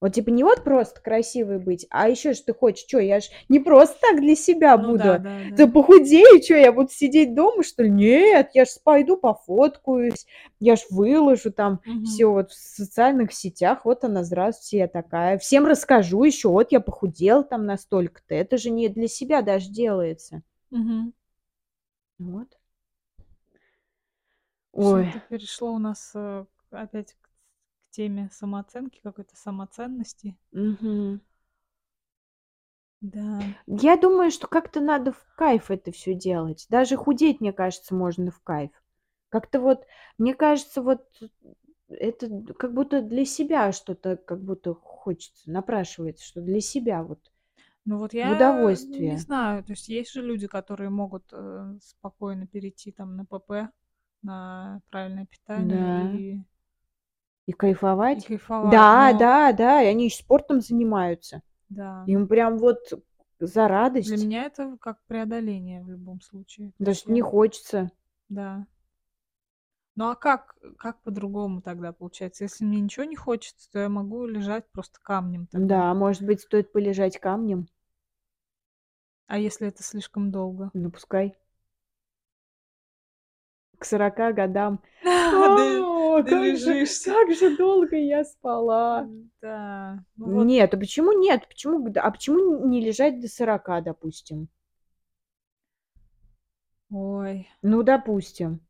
Вот 0.00 0.12
типа 0.12 0.30
не 0.30 0.44
вот 0.44 0.62
просто 0.62 1.00
красивой 1.00 1.58
быть, 1.58 1.86
а 1.90 2.08
еще 2.08 2.32
ж 2.32 2.38
ты 2.40 2.54
хочешь, 2.54 2.86
что 2.86 3.00
я 3.00 3.18
ж 3.18 3.24
не 3.48 3.58
просто 3.58 3.96
так 4.00 4.20
для 4.20 4.36
себя 4.36 4.76
Ну 4.76 4.92
буду. 4.92 4.98
да, 5.02 5.18
да, 5.18 5.38
Ты 5.56 5.66
да. 5.66 5.72
похудею, 5.72 6.40
что 6.42 6.54
я 6.54 6.70
буду 6.72 6.88
сидеть 6.90 7.34
дома, 7.34 7.64
что 7.64 7.82
ли? 7.82 7.90
Нет, 7.90 8.50
я 8.54 8.64
ж 8.64 8.68
пойду 8.84 9.16
пофоткаюсь, 9.16 10.24
я 10.60 10.76
ж 10.76 10.82
выложу 10.90 11.50
там 11.50 11.80
Мгм. 11.84 12.04
все 12.04 12.26
вот 12.26 12.50
в 12.52 12.54
социальных 12.54 13.32
сетях, 13.32 13.84
вот 13.84 14.04
она, 14.04 14.22
здравствуйте, 14.22 14.78
я 14.78 14.88
такая. 14.88 15.36
Всем 15.38 15.66
расскажу 15.66 16.22
еще, 16.22 16.48
вот 16.48 16.70
я 16.70 16.78
похудела 16.78 17.42
там 17.42 17.66
настолько-то. 17.66 18.36
Это 18.36 18.56
же 18.56 18.70
не 18.70 18.88
для 18.88 19.08
себя 19.08 19.42
даже 19.42 19.68
делается. 19.68 20.42
Мгм. 20.70 21.12
Вот. 22.18 22.48
Ой, 24.72 25.12
перешло 25.28 25.72
у 25.74 25.78
нас 25.78 26.12
э, 26.14 26.44
опять 26.70 27.14
к, 27.20 27.27
теме 27.90 28.30
самооценки, 28.32 29.00
какой-то 29.02 29.36
самоценности. 29.36 30.36
мгм. 30.52 31.20
Да. 33.00 33.54
Я 33.66 33.96
думаю, 33.96 34.30
что 34.30 34.46
как-то 34.46 34.80
надо 34.80 35.12
в 35.12 35.24
кайф 35.36 35.70
это 35.70 35.92
все 35.92 36.14
делать. 36.14 36.66
Даже 36.68 36.96
худеть, 36.96 37.40
мне 37.40 37.52
кажется, 37.52 37.94
можно 37.94 38.30
в 38.30 38.40
кайф. 38.40 38.70
Как-то 39.28 39.60
вот, 39.60 39.84
мне 40.18 40.34
кажется, 40.34 40.82
вот 40.82 41.06
это 41.88 42.28
д- 42.28 42.54
как 42.54 42.74
будто 42.74 43.02
для 43.02 43.24
себя 43.24 43.72
что-то, 43.72 44.16
как 44.16 44.42
будто 44.42 44.74
хочется, 44.74 45.50
напрашивается, 45.50 46.24
что 46.26 46.40
для 46.42 46.60
себя 46.60 47.02
вот 47.02 47.20
Ну 47.84 47.98
вот 47.98 48.12
я 48.14 48.76
не 48.76 49.16
удовольствие. 49.16 49.16
знаю, 49.16 49.64
то 49.64 49.72
есть 49.72 49.88
есть 49.88 50.12
же 50.12 50.22
люди, 50.22 50.46
которые 50.46 50.90
могут 50.90 51.24
э, 51.32 51.78
спокойно 51.82 52.46
перейти 52.46 52.92
там 52.92 53.16
на 53.16 53.24
ПП, 53.24 53.70
на 54.22 54.80
правильное 54.90 55.26
питание 55.26 55.72
Да. 55.72 56.20
и 56.20 56.42
И 57.48 57.50
И 57.50 57.54
кайфовать. 57.54 58.26
кайфовать. 58.26 58.72
Да, 58.72 59.12
Но 59.12 59.18
да, 59.18 59.52
да, 59.52 59.82
и 59.82 59.86
они 59.86 60.04
ещё 60.04 60.18
спортом 60.18 60.60
занимаются. 60.60 61.40
Да. 61.70 62.04
Им 62.06 62.28
прям 62.28 62.58
вот 62.58 62.78
за 63.40 63.62
Для 63.62 63.68
радость. 63.68 64.10
меня 64.26 64.44
это 64.44 64.76
как 64.80 64.98
преодоление 65.06 65.82
в 65.82 65.88
любом 65.88 66.20
случае. 66.20 66.72
Даже 66.78 67.02
не 67.06 67.22
хочется. 67.22 67.90
Да. 68.28 68.66
Ну, 69.96 70.10
а 70.10 70.14
как 70.14 70.56
как 70.76 71.00
по-другому 71.02 71.62
тогда 71.62 71.92
получается? 71.92 72.44
Если 72.44 72.64
мне 72.64 72.80
ничего 72.80 73.04
не 73.04 73.16
хочется, 73.16 73.72
то 73.72 73.78
я 73.78 73.88
могу 73.88 74.26
лежать 74.26 74.70
просто 74.70 75.00
камнем 75.02 75.46
тогда. 75.46 75.66
Да, 75.66 75.94
может 75.94 76.22
быть, 76.22 76.42
стоит 76.42 76.70
полежать 76.70 77.18
камнем? 77.18 77.66
А 79.26 79.38
если 79.38 79.68
это 79.68 79.82
слишком 79.82 80.30
долго? 80.30 80.70
Ну, 80.74 80.90
пускай. 80.90 81.34
К 83.78 83.84
40 83.84 84.32
годам. 84.32 84.80
А, 85.04 86.22
как 86.22 86.28
же 86.28 86.30
долежишься. 86.30 87.12
как 87.12 87.32
же 87.32 87.56
долго 87.56 87.96
я 87.96 88.24
спала. 88.24 89.02
М-да. 89.02 90.04
Ну 90.16 90.34
вот 90.34 90.44
Нет, 90.44 90.74
а 90.74 90.76
почему 90.76 91.12
нет? 91.12 91.46
Почему 91.48 91.86
а 91.94 92.10
почему 92.10 92.66
не 92.66 92.80
лежать 92.80 93.20
до 93.20 93.28
40, 93.28 93.80
допустим? 93.80 94.48
Ой. 96.90 97.48
Ну, 97.62 97.82
допустим. 97.82 98.60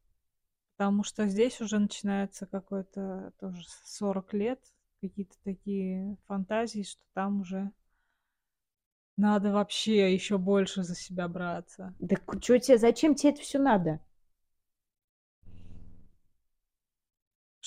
Потому 0.76 1.02
что 1.04 1.26
здесь 1.26 1.60
уже 1.60 1.78
начинается 1.78 2.46
какой-то 2.46 3.32
тоже 3.40 3.62
с 3.66 3.96
40 3.96 4.32
лет, 4.34 4.60
какие-то 5.00 5.36
такие 5.44 6.16
фантазии, 6.26 6.82
что 6.82 7.00
там 7.14 7.40
уже 7.40 7.72
надо 9.16 9.50
вообще 9.50 10.14
ещё 10.14 10.38
больше 10.38 10.84
за 10.84 10.94
себя 10.94 11.26
браться. 11.26 11.92
Дак 11.98 12.40
чё 12.40 12.58
те 12.58 12.78
зачем 12.78 13.16
те 13.16 13.30
это 13.30 13.40
всё 13.40 13.58
надо? 13.58 13.98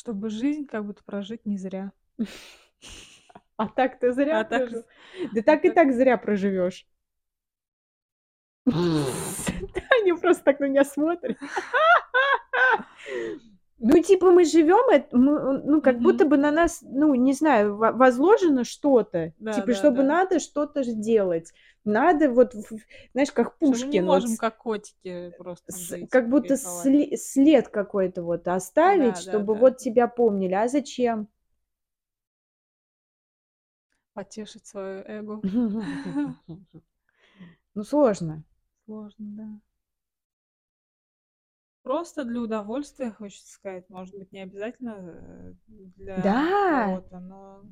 Чтобы 0.01 0.31
жизнь 0.31 0.65
как 0.65 0.83
будто 0.83 1.03
прожить 1.03 1.45
не 1.45 1.57
зря. 1.59 1.91
А 3.55 3.67
так 3.67 3.99
ты 3.99 4.11
зря 4.11 4.39
А 4.39 4.43
так 4.43 4.61
прожил. 4.61 4.83
Да 5.33 5.41
а 5.41 5.43
так 5.43 5.65
и 5.65 5.69
так 5.69 5.93
зря 5.93 6.17
проживёшь. 6.17 6.87
Таня 8.65 10.15
просто 10.19 10.43
так 10.43 10.59
на 10.59 10.65
меня 10.65 10.83
смотрит. 10.83 11.37
Ну, 13.83 13.99
типа, 14.03 14.29
мы 14.31 14.45
мы, 15.11 15.57
ну, 15.63 15.81
как 15.81 16.01
будто 16.01 16.25
Мгм. 16.25 16.29
бы 16.29 16.37
на 16.37 16.51
нас, 16.51 16.79
ну, 16.83 17.15
не 17.15 17.33
знаю, 17.33 17.75
во 17.77 17.91
возложено 17.91 18.63
что-то. 18.63 19.33
Типа, 19.49 19.73
чтобы 19.73 19.97
Да-да-да. 19.97 20.03
надо 20.03 20.39
что-то 20.39 20.83
сделать. 20.83 21.51
Надо 21.83 22.29
вот, 22.29 22.53
знаешь, 23.13 23.31
как 23.31 23.57
Что 23.57 23.77
мы 23.77 23.87
не 23.87 23.99
Пушкин, 23.99 24.05
вот 24.05 24.21
можем 24.21 24.29
с 24.29 24.37
как 24.37 24.57
котики 24.57 25.33
просто 25.37 25.73
жить 25.75 26.11
как 26.11 26.29
будто 26.29 26.57
сли 26.57 27.17
след 27.17 27.69
какой-то 27.69 28.21
вот 28.23 28.47
оставить, 28.47 29.17
чтобы 29.17 29.53
Да-да-да. 29.53 29.59
вот 29.61 29.77
тебя 29.77 30.07
помнили. 30.07 30.53
А 30.53 30.67
зачем? 30.67 31.27
Потешить 34.13 34.65
своё 34.67 35.03
эго. 35.07 35.41
Ну, 37.73 37.83
сложно. 37.83 38.43
Сложно, 38.85 39.25
да. 39.37 39.59
Просто 41.85 42.25
для 42.25 42.41
удовольствия, 42.41 43.11
хочется 43.11 43.51
сказать. 43.53 43.89
Может 43.89 44.15
быть, 44.15 44.31
не 44.31 44.41
обязательно, 44.41 44.95
э, 44.99 45.53
для 45.67 46.35
Да! 46.35 46.61
кого-то, 46.67 47.19
но 47.19 47.63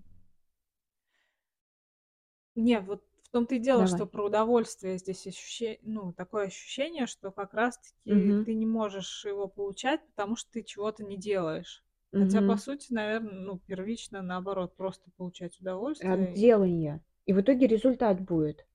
Не, 2.55 2.79
вот 2.79 3.03
в 3.23 3.29
том-то 3.29 3.55
и 3.55 3.59
дело, 3.59 3.85
что 3.85 4.05
Давай. 4.05 4.07
про 4.07 4.25
удовольствие 4.25 4.97
здесь 4.97 5.27
ощуще 5.27 5.79
ну, 5.83 6.13
такое 6.13 6.47
ощущение, 6.47 7.05
что 7.05 7.31
как 7.31 7.53
раз-таки 7.53 8.35
Мгм. 8.35 8.43
ты 8.43 8.53
не 8.55 8.65
можешь 8.65 9.25
его 9.25 9.47
получать, 9.47 10.01
потому 10.07 10.35
что 10.35 10.51
ты 10.51 10.63
чего-то 10.63 11.03
не 11.03 11.17
делаешь. 11.17 11.83
Хотя, 12.17 12.41
по 12.41 12.55
Мгм. 12.55 12.57
сути, 12.57 12.91
наверно, 12.91 13.31
ну, 13.31 13.59
первично, 13.59 14.21
наоборот, 14.21 14.75
просто 14.75 15.09
получать 15.15 15.59
От 16.01 16.31
удовольствие. 16.31 16.33
делания. 16.33 17.01
И 17.25 17.33
в 17.33 17.41
итоге 17.41 17.67
результат 17.67 18.21
будет. 18.21 18.65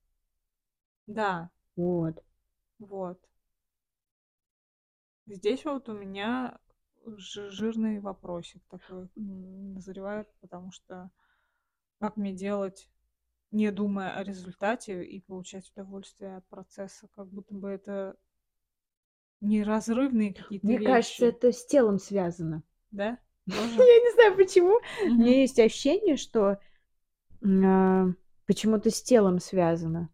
Да. 1.07 1.49
Вот. 1.77 2.21
Вот. 2.79 3.19
Здесь 5.27 5.65
вот 5.65 5.89
у 5.89 5.93
меня 5.93 6.59
жи 7.05 7.49
жирный 7.49 7.99
вопросик 7.99 8.61
такой, 8.69 9.09
назревает, 9.15 10.27
потому 10.41 10.71
что 10.71 11.09
как 11.99 12.17
мне 12.17 12.33
делать, 12.33 12.89
не 13.51 13.71
думая 13.71 14.15
о 14.15 14.23
результате, 14.23 15.03
и 15.03 15.21
получать 15.21 15.71
удовольствие 15.71 16.37
от 16.37 16.47
процесса? 16.47 17.07
Как 17.15 17.27
будто 17.27 17.53
бы 17.53 17.69
это 17.69 18.17
неразрывные 19.41 20.33
какие-то 20.33 20.65
Мне 20.65 20.79
кажется, 20.79 21.25
вещи. 21.25 21.35
это 21.35 21.51
с 21.51 21.65
телом 21.65 21.99
связано. 21.99 22.63
Да? 22.91 23.17
Я 23.45 23.55
не 23.55 24.13
знаю 24.13 24.35
почему. 24.35 24.79
У 25.03 25.15
меня 25.15 25.41
есть 25.41 25.59
ощущение, 25.59 26.17
что, 26.17 26.59
а, 27.43 28.07
почему-то 28.45 28.89
с 28.89 29.01
телом 29.01 29.39
связано. 29.39 30.09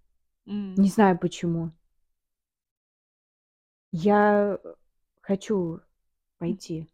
Не 0.45 0.89
знаю 0.89 1.17
почему. 1.17 1.71
Я, 3.93 4.59
хочу 5.31 5.79
пойти. 6.39 6.89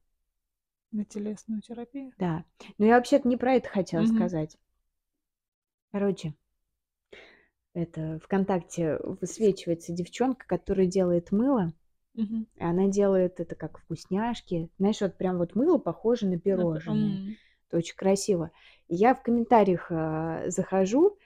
На 0.91 1.05
телесную 1.05 1.61
терапию? 1.61 2.11
Да. 2.19 2.45
Но 2.77 2.85
я 2.85 2.95
вообще-то 2.97 3.27
не 3.27 3.35
про 3.35 3.53
это 3.53 3.67
хотела 3.67 4.03
Мгм. 4.03 4.15
сказать. 4.15 4.57
Короче, 5.91 6.33
это 7.73 8.19
"ВКонтакте" 8.23 8.99
высвечивается 9.21 9.91
девчонка, 9.91 10.45
которая 10.47 10.85
делает 10.85 11.31
мыло. 11.31 11.73
Мгм. 12.13 12.45
И 12.57 12.63
она 12.63 12.87
делает 12.87 13.39
это 13.39 13.55
как 13.55 13.79
вкусняшки. 13.79 14.69
Знаешь, 14.77 15.01
вот 15.01 15.17
прям 15.17 15.37
вот 15.37 15.55
мыло 15.55 15.79
похоже 15.79 16.27
на 16.27 16.37
п 16.37 16.39
пирожное. 16.41 16.93
м. 16.93 17.35
Это 17.69 17.77
очень 17.77 17.95
красиво. 17.95 18.51
И 18.87 18.95
я 18.95 19.15
в 19.15 19.23
комментариях, 19.23 19.87
а, 19.91 20.43
захожу, 20.49 21.17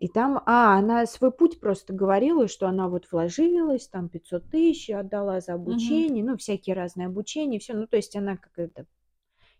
и 0.00 0.08
там 0.08 0.42
а, 0.46 0.78
она 0.78 1.06
свой 1.06 1.30
путь 1.32 1.60
просто 1.60 1.92
говорила, 1.94 2.48
что 2.48 2.66
она 2.68 2.88
вот 2.88 3.06
вложилась, 3.12 3.88
там 3.88 4.08
500 4.08 4.50
тысяч 4.50 4.90
отдала 4.90 5.40
за 5.40 5.54
обучение, 5.54 6.24
ну, 6.24 6.36
всякие 6.38 6.74
разные 6.76 7.06
обучения, 7.08 7.58
всё. 7.60 7.74
Ну, 7.74 7.86
то 7.86 7.96
есть 7.98 8.16
она 8.16 8.36
как 8.38 8.52
это 8.58 8.86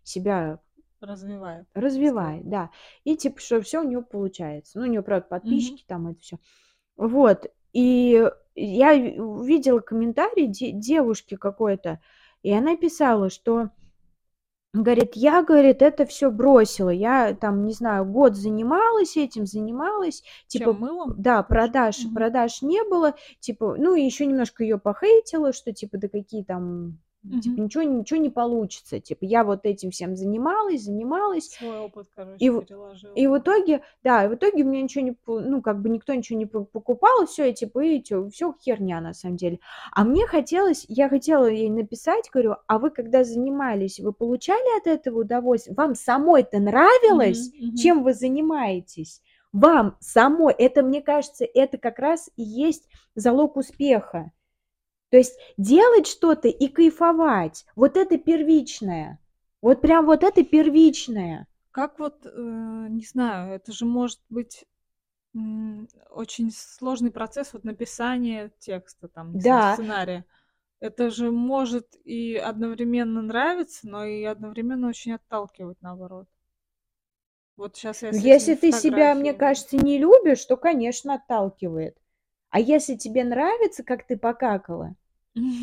себя 0.03 0.59
Развивает 1.01 1.67
развивает, 1.75 2.49
да. 2.49 2.69
И 3.05 3.15
типа, 3.17 3.39
что 3.41 3.61
всё 3.61 3.81
у 3.81 3.87
неё 3.87 4.03
получается. 4.03 4.79
Ну, 4.79 4.85
у 4.85 4.89
неё, 4.89 5.03
правда, 5.03 5.27
подписчики, 5.29 5.83
там 5.87 6.07
это 6.09 6.21
всё. 6.21 6.37
Вот. 6.97 7.47
И 7.73 8.29
я 8.55 8.95
ви 8.95 9.19
увидела 9.21 9.79
комментарий 9.81 10.47
де 10.47 10.71
девушки 10.71 11.35
какой-то, 11.37 11.99
и 12.43 12.51
она 12.53 12.77
писала, 12.77 13.29
что, 13.31 13.71
говорит: 14.73 15.11
"Я, 15.15 15.43
говорит, 15.43 15.81
это 15.81 16.05
всё 16.05 16.31
бросила. 16.31 16.89
Я 16.89 17.33
там, 17.35 17.65
не 17.65 17.73
знаю, 17.73 18.05
год 18.05 18.35
занималась 18.35 19.17
этим, 19.17 19.45
занималась, 19.45 20.23
Чем, 20.49 20.69
типа, 20.69 20.73
мылом? 20.73 21.13
да, 21.17 21.43
продаж 21.43 21.97
Мгм. 22.05 22.13
продаж 22.13 22.61
не 22.61 22.83
было, 22.83 23.15
типа, 23.39 23.75
ну, 23.77 23.95
и 23.95 24.03
ещё 24.03 24.25
немножко 24.25 24.63
её 24.63 24.79
похейтила, 24.79 25.51
что 25.53 25.73
типа, 25.73 25.97
да 25.97 26.07
какие 26.07 26.43
там, 26.43 26.99
типа, 27.41 27.53
Мгм. 27.53 27.61
ничего 27.61 27.83
ничего 27.83 28.19
не 28.19 28.29
получится. 28.29 28.99
Типа, 28.99 29.25
я 29.25 29.43
вот 29.43 29.65
этим 29.65 29.91
всем 29.91 30.15
занималась, 30.15 30.83
занималась. 30.83 31.51
Свой 31.51 31.79
опыт, 31.79 32.07
И 32.39 32.49
короче, 32.49 32.51
в 32.51 32.65
переложила. 32.65 33.13
и 33.13 33.27
в 33.27 33.37
итоге, 33.39 33.81
да, 34.03 34.23
и 34.25 34.29
в 34.29 34.35
итоге 34.35 34.63
у 34.63 34.67
меня 34.67 34.81
ничего 34.83 35.03
не 35.03 35.15
ну, 35.27 35.61
как 35.61 35.81
бы 35.81 35.89
никто 35.89 36.13
ничего 36.13 36.39
не 36.39 36.45
по 36.45 36.63
покупал, 36.63 37.25
всё, 37.27 37.43
и 37.45 37.53
типа, 37.53 37.79
и 37.83 38.01
всё 38.03 38.53
херня 38.61 39.01
на 39.01 39.13
самом 39.13 39.35
деле". 39.37 39.59
А 39.93 40.05
мне 40.05 40.25
хотелось 40.27 40.85
я 40.87 41.09
хотела 41.09 41.47
ей 41.47 41.69
написать, 41.69 42.29
говорю: 42.33 42.55
"А 42.67 42.79
вы 42.79 42.89
когда 42.89 43.23
занимались, 43.25 43.99
вы 43.99 44.13
получали 44.13 44.79
от 44.79 44.87
этого 44.87 45.21
удовольствие? 45.21 45.75
Вам 45.75 45.95
самой-то 45.95 46.59
нравилось, 46.59 47.51
Мгм, 47.51 47.53
мгм. 47.59 47.75
чем 47.75 48.03
вы 48.03 48.13
занимаетесь? 48.13 49.21
Вам 49.53 49.97
самой?" 49.99 50.53
Это, 50.57 50.81
мне 50.83 51.01
кажется, 51.01 51.45
это 51.45 51.77
как 51.77 51.99
раз 51.99 52.29
и 52.37 52.43
есть 52.43 52.87
залог 53.15 53.57
успеха. 53.57 54.31
То 55.11 55.17
есть 55.17 55.37
делать 55.57 56.07
что-то 56.07 56.47
и 56.47 56.67
кайфовать. 56.67 57.65
Вот 57.75 57.97
это 57.97 58.17
первичное. 58.17 59.19
Вот 59.61 59.81
прям 59.81 60.07
вот 60.07 60.23
это 60.23 60.43
первичное. 60.43 61.47
Как 61.71 61.99
вот, 61.99 62.25
э, 62.25 62.29
не 62.89 63.05
знаю, 63.05 63.53
это 63.53 63.71
же 63.71 63.85
может 63.85 64.19
быть, 64.29 64.65
очень 66.09 66.51
сложный 66.51 67.11
процесс 67.11 67.53
вот 67.53 67.63
написания 67.63 68.51
текста, 68.59 69.07
там, 69.07 69.39
знаю, 69.39 69.61
Да. 69.61 69.73
сценария. 69.73 70.25
Это 70.79 71.09
же 71.11 71.31
может 71.31 71.95
и 72.03 72.35
одновременно 72.35 73.21
нравиться, 73.21 73.87
но 73.87 74.05
и 74.05 74.23
одновременно 74.23 74.89
очень 74.89 75.13
отталкивать, 75.13 75.81
наоборот. 75.81 76.27
Вот 77.57 77.77
щас 77.77 78.03
я 78.03 78.09
Ну, 78.11 78.17
если 78.17 78.55
ты 78.55 78.71
себя, 78.71 79.15
мне 79.15 79.33
кажется, 79.33 79.77
не 79.77 79.97
любишь, 79.97 80.43
то, 80.45 80.57
конечно, 80.57 81.15
отталкивает. 81.15 81.97
А 82.49 82.59
если 82.59 82.95
тебе 82.95 83.23
нравится, 83.23 83.83
как 83.83 84.05
ты 84.05 84.17
покакала, 84.17 84.95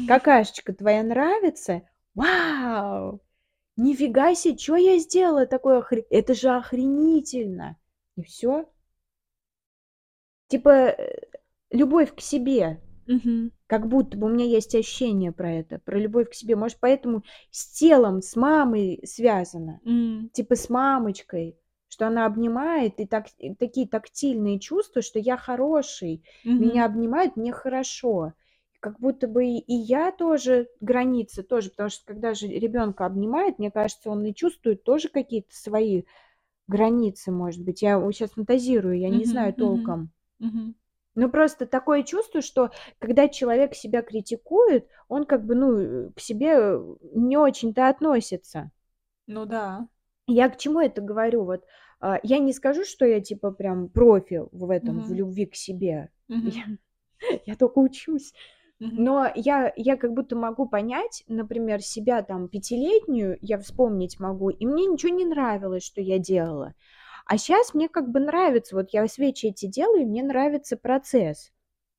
какашечка 0.06 0.72
твоя 0.74 1.02
нравится, 1.02 1.82
вау! 2.14 3.20
Нифига 3.76 4.34
се, 4.36 4.56
чё 4.56 4.76
я 4.76 4.98
сделала 4.98 5.46
такое 5.46 5.78
охре 5.80 6.02
это 6.10 6.34
же 6.34 6.50
охренительно! 6.50 7.76
И 8.16 8.22
всё. 8.22 8.66
Типа, 10.50 10.70
э, 10.70 11.14
любовь 11.70 12.14
к 12.14 12.20
себе. 12.20 12.80
Мгм. 13.06 13.52
Как 13.66 13.88
будто 13.88 14.16
бы 14.18 14.26
у 14.26 14.30
меня 14.30 14.46
есть 14.46 14.74
ощущение 14.74 15.32
про 15.32 15.52
это, 15.52 15.78
про 15.78 15.98
любовь 15.98 16.30
к 16.30 16.34
себе. 16.34 16.56
Может, 16.56 16.78
поэтому 16.80 17.22
с 17.50 17.72
телом, 17.72 18.22
с 18.22 18.36
мамой 18.36 19.00
связано. 19.04 19.80
М. 19.84 20.30
Типа 20.32 20.56
с 20.56 20.70
мамочкой, 20.70 21.58
что 21.88 22.06
она 22.06 22.26
обнимает, 22.26 22.98
и 23.00 23.06
так, 23.06 23.26
и 23.38 23.54
такие 23.54 23.86
тактильные 23.88 24.58
чувства, 24.58 25.02
что 25.02 25.18
я 25.18 25.36
хороший, 25.36 26.24
меня 26.44 26.86
Мгм. 26.86 26.94
обнимают, 26.94 27.36
мне 27.36 27.52
хорошо. 27.52 28.32
Как 28.80 29.00
будто 29.00 29.26
бы 29.26 29.44
и, 29.44 29.58
и 29.58 29.74
я 29.74 30.12
тоже 30.12 30.68
границы 30.80 31.42
тоже, 31.42 31.70
потому 31.70 31.88
что 31.90 32.06
когда 32.06 32.34
же 32.34 32.46
ребенка 32.46 33.06
обнимает, 33.06 33.58
мне 33.58 33.70
кажется, 33.70 34.10
он 34.10 34.24
и 34.24 34.34
чувствует 34.34 34.84
тоже 34.84 35.08
какие-то 35.08 35.54
свои 35.54 36.04
границы, 36.68 37.32
может 37.32 37.64
быть. 37.64 37.82
Я 37.82 38.00
сейчас 38.12 38.30
фантазирую, 38.32 38.98
я 38.98 39.08
не 39.08 39.24
знаю 39.24 39.52
толком. 39.54 40.10
Мгм. 40.38 40.74
Ну, 41.16 41.28
просто 41.28 41.66
такое 41.66 42.04
чувство, 42.04 42.40
что 42.40 42.70
когда 43.00 43.28
человек 43.28 43.74
себя 43.74 44.02
критикует, 44.02 44.86
он 45.08 45.24
как 45.24 45.44
бы, 45.44 45.56
ну, 45.56 46.12
к 46.12 46.20
себе 46.20 46.78
не 47.12 47.36
очень-то 47.36 47.88
относится. 47.88 48.70
Ну 49.26 49.44
да. 49.46 49.88
Я 50.28 50.48
к 50.48 50.58
чему 50.58 50.80
это 50.80 51.00
говорю? 51.00 51.44
Вот 51.44 51.64
а, 52.00 52.20
я 52.22 52.38
не 52.38 52.52
скажу, 52.52 52.84
что 52.84 53.04
я 53.04 53.20
типа 53.20 53.50
прям 53.50 53.88
профи 53.88 54.42
в 54.52 54.70
этом, 54.70 55.00
в 55.02 55.08
Мгм. 55.08 55.16
любви 55.16 55.46
к 55.46 55.56
себе. 55.56 56.10
Мгм. 56.28 56.50
Я, 56.50 56.64
я 57.46 57.56
только 57.56 57.78
учусь. 57.78 58.32
Но 58.80 59.30
я, 59.34 59.72
я 59.76 59.96
как 59.96 60.12
будто 60.14 60.36
могу 60.36 60.66
понять, 60.66 61.24
например, 61.28 61.82
себя 61.82 62.22
там 62.22 62.48
пятилетнюю, 62.48 63.38
я 63.40 63.58
вспомнить 63.58 64.18
могу, 64.20 64.50
и 64.50 64.66
мне 64.66 64.86
ничего 64.86 65.12
не 65.14 65.24
нравилось, 65.26 65.84
что 65.84 66.00
я 66.00 66.18
делала. 66.18 66.74
А 67.26 67.36
сейчас 67.38 67.74
мне 67.74 67.88
как 67.88 68.08
бы 68.10 68.20
нравится, 68.20 68.76
вот 68.76 68.90
я 68.92 69.06
свечи 69.08 69.46
эти 69.46 69.66
делаю, 69.66 70.02
и 70.02 70.06
мне 70.06 70.22
нравится 70.22 70.76
процесс. 70.76 71.52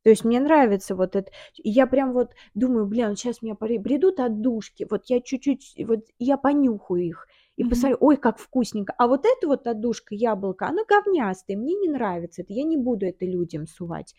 То 0.04 0.10
есть 0.10 0.24
мне 0.24 0.40
нравится 0.40 0.96
вот 0.96 1.16
это. 1.16 1.30
Я 1.56 1.86
прям 1.86 2.14
вот 2.14 2.32
думаю, 2.56 2.88
блин, 2.88 3.16
сейчас 3.16 3.42
меня 3.42 3.56
при- 3.56 3.78
придут 3.80 4.20
отдушки, 4.20 4.88
вот 4.90 5.04
я 5.08 5.20
чуть-чуть, 5.22 5.76
вот 5.86 6.06
я 6.18 6.38
понюхаю 6.38 7.02
их 7.04 7.28
и 7.58 7.66
посмотрю, 7.66 7.98
ой, 8.00 8.16
как 8.18 8.40
вкусненько. 8.40 8.94
А 8.98 9.08
вот 9.08 9.26
эта 9.26 9.46
вот 9.48 9.68
отдушка 9.68 10.16
яблоко, 10.16 10.68
она 10.68 10.84
говнястая, 10.88 11.58
мне 11.58 11.76
не 11.76 11.90
нравится 11.90 12.42
это, 12.42 12.54
я 12.54 12.64
не 12.64 12.78
буду 12.78 13.06
это 13.06 13.26
людям 13.26 13.68
сувать. 13.68 14.16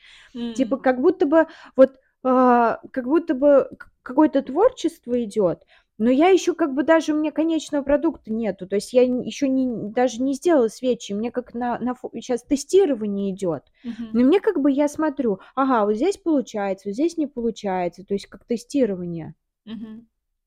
Типа 0.52 0.76
М. 0.76 0.82
как 0.82 1.00
будто 1.00 1.26
бы 1.26 1.46
вот 1.76 1.98
как 2.22 3.04
будто 3.04 3.34
бы 3.34 3.70
какое-то 4.02 4.42
творчество 4.42 5.22
идет, 5.22 5.64
но 5.98 6.10
я 6.10 6.28
еще 6.28 6.54
как 6.54 6.74
бы 6.74 6.82
даже 6.82 7.12
у 7.12 7.16
меня 7.18 7.30
конечного 7.30 7.82
продукта 7.82 8.32
нету, 8.32 8.66
то 8.66 8.76
есть 8.76 8.92
я 8.92 9.02
еще 9.02 9.48
не, 9.48 9.90
даже 9.90 10.22
не 10.22 10.34
сделала 10.34 10.68
свечи, 10.68 11.12
мне 11.12 11.30
как 11.30 11.54
на, 11.54 11.78
на 11.78 11.94
сейчас 12.14 12.42
тестирование 12.42 13.30
идет, 13.32 13.64
Мгм. 13.84 14.10
но 14.12 14.20
мне 14.22 14.40
как 14.40 14.60
бы 14.60 14.70
я 14.70 14.88
смотрю, 14.88 15.40
ага, 15.54 15.84
вот 15.84 15.94
здесь 15.96 16.16
получается, 16.16 16.88
вот 16.88 16.94
здесь 16.94 17.16
не 17.16 17.26
получается, 17.26 18.04
то 18.04 18.14
есть 18.14 18.26
как 18.26 18.44
тестирование. 18.44 19.34
Мгм. 19.64 20.06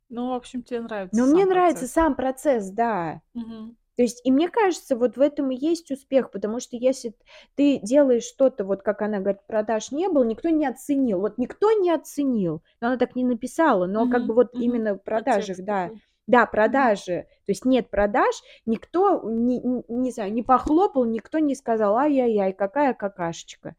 Ну, 0.09 0.29
в 0.29 0.33
общем, 0.33 0.61
тебе 0.63 0.81
нравится 0.81 1.17
Но 1.17 1.25
мне 1.25 1.41
сам 1.41 1.49
нравится 1.49 1.85
процесс. 1.85 1.93
сам 1.93 2.15
процесс, 2.15 2.69
да. 2.69 3.21
Мгм. 3.33 3.77
То 3.95 4.01
есть, 4.01 4.21
и 4.25 4.31
мне 4.31 4.49
кажется, 4.49 4.95
вот 4.95 5.17
в 5.17 5.21
этом 5.21 5.51
и 5.51 5.55
есть 5.55 5.91
успех, 5.91 6.31
потому 6.31 6.59
что 6.59 6.75
если 6.77 7.13
ты 7.55 7.79
делаешь 7.79 8.23
что-то, 8.23 8.65
вот 8.65 8.81
как 8.81 9.01
она 9.03 9.19
говорит, 9.19 9.45
продаж 9.45 9.91
не 9.91 10.09
было, 10.09 10.23
никто 10.23 10.49
не 10.49 10.65
оценил, 10.65 11.19
вот 11.19 11.37
никто 11.37 11.71
не 11.73 11.91
оценил, 11.91 12.63
но 12.81 12.87
она 12.87 12.97
так 12.97 13.15
не 13.15 13.23
написала, 13.23 13.85
но 13.85 14.07
как 14.07 14.25
бы 14.25 14.33
вот 14.33 14.53
Мгм. 14.53 14.57
именно 14.57 14.95
в 14.95 15.03
продажах, 15.03 15.57
Подтекст 15.57 15.63
да, 15.63 15.91
такой. 15.91 16.01
да, 16.25 16.45
продажи, 16.47 17.27
то 17.45 17.51
есть 17.51 17.65
нет 17.65 17.89
продаж, 17.91 18.33
никто, 18.65 19.21
не, 19.29 19.61
не- 19.87 20.11
знаю, 20.11 20.33
не 20.33 20.41
похлопал, 20.41 21.05
никто 21.05 21.37
не 21.39 21.53
сказал, 21.53 21.95
ай-яй-яй, 21.97 22.53
какая 22.53 22.93
какашечка. 22.95 23.75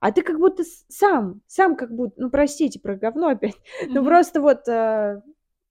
А 0.00 0.12
ты 0.12 0.22
как 0.22 0.38
будто 0.38 0.62
сам, 0.88 1.42
сам 1.46 1.76
как 1.76 1.90
будто, 1.94 2.14
ну 2.22 2.30
простите 2.30 2.78
про 2.80 2.94
говно 2.96 3.28
опять, 3.28 3.56
ну 3.92 4.04
просто 4.04 4.40
вот, 4.40 4.66
э, 4.68 5.20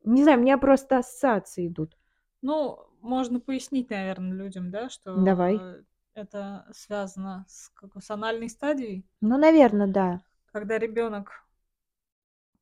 не 0.03 0.23
знаю, 0.23 0.39
у 0.39 0.41
меня 0.41 0.57
просто 0.57 0.97
ассоциации 0.99 1.67
идут. 1.67 1.95
Ну, 2.41 2.79
можно 3.07 3.39
пояснить, 3.39 3.89
наверное, 3.89 4.37
людям, 4.37 4.71
да, 4.71 4.89
Давай. 5.25 5.65
что 5.69 5.79
это 6.13 6.67
связано 6.73 7.45
с, 7.49 7.69
какой, 7.69 8.01
с 8.01 8.11
анальной 8.11 8.49
стадией, 8.49 9.05
Ну, 9.21 9.37
наверное, 9.37 9.85
да. 9.85 10.21
когда 10.51 10.77
ребенок, 10.77 11.45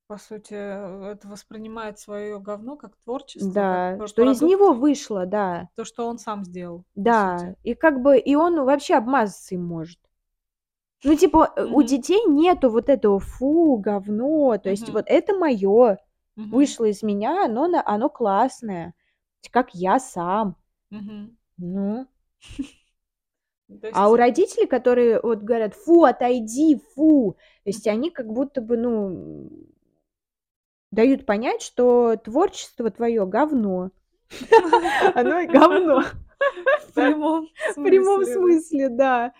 по 0.07 0.17
сути, 0.17 0.53
э, 0.55 1.11
это 1.11 1.27
воспринимает 1.27 1.99
свое 1.99 2.39
говно 2.39 2.75
как 2.75 2.95
творчество, 2.97 3.65
как 3.65 3.83
Да, 3.89 3.95
пр- 3.95 4.09
что 4.09 4.23
из 4.23 4.41
продукт, 4.41 4.41
него 4.41 4.73
вышло, 4.73 5.25
да. 5.25 5.69
то, 5.75 5.85
что 5.85 6.07
он 6.07 6.17
сам 6.19 6.43
сделал, 6.43 6.85
Да, 6.95 7.55
и 7.63 7.73
как 7.73 8.01
бы, 8.01 8.17
и 8.19 8.35
он 8.35 8.61
вообще 8.65 8.95
обмазаться 8.95 9.55
им 9.55 9.63
может. 9.65 9.99
Ну, 11.03 11.15
типа, 11.15 11.53
э, 11.55 11.65
у 11.65 11.83
детей 11.83 12.21
нету 12.27 12.69
вот 12.69 12.89
этого 12.89 13.19
фу, 13.19 13.77
говно, 13.77 14.57
то 14.57 14.69
есть 14.69 14.89
Мгм. 14.89 14.91
вот 14.91 15.05
это 15.07 15.33
мое, 15.35 15.97
Мгм. 16.35 16.75
вышло 16.75 16.85
из 16.85 17.03
меня, 17.03 17.45
оно, 17.45 17.67
на- 17.67 17.83
оно 17.85 18.09
классное, 18.09 18.93
как 19.49 19.73
я 19.73 19.99
сам. 19.99 20.55
Мгм. 20.89 21.37
Ну, 21.57 22.07
То 23.81 23.89
а 23.93 24.09
у 24.09 24.15
родителей, 24.15 24.67
которые 24.67 25.19
вот 25.21 25.39
говорят, 25.39 25.73
фу, 25.73 26.03
отойди, 26.03 26.79
фу, 26.93 27.35
то 27.63 27.69
есть 27.69 27.87
они 27.87 28.11
как 28.11 28.27
будто 28.27 28.61
бы, 28.61 28.77
ну, 28.77 29.49
дают 30.91 31.25
понять, 31.25 31.61
что 31.61 32.15
творчество 32.15 32.91
твое 32.91 33.25
говно. 33.25 33.91
Оно 35.15 35.39
и 35.39 35.47
говно. 35.47 36.03
в 36.81 36.93
прямом 36.93 37.47
В 37.75 37.83
прямом 37.83 38.23
смысле, 38.23 38.89
да. 38.89 39.31
смысле. 39.31 39.33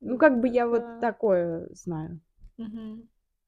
Ну, 0.00 0.18
как 0.18 0.40
бы 0.40 0.48
я 0.48 0.66
вот 0.68 1.00
такое 1.00 1.68
знаю. 1.72 2.20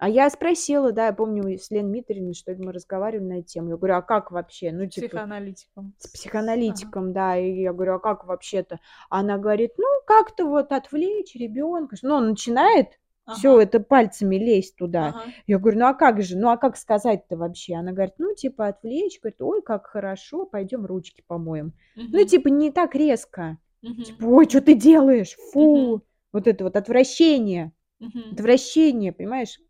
А 0.01 0.09
я 0.09 0.30
спросила, 0.30 0.92
да, 0.92 1.07
я 1.09 1.12
помню, 1.12 1.59
с 1.59 1.70
Лен 1.70 1.90
Митриной, 1.90 2.32
что 2.32 2.55
мы 2.55 2.72
разговаривали 2.72 3.26
на 3.26 3.38
эту 3.40 3.48
тему. 3.48 3.68
Я 3.68 3.76
говорю, 3.76 3.96
а 3.96 4.03
как 4.03 4.30
вообще? 4.30 4.72
Ну, 4.72 4.86
типа, 4.86 5.09
Психоаналитиком. 5.09 5.92
с 5.98 6.07
Ага. 6.07 6.12
психоаналитиком, 6.14 7.12
да. 7.12 7.36
И 7.36 7.61
я 7.61 7.74
говорю, 7.74 7.96
а 7.96 7.98
как 7.98 8.24
вообще-то? 8.24 8.80
Она 9.11 9.36
говорит, 9.36 9.72
ну, 9.76 9.84
как-то 10.07 10.46
вот 10.46 10.72
отвлечь 10.72 11.34
ребенка. 11.34 11.96
Ну, 12.01 12.14
он 12.14 12.30
начинает 12.30 12.98
все 13.36 13.53
Ага. 13.53 13.62
это 13.62 13.80
пальцами 13.80 14.36
лезть 14.36 14.76
туда. 14.76 15.09
Ага. 15.09 15.22
Я 15.46 15.59
говорю, 15.59 15.78
ну 15.80 15.86
а 15.86 15.92
как 15.92 16.22
же? 16.22 16.38
Ну 16.38 16.48
а 16.48 16.57
как 16.57 16.78
сказать-то 16.78 17.36
вообще? 17.36 17.74
Она 17.74 17.92
говорит, 17.92 18.14
ну 18.16 18.34
типа 18.34 18.68
отвлечь, 18.68 19.20
говорит, 19.20 19.42
ой, 19.42 19.61
как 19.61 19.86
хорошо, 19.86 20.46
пойдем 20.46 20.86
ручки 20.86 21.22
помоем. 21.26 21.74
Ну 21.94 22.05
Мгм. 22.18 22.26
типа 22.26 22.48
не 22.48 22.72
так 22.72 22.94
резко. 22.94 23.59
Мгм. 23.82 24.03
Типа, 24.03 24.24
ой, 24.24 24.48
что 24.48 24.62
ты 24.62 24.74
делаешь? 24.74 25.36
Фу. 25.53 25.76
Мгм. 25.96 26.03
Вот 26.32 26.46
это 26.46 26.64
вот 26.64 26.74
отвращение. 26.76 27.72
Мгм. 27.98 28.32
Отвращение, 28.32 29.12
понимаешь? 29.12 29.61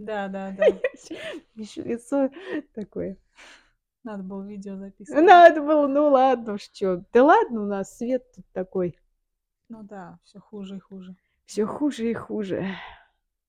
Да, 0.00 0.28
да, 0.28 0.50
да. 0.58 0.66
Ещё 1.54 1.82
лицо 1.82 2.30
такое. 2.74 3.16
Надо 4.02 4.22
было 4.22 4.42
видео 4.42 4.76
записывать. 4.76 5.24
Надо 5.24 5.60
было, 5.62 5.86
ну 5.86 6.08
ладно 6.08 6.56
чё. 6.58 7.04
Да 7.12 7.24
ладно, 7.24 7.62
у 7.62 7.66
нас 7.66 7.96
свет 7.98 8.24
тут 8.34 8.46
такой. 8.52 8.98
Ну 9.68 9.82
да, 9.82 10.18
все 10.24 10.40
хуже 10.40 10.76
и 10.76 10.80
хуже. 10.80 11.14
Все 11.44 11.66
хуже 11.66 12.10
и 12.10 12.14
хуже. 12.14 12.66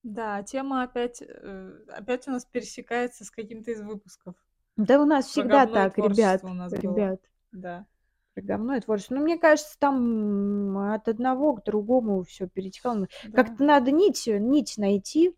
Да, 0.04 0.43
тема 0.43 0.84
опять, 0.84 1.22
э, 1.22 1.72
опять 1.88 2.28
у 2.28 2.32
нас 2.32 2.43
пересекается 2.45 3.24
с 3.24 3.32
каким-то 3.32 3.72
из 3.72 3.82
выпусков. 3.82 4.36
Да 4.76 4.99
у 5.02 5.06
нас 5.06 5.26
Про 5.26 5.32
всегда 5.32 5.66
так, 5.68 5.97
ребят. 5.97 6.43
у 6.43 6.49
нас 6.54 6.72
было. 6.72 6.82
Ребят. 6.82 7.22
Да. 7.52 7.86
Про 8.34 8.43
говно 8.43 8.76
и 8.76 8.80
творчество. 8.82 9.16
Ну, 9.16 9.22
мне 9.22 9.38
кажется, 9.38 9.78
там 9.80 10.78
от 10.93 11.08
одного 11.08 11.56
к 11.56 11.64
другому 11.64 12.24
все 12.24 12.47
перетекало. 12.47 13.08
да. 13.26 13.43
Как-то 13.43 13.64
надо 13.64 13.91
нить, 13.91 14.26
нить 14.28 14.76
найти 14.78 15.36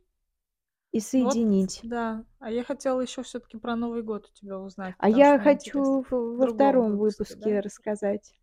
и 0.93 0.99
Вот, 0.99 1.03
соединить. 1.03 1.81
да. 1.83 2.25
А 2.39 2.51
я 2.51 2.63
хотела 2.63 3.01
еще 3.01 3.23
все-таки 3.23 3.57
про 3.57 3.75
Новый 3.75 4.03
год 4.03 4.29
у 4.29 4.33
тебя 4.33 4.59
узнать. 4.59 4.95
А 4.99 5.09
я 5.09 5.39
хочу 5.39 6.05
во 6.09 6.47
втором 6.47 6.97
выпуске, 6.97 7.35
выпуске 7.35 7.55
да? 7.55 7.61
рассказать. 7.61 8.35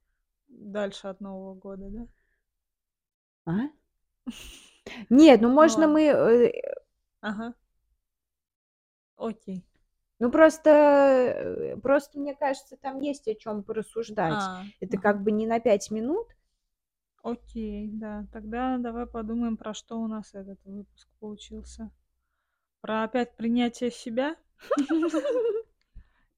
Дальше 0.49 1.09
от 1.09 1.21
Нового 1.21 1.55
года, 1.55 1.89
да? 1.91 2.09
А? 3.47 3.71
Нет, 5.11 5.41
ну 5.41 5.49
можно 5.51 5.87
ладно. 5.87 5.93
мы... 5.95 6.03
э, 6.03 6.53
Ага. 7.21 7.55
Окей. 9.17 9.65
Ну 10.19 10.31
просто, 10.31 10.71
э, 10.71 11.77
просто 11.79 12.19
мне 12.19 12.35
кажется, 12.35 12.77
там 12.77 13.01
есть 13.01 13.29
о 13.29 13.35
чем 13.35 13.63
порассуждать. 13.63 14.35
А, 14.35 14.65
Это 14.81 14.99
ага. 14.99 15.03
как 15.03 15.23
бы 15.23 15.31
не 15.31 15.47
на 15.47 15.61
пять 15.61 15.91
минут. 15.91 16.29
Окей, 17.23 17.89
да. 17.93 18.27
Тогда 18.33 18.79
давай 18.79 19.07
подумаем, 19.07 19.57
про 19.57 19.75
что 19.75 20.01
у 20.01 20.07
нас 20.09 20.35
этот 20.35 20.59
выпуск 20.65 21.09
получился. 21.21 21.91
Про 22.81 23.05
опять 23.05 23.37
принятие 23.37 23.91
себя? 23.91 24.37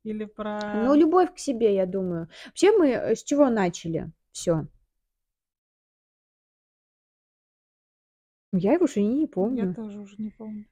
Или 0.05 0.24
Ну, 0.24 0.30
про... 0.30 0.97
любовь 0.97 1.32
к 1.34 1.38
себе, 1.38 1.74
я 1.74 1.86
думаю. 1.86 2.28
Вообще 2.47 2.76
мы 2.76 2.88
э, 2.88 3.14
с 3.14 3.22
чего 3.22 3.49
начали? 3.51 4.11
Все. 4.32 4.66
Я 8.53 8.72
его 8.74 8.84
уже 8.84 9.01
не 9.03 9.22
Я 9.22 9.28
помню. 9.28 9.74
тоже 9.74 10.01
уже 10.01 10.16
не 10.18 10.30
помню. 10.30 10.66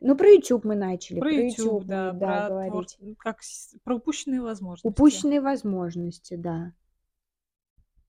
Ну, 0.00 0.16
про 0.16 0.28
YouTube 0.30 0.64
мы 0.64 0.76
начали. 0.76 1.20
Про 1.20 1.30
YouTube, 1.32 1.82
мы, 1.82 1.88
да, 1.88 2.12
да, 2.12 2.46
про, 2.46 2.48
говорить. 2.48 2.96
твор- 2.98 3.14
как 3.18 3.40
про 3.84 3.96
упущенные 3.96 4.40
возможности. 4.40 4.86
Упущенные 4.86 5.40
возможности, 5.42 6.36
да. 6.36 6.72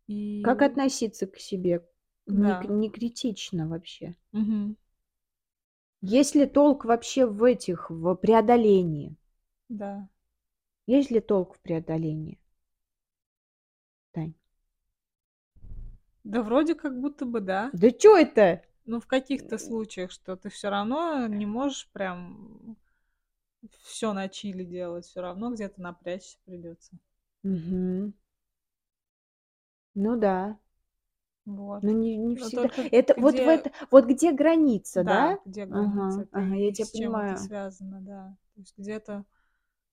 И... 0.08 0.42
Как 0.44 0.62
относиться 0.62 1.28
к 1.28 1.38
себе? 1.38 1.86
Не, 2.28 2.48
Да. 2.48 2.62
к- 2.62 2.70
не 2.70 2.90
критично 2.90 3.68
вообще. 3.68 4.16
Мгм. 4.32 4.78
Есть 6.02 6.34
ли 6.34 6.48
толк 6.48 6.86
вообще 6.86 7.26
в 7.26 7.44
этих, 7.44 7.90
в 7.90 8.16
преодолении? 8.16 9.16
Да. 9.70 10.08
Есть 10.88 11.12
ли 11.12 11.20
толк 11.20 11.56
в 11.56 11.60
преодолении? 11.60 12.40
Тань. 14.12 14.34
Да 16.24 16.42
вроде 16.42 16.76
как 16.76 17.00
будто 17.00 17.26
бы 17.26 17.40
да. 17.40 17.70
Да 17.74 17.90
что 17.90 18.18
это? 18.18 18.64
Ну, 18.86 19.00
в 19.00 19.08
каких-то 19.08 19.58
случаях, 19.58 20.12
что 20.12 20.36
ты 20.36 20.50
все 20.50 20.70
равно 20.70 21.28
не 21.28 21.46
можешь 21.46 21.88
прям 21.94 22.76
все 23.84 24.12
на 24.14 24.28
чили 24.28 24.64
делать, 24.64 25.06
все 25.06 25.22
равно 25.22 25.54
где-то 25.54 25.82
напрячься 25.82 26.38
придется. 26.46 26.92
Угу. 27.44 28.14
Ну 29.94 30.18
да. 30.20 30.58
Вот. 31.46 31.84
Ну 31.84 31.92
не, 31.92 32.18
не 32.18 32.36
Но 32.36 32.46
всегда. 32.48 32.68
только 32.68 32.82
Это 32.96 33.14
вот 33.20 33.32
в 33.34 33.36
где, 33.36 33.44
это, 33.44 33.72
вот 33.90 34.06
где 34.06 34.32
граница, 34.32 35.04
да? 35.04 35.32
да, 35.34 35.40
где 35.46 35.64
Ага, 35.64 35.74
граница, 35.74 36.28
ага, 36.32 36.56
и 36.56 36.66
я 36.66 36.72
тебя 36.72 36.86
с 36.86 36.92
чем 36.92 37.16
это 37.16 37.18
понимаю. 37.18 37.38
связано, 37.38 38.02
да. 38.02 38.38
То 38.54 38.62
есть 38.62 38.78
где-то 38.78 39.26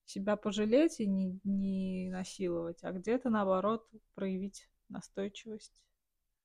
себя 0.05 0.35
пожалеть 0.35 0.99
и 0.99 1.07
не, 1.07 1.39
не 1.43 2.09
насиловать, 2.11 2.83
а 2.83 2.91
где-то 2.91 3.29
наоборот 3.29 3.87
проявить 4.15 4.69
настойчивость, 4.89 5.81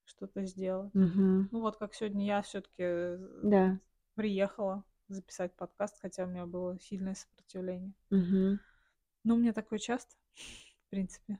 что-то 0.05 0.45
сделать. 0.45 0.93
Угу. 0.95 1.47
Ну 1.51 1.61
вот 1.61 1.77
как 1.77 1.93
сегодня 1.93 2.25
я 2.25 2.41
все-таки 2.41 3.17
Да. 3.43 3.79
приехала 4.15 4.83
записать 5.07 5.55
подкаст, 5.55 5.97
хотя 6.01 6.23
у 6.23 6.27
меня 6.27 6.45
было 6.45 6.79
сильное 6.79 7.15
сопротивление. 7.15 7.93
Угу. 8.11 8.59
Ну, 9.23 9.35
у 9.35 9.37
меня 9.37 9.53
такое 9.53 9.79
часто, 9.79 10.15
в 10.35 10.89
принципе. 10.89 11.39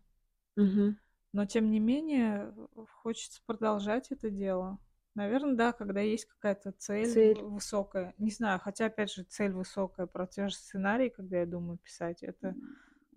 Угу. 0.58 0.96
Но, 1.36 1.46
тем 1.46 1.70
не 1.70 1.82
менее, 1.82 2.54
хочется 3.02 3.42
продолжать 3.46 4.10
это 4.10 4.30
дело. 4.30 4.80
Наверное, 5.16 5.56
да, 5.56 5.74
когда 5.74 6.00
есть 6.00 6.28
какая-то 6.28 6.72
цель, 6.72 7.12
Цель. 7.14 7.38
высокая. 7.38 8.14
Не 8.18 8.32
знаю, 8.32 8.58
хотя, 8.62 8.86
опять 8.86 9.12
же, 9.12 9.24
цель 9.24 9.52
высокая 9.52 10.06
про 10.08 10.28
те 10.28 10.48
же 10.48 10.56
сценарии, 10.56 11.10
когда 11.10 11.40
я 11.40 11.46
думаю 11.46 11.78
писать, 11.78 12.24
это 12.24 12.56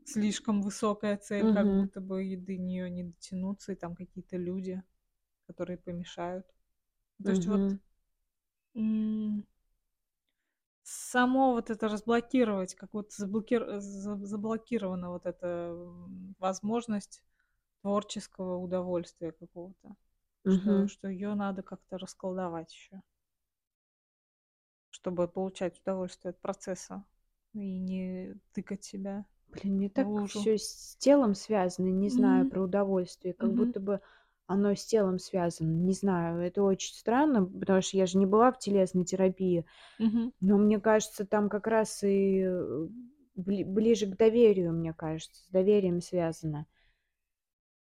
слишком 0.04 0.62
высокая 0.62 1.16
цель, 1.16 1.48
как 1.48 1.68
Угу. 1.68 1.76
будто 1.76 2.00
бы 2.00 2.36
до 2.36 2.56
нее 2.56 2.90
не 2.90 3.04
дотянуться, 3.04 3.72
и 3.72 3.76
там 3.76 3.94
какие-то 3.94 4.36
люди, 4.36 4.82
которые 5.46 5.78
помешают. 5.78 6.46
То 7.24 7.30
есть 7.30 7.46
вот 7.46 7.76
Угу. 8.74 9.44
само 10.82 11.52
вот 11.52 11.70
это 11.70 11.88
разблокировать, 11.88 12.74
как 12.74 12.92
вот 12.94 13.12
заблокир... 13.12 13.80
за- 13.80 14.16
заблокирована 14.26 15.10
вот 15.10 15.26
эта 15.26 15.74
возможность 16.38 17.22
творческого 17.82 18.56
удовольствия 18.58 19.32
какого-то, 19.32 19.96
что, 20.46 20.86
Угу. 20.86 20.88
что 20.88 21.08
ее 21.08 21.34
надо 21.34 21.62
как-то 21.62 21.98
расколдовать 21.98 22.72
еще, 22.72 23.02
чтобы 24.90 25.28
получать 25.28 25.80
удовольствие 25.80 26.30
от 26.30 26.40
процесса 26.40 27.02
и 27.54 27.78
не 27.78 28.34
тыкать 28.52 28.84
себя 28.84 29.24
Блин, 29.48 29.76
мне 29.76 29.88
так 29.88 30.22
все 30.26 30.58
с 30.58 30.96
телом 30.98 31.34
связано, 31.34 31.88
не 31.88 32.10
знаю, 32.10 32.46
Мгм. 32.46 32.46
про 32.46 32.62
удовольствие, 32.62 33.32
как 33.34 33.50
Мгм. 33.50 33.54
будто 33.54 33.80
бы 33.80 34.00
оно 34.46 34.74
с 34.74 34.84
телом 34.84 35.18
связано, 35.18 35.70
не 35.70 35.92
знаю, 35.92 36.40
это 36.40 36.62
очень 36.62 36.94
странно, 36.94 37.44
потому 37.46 37.82
что 37.82 37.96
я 37.96 38.06
же 38.06 38.18
не 38.18 38.26
была 38.26 38.52
в 38.52 38.58
телесной 38.58 39.04
терапии, 39.04 39.66
Мгм. 39.98 40.30
но 40.40 40.58
мне 40.58 40.80
кажется, 40.80 41.26
там 41.26 41.48
как 41.50 41.66
раз 41.66 42.02
и 42.04 42.40
э, 42.42 42.88
бли- 43.36 43.64
ближе 43.64 44.06
к 44.06 44.16
доверию, 44.16 44.72
мне 44.72 44.92
кажется, 44.94 45.44
с 45.44 45.48
доверием 45.50 46.00
связано, 46.02 46.66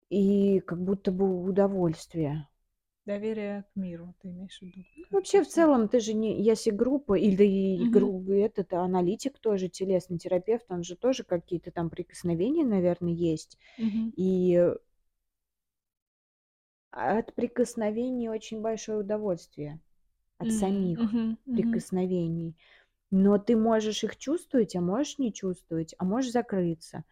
и 0.09 0.59
как 0.61 0.81
будто 0.83 1.11
бы 1.11 1.43
удовольствие. 1.43 2.47
Доверие 3.05 3.63
к 3.63 3.75
миру, 3.75 4.13
ты 4.21 4.27
имеешь 4.29 4.59
в 4.59 4.61
виду? 4.61 4.85
как 4.93 5.09
Вообще, 5.09 5.41
в 5.41 5.47
целом, 5.47 5.87
ты 5.87 5.99
же 6.01 6.13
не, 6.13 6.41
если 6.43 6.69
группа, 6.71 7.13
или 7.17 7.35
да 7.35 7.43
и 7.43 7.85
гру- 7.85 8.29
этот 8.29 8.73
аналитик 8.73 9.39
тоже, 9.39 9.69
телесный 9.69 10.17
терапевт, 10.17 10.65
он 10.69 10.83
же 10.83 10.95
тоже 10.97 11.23
какие-то 11.23 11.71
там 11.71 11.89
прикосновения, 11.89 12.65
наверное, 12.65 13.13
есть. 13.13 13.57
Мгм. 13.77 14.13
И 14.15 14.61
от 16.91 17.33
прикосновений 17.33 18.27
очень 18.29 18.61
большое 18.61 18.99
удовольствие. 18.99 19.79
От 20.39 20.51
М, 20.51 20.51
самих 20.51 21.17
мгм. 21.45 21.47
прикосновений. 21.51 22.57
Но 23.11 23.37
ты 23.39 23.57
можешь 23.57 24.03
их 24.03 24.17
чувствовать, 24.17 24.75
а 24.75 24.81
можешь 24.81 25.19
не 25.19 25.33
чувствовать, 25.33 25.95
а 25.99 26.05
можешь 26.05 26.31
закрыться. 26.31 27.03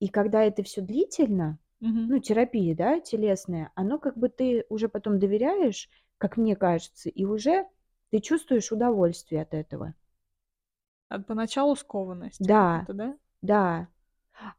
И 0.00 0.08
когда 0.08 0.44
это 0.44 0.62
все 0.64 0.82
длительно, 0.82 1.58
Мгм. 1.80 2.08
ну, 2.08 2.18
терапия, 2.20 2.74
да, 2.76 3.00
телесная, 3.00 3.72
оно 3.76 3.98
как 3.98 4.16
бы 4.18 4.28
ты 4.28 4.64
уже 4.68 4.88
потом 4.88 5.18
доверяешь, 5.18 5.88
как 6.18 6.36
мне 6.36 6.56
кажется, 6.56 7.08
и 7.08 7.24
уже 7.24 7.66
ты 8.10 8.20
чувствуешь 8.20 8.72
удовольствие 8.72 9.42
от 9.42 9.54
этого. 9.54 9.94
А 11.10 11.18
поначалу 11.18 11.76
скованность 11.76 12.46
Да, 12.46 12.56
какую-то, 12.56 12.94
да? 12.94 13.18
да. 13.42 13.88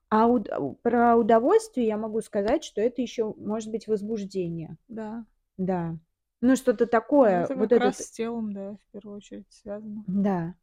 А 0.09 0.27
уд- 0.27 0.49
у- 0.59 0.75
про 0.75 1.17
удовольствие 1.17 1.87
я 1.87 1.97
могу 1.97 2.21
сказать, 2.21 2.63
что 2.63 2.81
это 2.81 3.01
еще 3.01 3.33
может 3.37 3.71
быть 3.71 3.87
возбуждение. 3.87 4.77
Да. 4.87 5.25
Да. 5.57 5.97
Ну, 6.41 6.55
что-то 6.55 6.85
Ну, 6.85 6.91
такое, 6.91 7.43
это 7.43 7.55
вот 7.55 7.69
как 7.69 7.71
этот, 7.71 7.95
раз 7.95 7.97
с 8.07 8.11
телом, 8.11 8.51
да, 8.53 8.75
в 8.75 8.91
первую 8.91 9.17
очередь 9.17 9.47
связано. 9.51 10.05
да, 10.07 10.55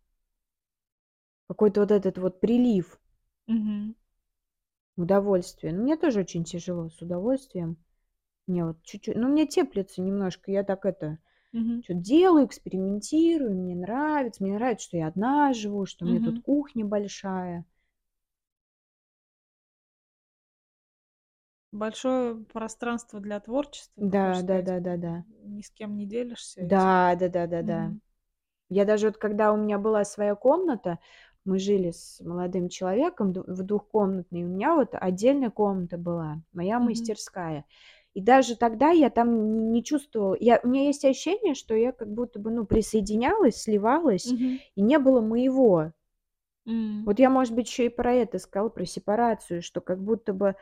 какой-то 1.48 1.80
вот 1.80 1.90
этот 1.90 2.18
вот 2.18 2.38
прилив 2.38 3.00
Мгм. 3.48 3.94
Удовольствия. 4.96 5.72
Ну, 5.72 5.82
мне 5.82 5.96
тоже 5.96 6.20
очень 6.20 6.44
тяжело 6.44 6.88
с 6.90 7.00
удовольствием. 7.02 7.76
Мне 8.46 8.64
вот 8.66 8.82
чуть-чуть, 8.84 9.16
ну, 9.16 9.28
мне 9.28 9.46
теплится 9.46 10.02
немножко, 10.02 10.50
я 10.52 10.64
так 10.64 10.86
это, 10.86 11.18
Мгм. 11.52 11.82
что 11.82 11.94
делаю, 11.94 12.46
экспериментирую, 12.46 13.54
мне 13.56 13.76
нравится, 13.76 14.42
мне 14.44 14.54
нравится, 14.54 14.86
что 14.86 14.98
я 14.98 15.08
одна 15.08 15.52
живу, 15.54 15.86
что 15.86 16.06
у 16.06 16.08
меня 16.08 16.20
тут 16.20 16.40
кухня 16.40 16.84
большая. 16.86 17.66
Большое 21.70 22.34
пространство 22.44 23.20
для 23.20 23.38
творчества, 23.38 24.02
Да, 24.14 24.22
да, 24.48 24.62
да, 24.62 24.80
да, 24.80 24.96
да. 24.96 25.14
Ни 25.44 25.62
с 25.62 25.70
кем 25.70 25.96
не 25.96 26.04
делишься 26.06 26.62
этим? 26.62 26.72
Да, 26.72 27.14
да, 27.20 27.28
да, 27.28 27.46
да, 27.46 27.62
да. 27.62 27.94
Я 28.70 28.84
даже 28.86 29.08
вот 29.08 29.18
когда 29.18 29.52
у 29.52 29.56
меня 29.58 29.78
была 29.78 30.04
своя 30.04 30.34
комната, 30.36 30.98
мы 31.46 31.58
жили 31.58 31.90
с 31.92 32.20
молодым 32.24 32.68
человеком 32.68 33.32
в 33.32 33.62
двухкомнатной, 33.62 34.44
у 34.44 34.48
меня 34.48 34.74
вот 34.76 34.90
отдельная 34.92 35.50
комната 35.50 35.98
была, 35.98 36.42
моя 36.52 36.78
Мгм. 36.78 36.80
мастерская. 36.80 37.64
И 38.14 38.20
даже 38.22 38.56
тогда 38.56 38.90
я 38.90 39.10
там 39.10 39.52
не, 39.58 39.60
не 39.66 39.84
чувствовала, 39.84 40.36
я, 40.40 40.60
у 40.62 40.68
меня 40.68 40.86
есть 40.86 41.04
ощущение, 41.04 41.54
что 41.54 41.74
я 41.74 41.92
как 41.92 42.08
будто 42.12 42.38
бы, 42.40 42.50
ну, 42.50 42.66
присоединялась, 42.66 43.56
сливалась, 43.62 44.34
Мгм. 44.34 44.60
и 44.74 44.82
не 44.82 44.98
было 44.98 45.20
моего. 45.20 45.92
М. 46.66 47.06
Вот 47.06 47.18
я, 47.20 47.30
может 47.30 47.54
быть, 47.54 47.68
еще 47.68 47.86
и 47.86 47.88
про 47.90 48.12
это 48.14 48.38
сказала, 48.38 48.68
про 48.68 48.84
сепарацию, 48.84 49.62
что 49.62 49.80
как 49.80 50.02
будто 50.02 50.32
бы 50.32 50.56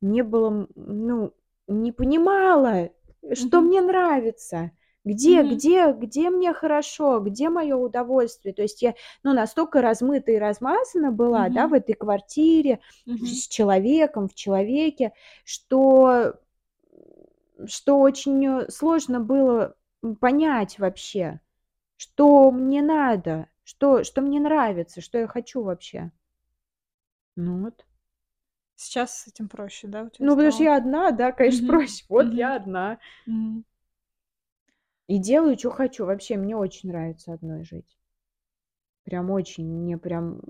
не 0.00 0.22
было, 0.22 0.68
ну, 0.76 1.34
не 1.68 1.92
понимала, 1.92 2.90
что 3.34 3.60
Мгм. 3.60 3.62
мне 3.62 3.80
нравится, 3.82 4.72
где, 5.04 5.42
Мгм. 5.42 5.56
где, 5.56 5.92
где 5.92 6.30
мне 6.30 6.52
хорошо, 6.52 7.20
где 7.20 7.48
мое 7.48 7.76
удовольствие. 7.76 8.54
То 8.54 8.62
есть 8.62 8.82
я, 8.82 8.94
ну, 9.22 9.32
настолько 9.34 9.80
размыта 9.82 10.32
и 10.32 10.38
размазана 10.38 11.12
была, 11.12 11.48
да, 11.50 11.68
в 11.68 11.74
этой 11.74 11.94
квартире, 11.94 12.80
Мгм. 13.06 13.24
с 13.24 13.48
человеком, 13.48 14.28
в 14.28 14.34
человеке, 14.34 15.12
что, 15.44 16.34
что 17.66 17.98
очень 18.00 18.70
сложно 18.70 19.20
было 19.20 19.74
понять 20.20 20.78
вообще, 20.78 21.40
что 21.96 22.50
мне 22.50 22.82
надо, 22.82 23.48
что, 23.64 24.04
что 24.04 24.20
мне 24.22 24.40
нравится, 24.40 25.00
что 25.00 25.18
я 25.18 25.26
хочу 25.26 25.62
вообще. 25.62 26.10
Ну 27.36 27.62
вот. 27.64 27.86
Сейчас 28.76 29.18
с 29.22 29.26
этим 29.28 29.48
проще, 29.48 29.88
да, 29.88 30.02
у 30.04 30.08
тебя 30.08 30.26
Ну, 30.26 30.34
потому 30.36 30.50
что 30.52 30.62
стало? 30.62 30.70
я 30.70 30.76
одна, 30.76 31.10
да, 31.10 31.32
конечно, 31.32 31.66
Мгм. 31.66 31.76
проще. 31.78 32.04
Вот 32.08 32.26
Мгм. 32.26 32.36
я 32.38 32.56
одна. 32.56 32.98
Мгм. 33.26 33.64
И 35.08 35.18
делаю, 35.18 35.58
что 35.58 35.70
хочу. 35.70 36.06
Вообще, 36.06 36.36
мне 36.36 36.56
очень 36.56 36.90
нравится 36.90 37.32
одной 37.32 37.64
жить. 37.64 37.98
Прям 39.04 39.30
очень. 39.30 39.66
Мне 39.66 39.98
прям... 39.98 40.40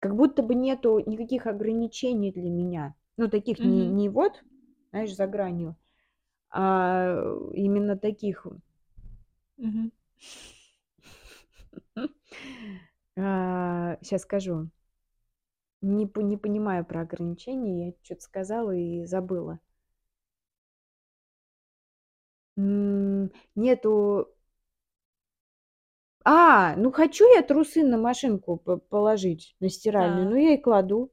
Как 0.00 0.14
будто 0.16 0.42
бы 0.42 0.54
нету 0.54 0.98
никаких 1.04 1.46
ограничений 1.46 2.32
для 2.32 2.48
меня. 2.50 2.94
Ну, 3.16 3.28
таких 3.28 3.62
не, 3.64 3.86
Мгм. 3.86 3.96
не 3.96 4.08
вот, 4.08 4.44
знаешь, 4.90 5.14
за 5.14 5.26
гранью, 5.26 5.76
а 6.50 7.16
именно 7.52 7.96
таких. 7.96 8.46
Мгм. 9.58 9.90
Сейчас 13.16 14.22
скажу. 14.22 14.68
Не, 15.80 16.06
не 16.16 16.36
понимаю 16.36 16.84
про 16.84 17.00
ограничения. 17.00 17.86
Я 17.88 17.92
что-то 18.02 18.20
сказала 18.22 18.72
и 18.74 19.06
забыла. 19.06 19.58
М, 22.58 23.30
Нету 23.54 24.28
А, 26.26 26.74
ну 26.76 26.92
хочу 26.92 27.24
я 27.34 27.40
трусы 27.42 27.82
на 27.82 27.96
машинку 27.96 28.58
по- 28.58 28.76
положить, 28.76 29.56
на 29.60 29.70
стиральную, 29.70 30.28
ну 30.28 30.36
я 30.36 30.52
и 30.52 30.58
кладу. 30.58 31.10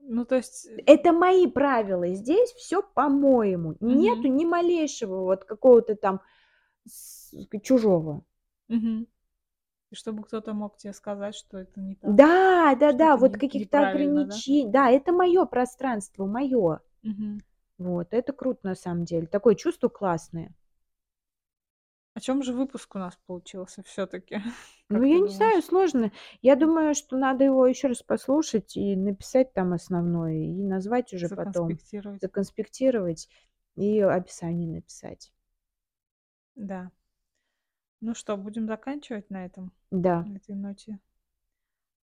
Ну, 0.00 0.24
то 0.24 0.36
есть... 0.36 0.66
э, 0.66 0.82
Это 0.86 1.12
мои 1.12 1.46
правила. 1.46 2.08
Здесь 2.14 2.50
все 2.52 2.82
по-моему. 2.82 3.76
Нету 3.80 4.28
Мгм. 4.28 4.36
ни 4.36 4.44
малейшего 4.44 5.22
вот 5.22 5.44
какого-то 5.44 5.96
там 5.96 6.20
с 6.86 7.32
чужого. 7.62 8.24
Мгм. 8.68 9.06
И 9.90 9.96
чтобы 9.96 10.24
кто-то 10.24 10.54
мог 10.54 10.76
тебе 10.78 10.92
сказать, 10.94 11.34
что 11.36 11.58
это 11.58 11.80
не 11.80 11.96
так. 11.96 12.12
Да, 12.16 12.74
что 12.76 12.78
да-да, 12.80 13.06
это 13.06 13.20
вот 13.20 13.32
не 13.32 13.40
каких-то 13.40 13.78
неправильно, 13.78 14.24
да? 14.24 14.34
ограничений. 14.34 14.70
Да, 14.70 14.90
это 14.90 15.12
мое 15.12 15.44
пространство, 15.44 16.26
мое. 16.26 16.80
Мгм. 17.02 17.38
Вот, 17.78 18.08
это 18.12 18.32
круто 18.32 18.60
на 18.64 18.74
самом 18.74 19.04
деле. 19.04 19.26
Такое 19.26 19.54
чувство 19.54 19.88
классное. 19.88 20.54
О 22.14 22.20
чем 22.20 22.42
же 22.42 22.52
выпуск 22.54 22.94
у 22.94 22.98
нас 22.98 23.16
получился 23.26 23.82
все-таки? 23.82 24.40
Ну, 24.88 25.02
я 25.02 25.16
ты 25.16 25.20
не 25.20 25.28
знаю, 25.28 25.62
думаешь? 25.62 25.64
сложно. 25.64 26.12
Я 26.42 26.54
думаю, 26.56 26.94
что 26.94 27.16
надо 27.16 27.42
его 27.44 27.66
еще 27.66 27.88
раз 27.88 28.02
послушать 28.02 28.76
и 28.76 28.94
написать 28.96 29.52
там 29.52 29.72
основное, 29.72 30.34
и 30.34 30.62
назвать 30.62 31.12
уже 31.12 31.28
потом, 31.28 31.52
Законспектировать. 31.70 32.22
законспектировать 32.22 33.28
и 33.74 34.00
описание 34.00 34.68
написать. 34.68 35.32
Да. 36.54 36.90
Ну 38.00 38.14
что, 38.14 38.36
будем 38.36 38.66
заканчивать 38.68 39.28
на 39.30 39.44
этом, 39.44 39.72
Да, 39.90 40.22
на 40.22 40.36
этой 40.36 40.54
ноте. 40.54 41.00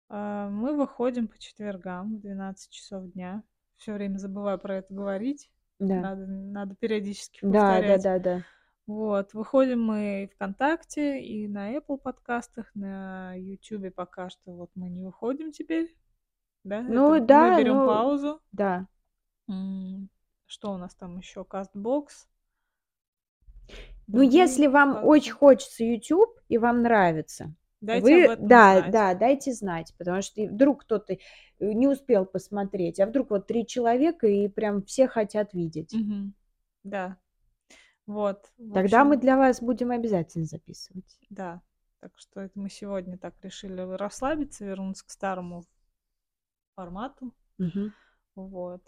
А, 0.10 0.50
Мы 0.50 0.76
выходим 0.76 1.28
по 1.28 1.38
четвергам 1.40 2.18
в 2.18 2.20
12 2.22 2.72
часов 2.72 3.12
дня. 3.12 3.44
Все 3.80 3.94
время 3.94 4.18
забываю 4.18 4.60
про 4.60 4.76
это 4.78 4.94
говорить. 4.94 5.52
да, 5.80 5.96
Надо, 6.02 6.28
надо 6.28 6.76
периодически 6.76 7.40
да, 7.42 7.82
да, 7.82 7.98
повторять. 7.98 8.04
да, 8.04 8.20
да. 8.20 8.44
Вот, 8.88 9.34
выходим 9.34 9.84
мы 9.84 10.24
и 10.24 10.28
ВКонтакте, 10.28 11.22
и 11.22 11.48
на 11.48 11.76
Apple 11.76 11.98
подкастах, 11.98 12.70
на 12.76 13.34
YouTube 13.36 13.94
пока 13.94 14.30
что 14.30 14.52
вот 14.52 14.72
мы 14.76 14.90
не 14.90 15.02
выходим 15.04 15.52
теперь, 15.52 15.96
да? 16.64 16.82
Ну 16.82 17.14
Это 17.16 17.26
мы 17.26 17.28
да, 17.28 17.58
берем 17.60 17.76
ну 17.76 17.86
паузу. 17.88 18.42
да. 18.52 18.88
Что 20.46 20.74
у 20.74 20.78
нас 20.78 20.96
там 20.96 21.18
еще? 21.20 21.44
Кастбокс, 21.46 22.28
Ну, 24.12 24.24
другие 24.24 24.42
если 24.42 24.68
вам 24.68 25.06
очень 25.06 25.34
хочется 25.34 25.84
YouTube 25.84 26.40
и 26.48 26.58
вам 26.58 26.82
нравится, 26.82 27.54
Дайте 27.82 28.14
об 28.14 28.22
вы, 28.22 28.28
этом 28.28 28.48
да, 28.48 28.80
знать. 28.80 28.92
да, 28.92 29.14
дайте 29.16 29.54
знать, 29.54 29.94
потому 29.98 30.22
что 30.22 30.42
вдруг 30.44 30.82
кто-то 30.82 31.14
э, 31.14 31.18
не 31.60 31.88
успел 31.88 32.26
посмотреть, 32.26 33.00
а 33.00 33.06
вдруг 33.06 33.30
вот 33.30 33.48
три 33.48 33.66
человека 33.66 34.28
и 34.28 34.48
прям 34.50 34.84
все 34.84 35.08
хотят 35.08 35.54
видеть. 35.54 35.94
Мгм. 35.94 36.34
Да. 36.84 37.18
Вот, 38.06 38.52
Тогда 38.74 39.04
мы 39.04 39.12
общем, 39.12 39.22
для 39.22 39.38
вас 39.38 39.62
будем 39.62 39.92
обязательно 39.92 40.46
записывать. 40.46 41.20
да. 41.30 41.62
Так 42.02 42.14
что 42.18 42.40
это 42.42 42.58
мы 42.58 42.70
сегодня 42.70 43.18
так 43.18 43.36
решили 43.42 43.82
расслабиться, 43.82 44.66
вернуться 44.66 45.06
к 45.06 45.12
старому 45.12 45.66
формату. 46.76 47.34
Мгм. 47.58 47.94
Вот. 48.36 48.82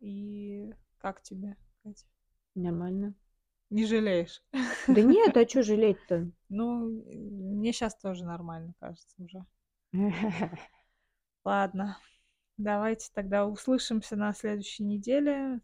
И 0.00 0.72
как 0.98 1.22
тебе, 1.22 1.56
Катя? 1.82 2.04
Нормально. 2.54 3.14
Не 3.70 3.84
жалеешь? 3.84 4.42
Да 4.86 5.02
нет, 5.02 5.36
а 5.36 5.46
что 5.48 5.62
жалеть-то? 5.62 6.30
Ну, 6.48 6.88
мне 6.88 7.72
сейчас 7.72 7.96
тоже 7.96 8.24
нормально 8.24 8.74
кажется 8.80 9.14
уже. 9.18 9.44
Ладно, 11.44 11.98
давайте 12.56 13.10
тогда 13.12 13.46
услышимся 13.46 14.16
на 14.16 14.32
следующей 14.32 14.84
неделе. 14.84 15.60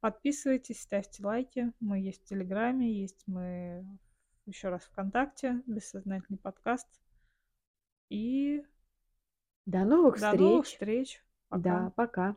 Подписывайтесь, 0.00 0.82
ставьте 0.82 1.24
лайки. 1.24 1.72
Мы 1.80 2.00
есть 2.00 2.22
в 2.22 2.28
Телеграме, 2.28 2.92
есть 2.92 3.22
мы 3.26 3.86
еще 4.46 4.68
раз 4.68 4.82
ВКонтакте, 4.84 5.62
бессознательный 5.66 6.38
подкаст. 6.38 6.88
И 8.08 8.62
До 9.64 9.84
новых 9.84 10.20
до 10.20 10.32
новых 10.32 10.66
встреч. 10.66 11.16
встреч. 11.16 11.24
Пока. 11.48 11.62
Да, 11.62 11.90
пока. 11.96 12.36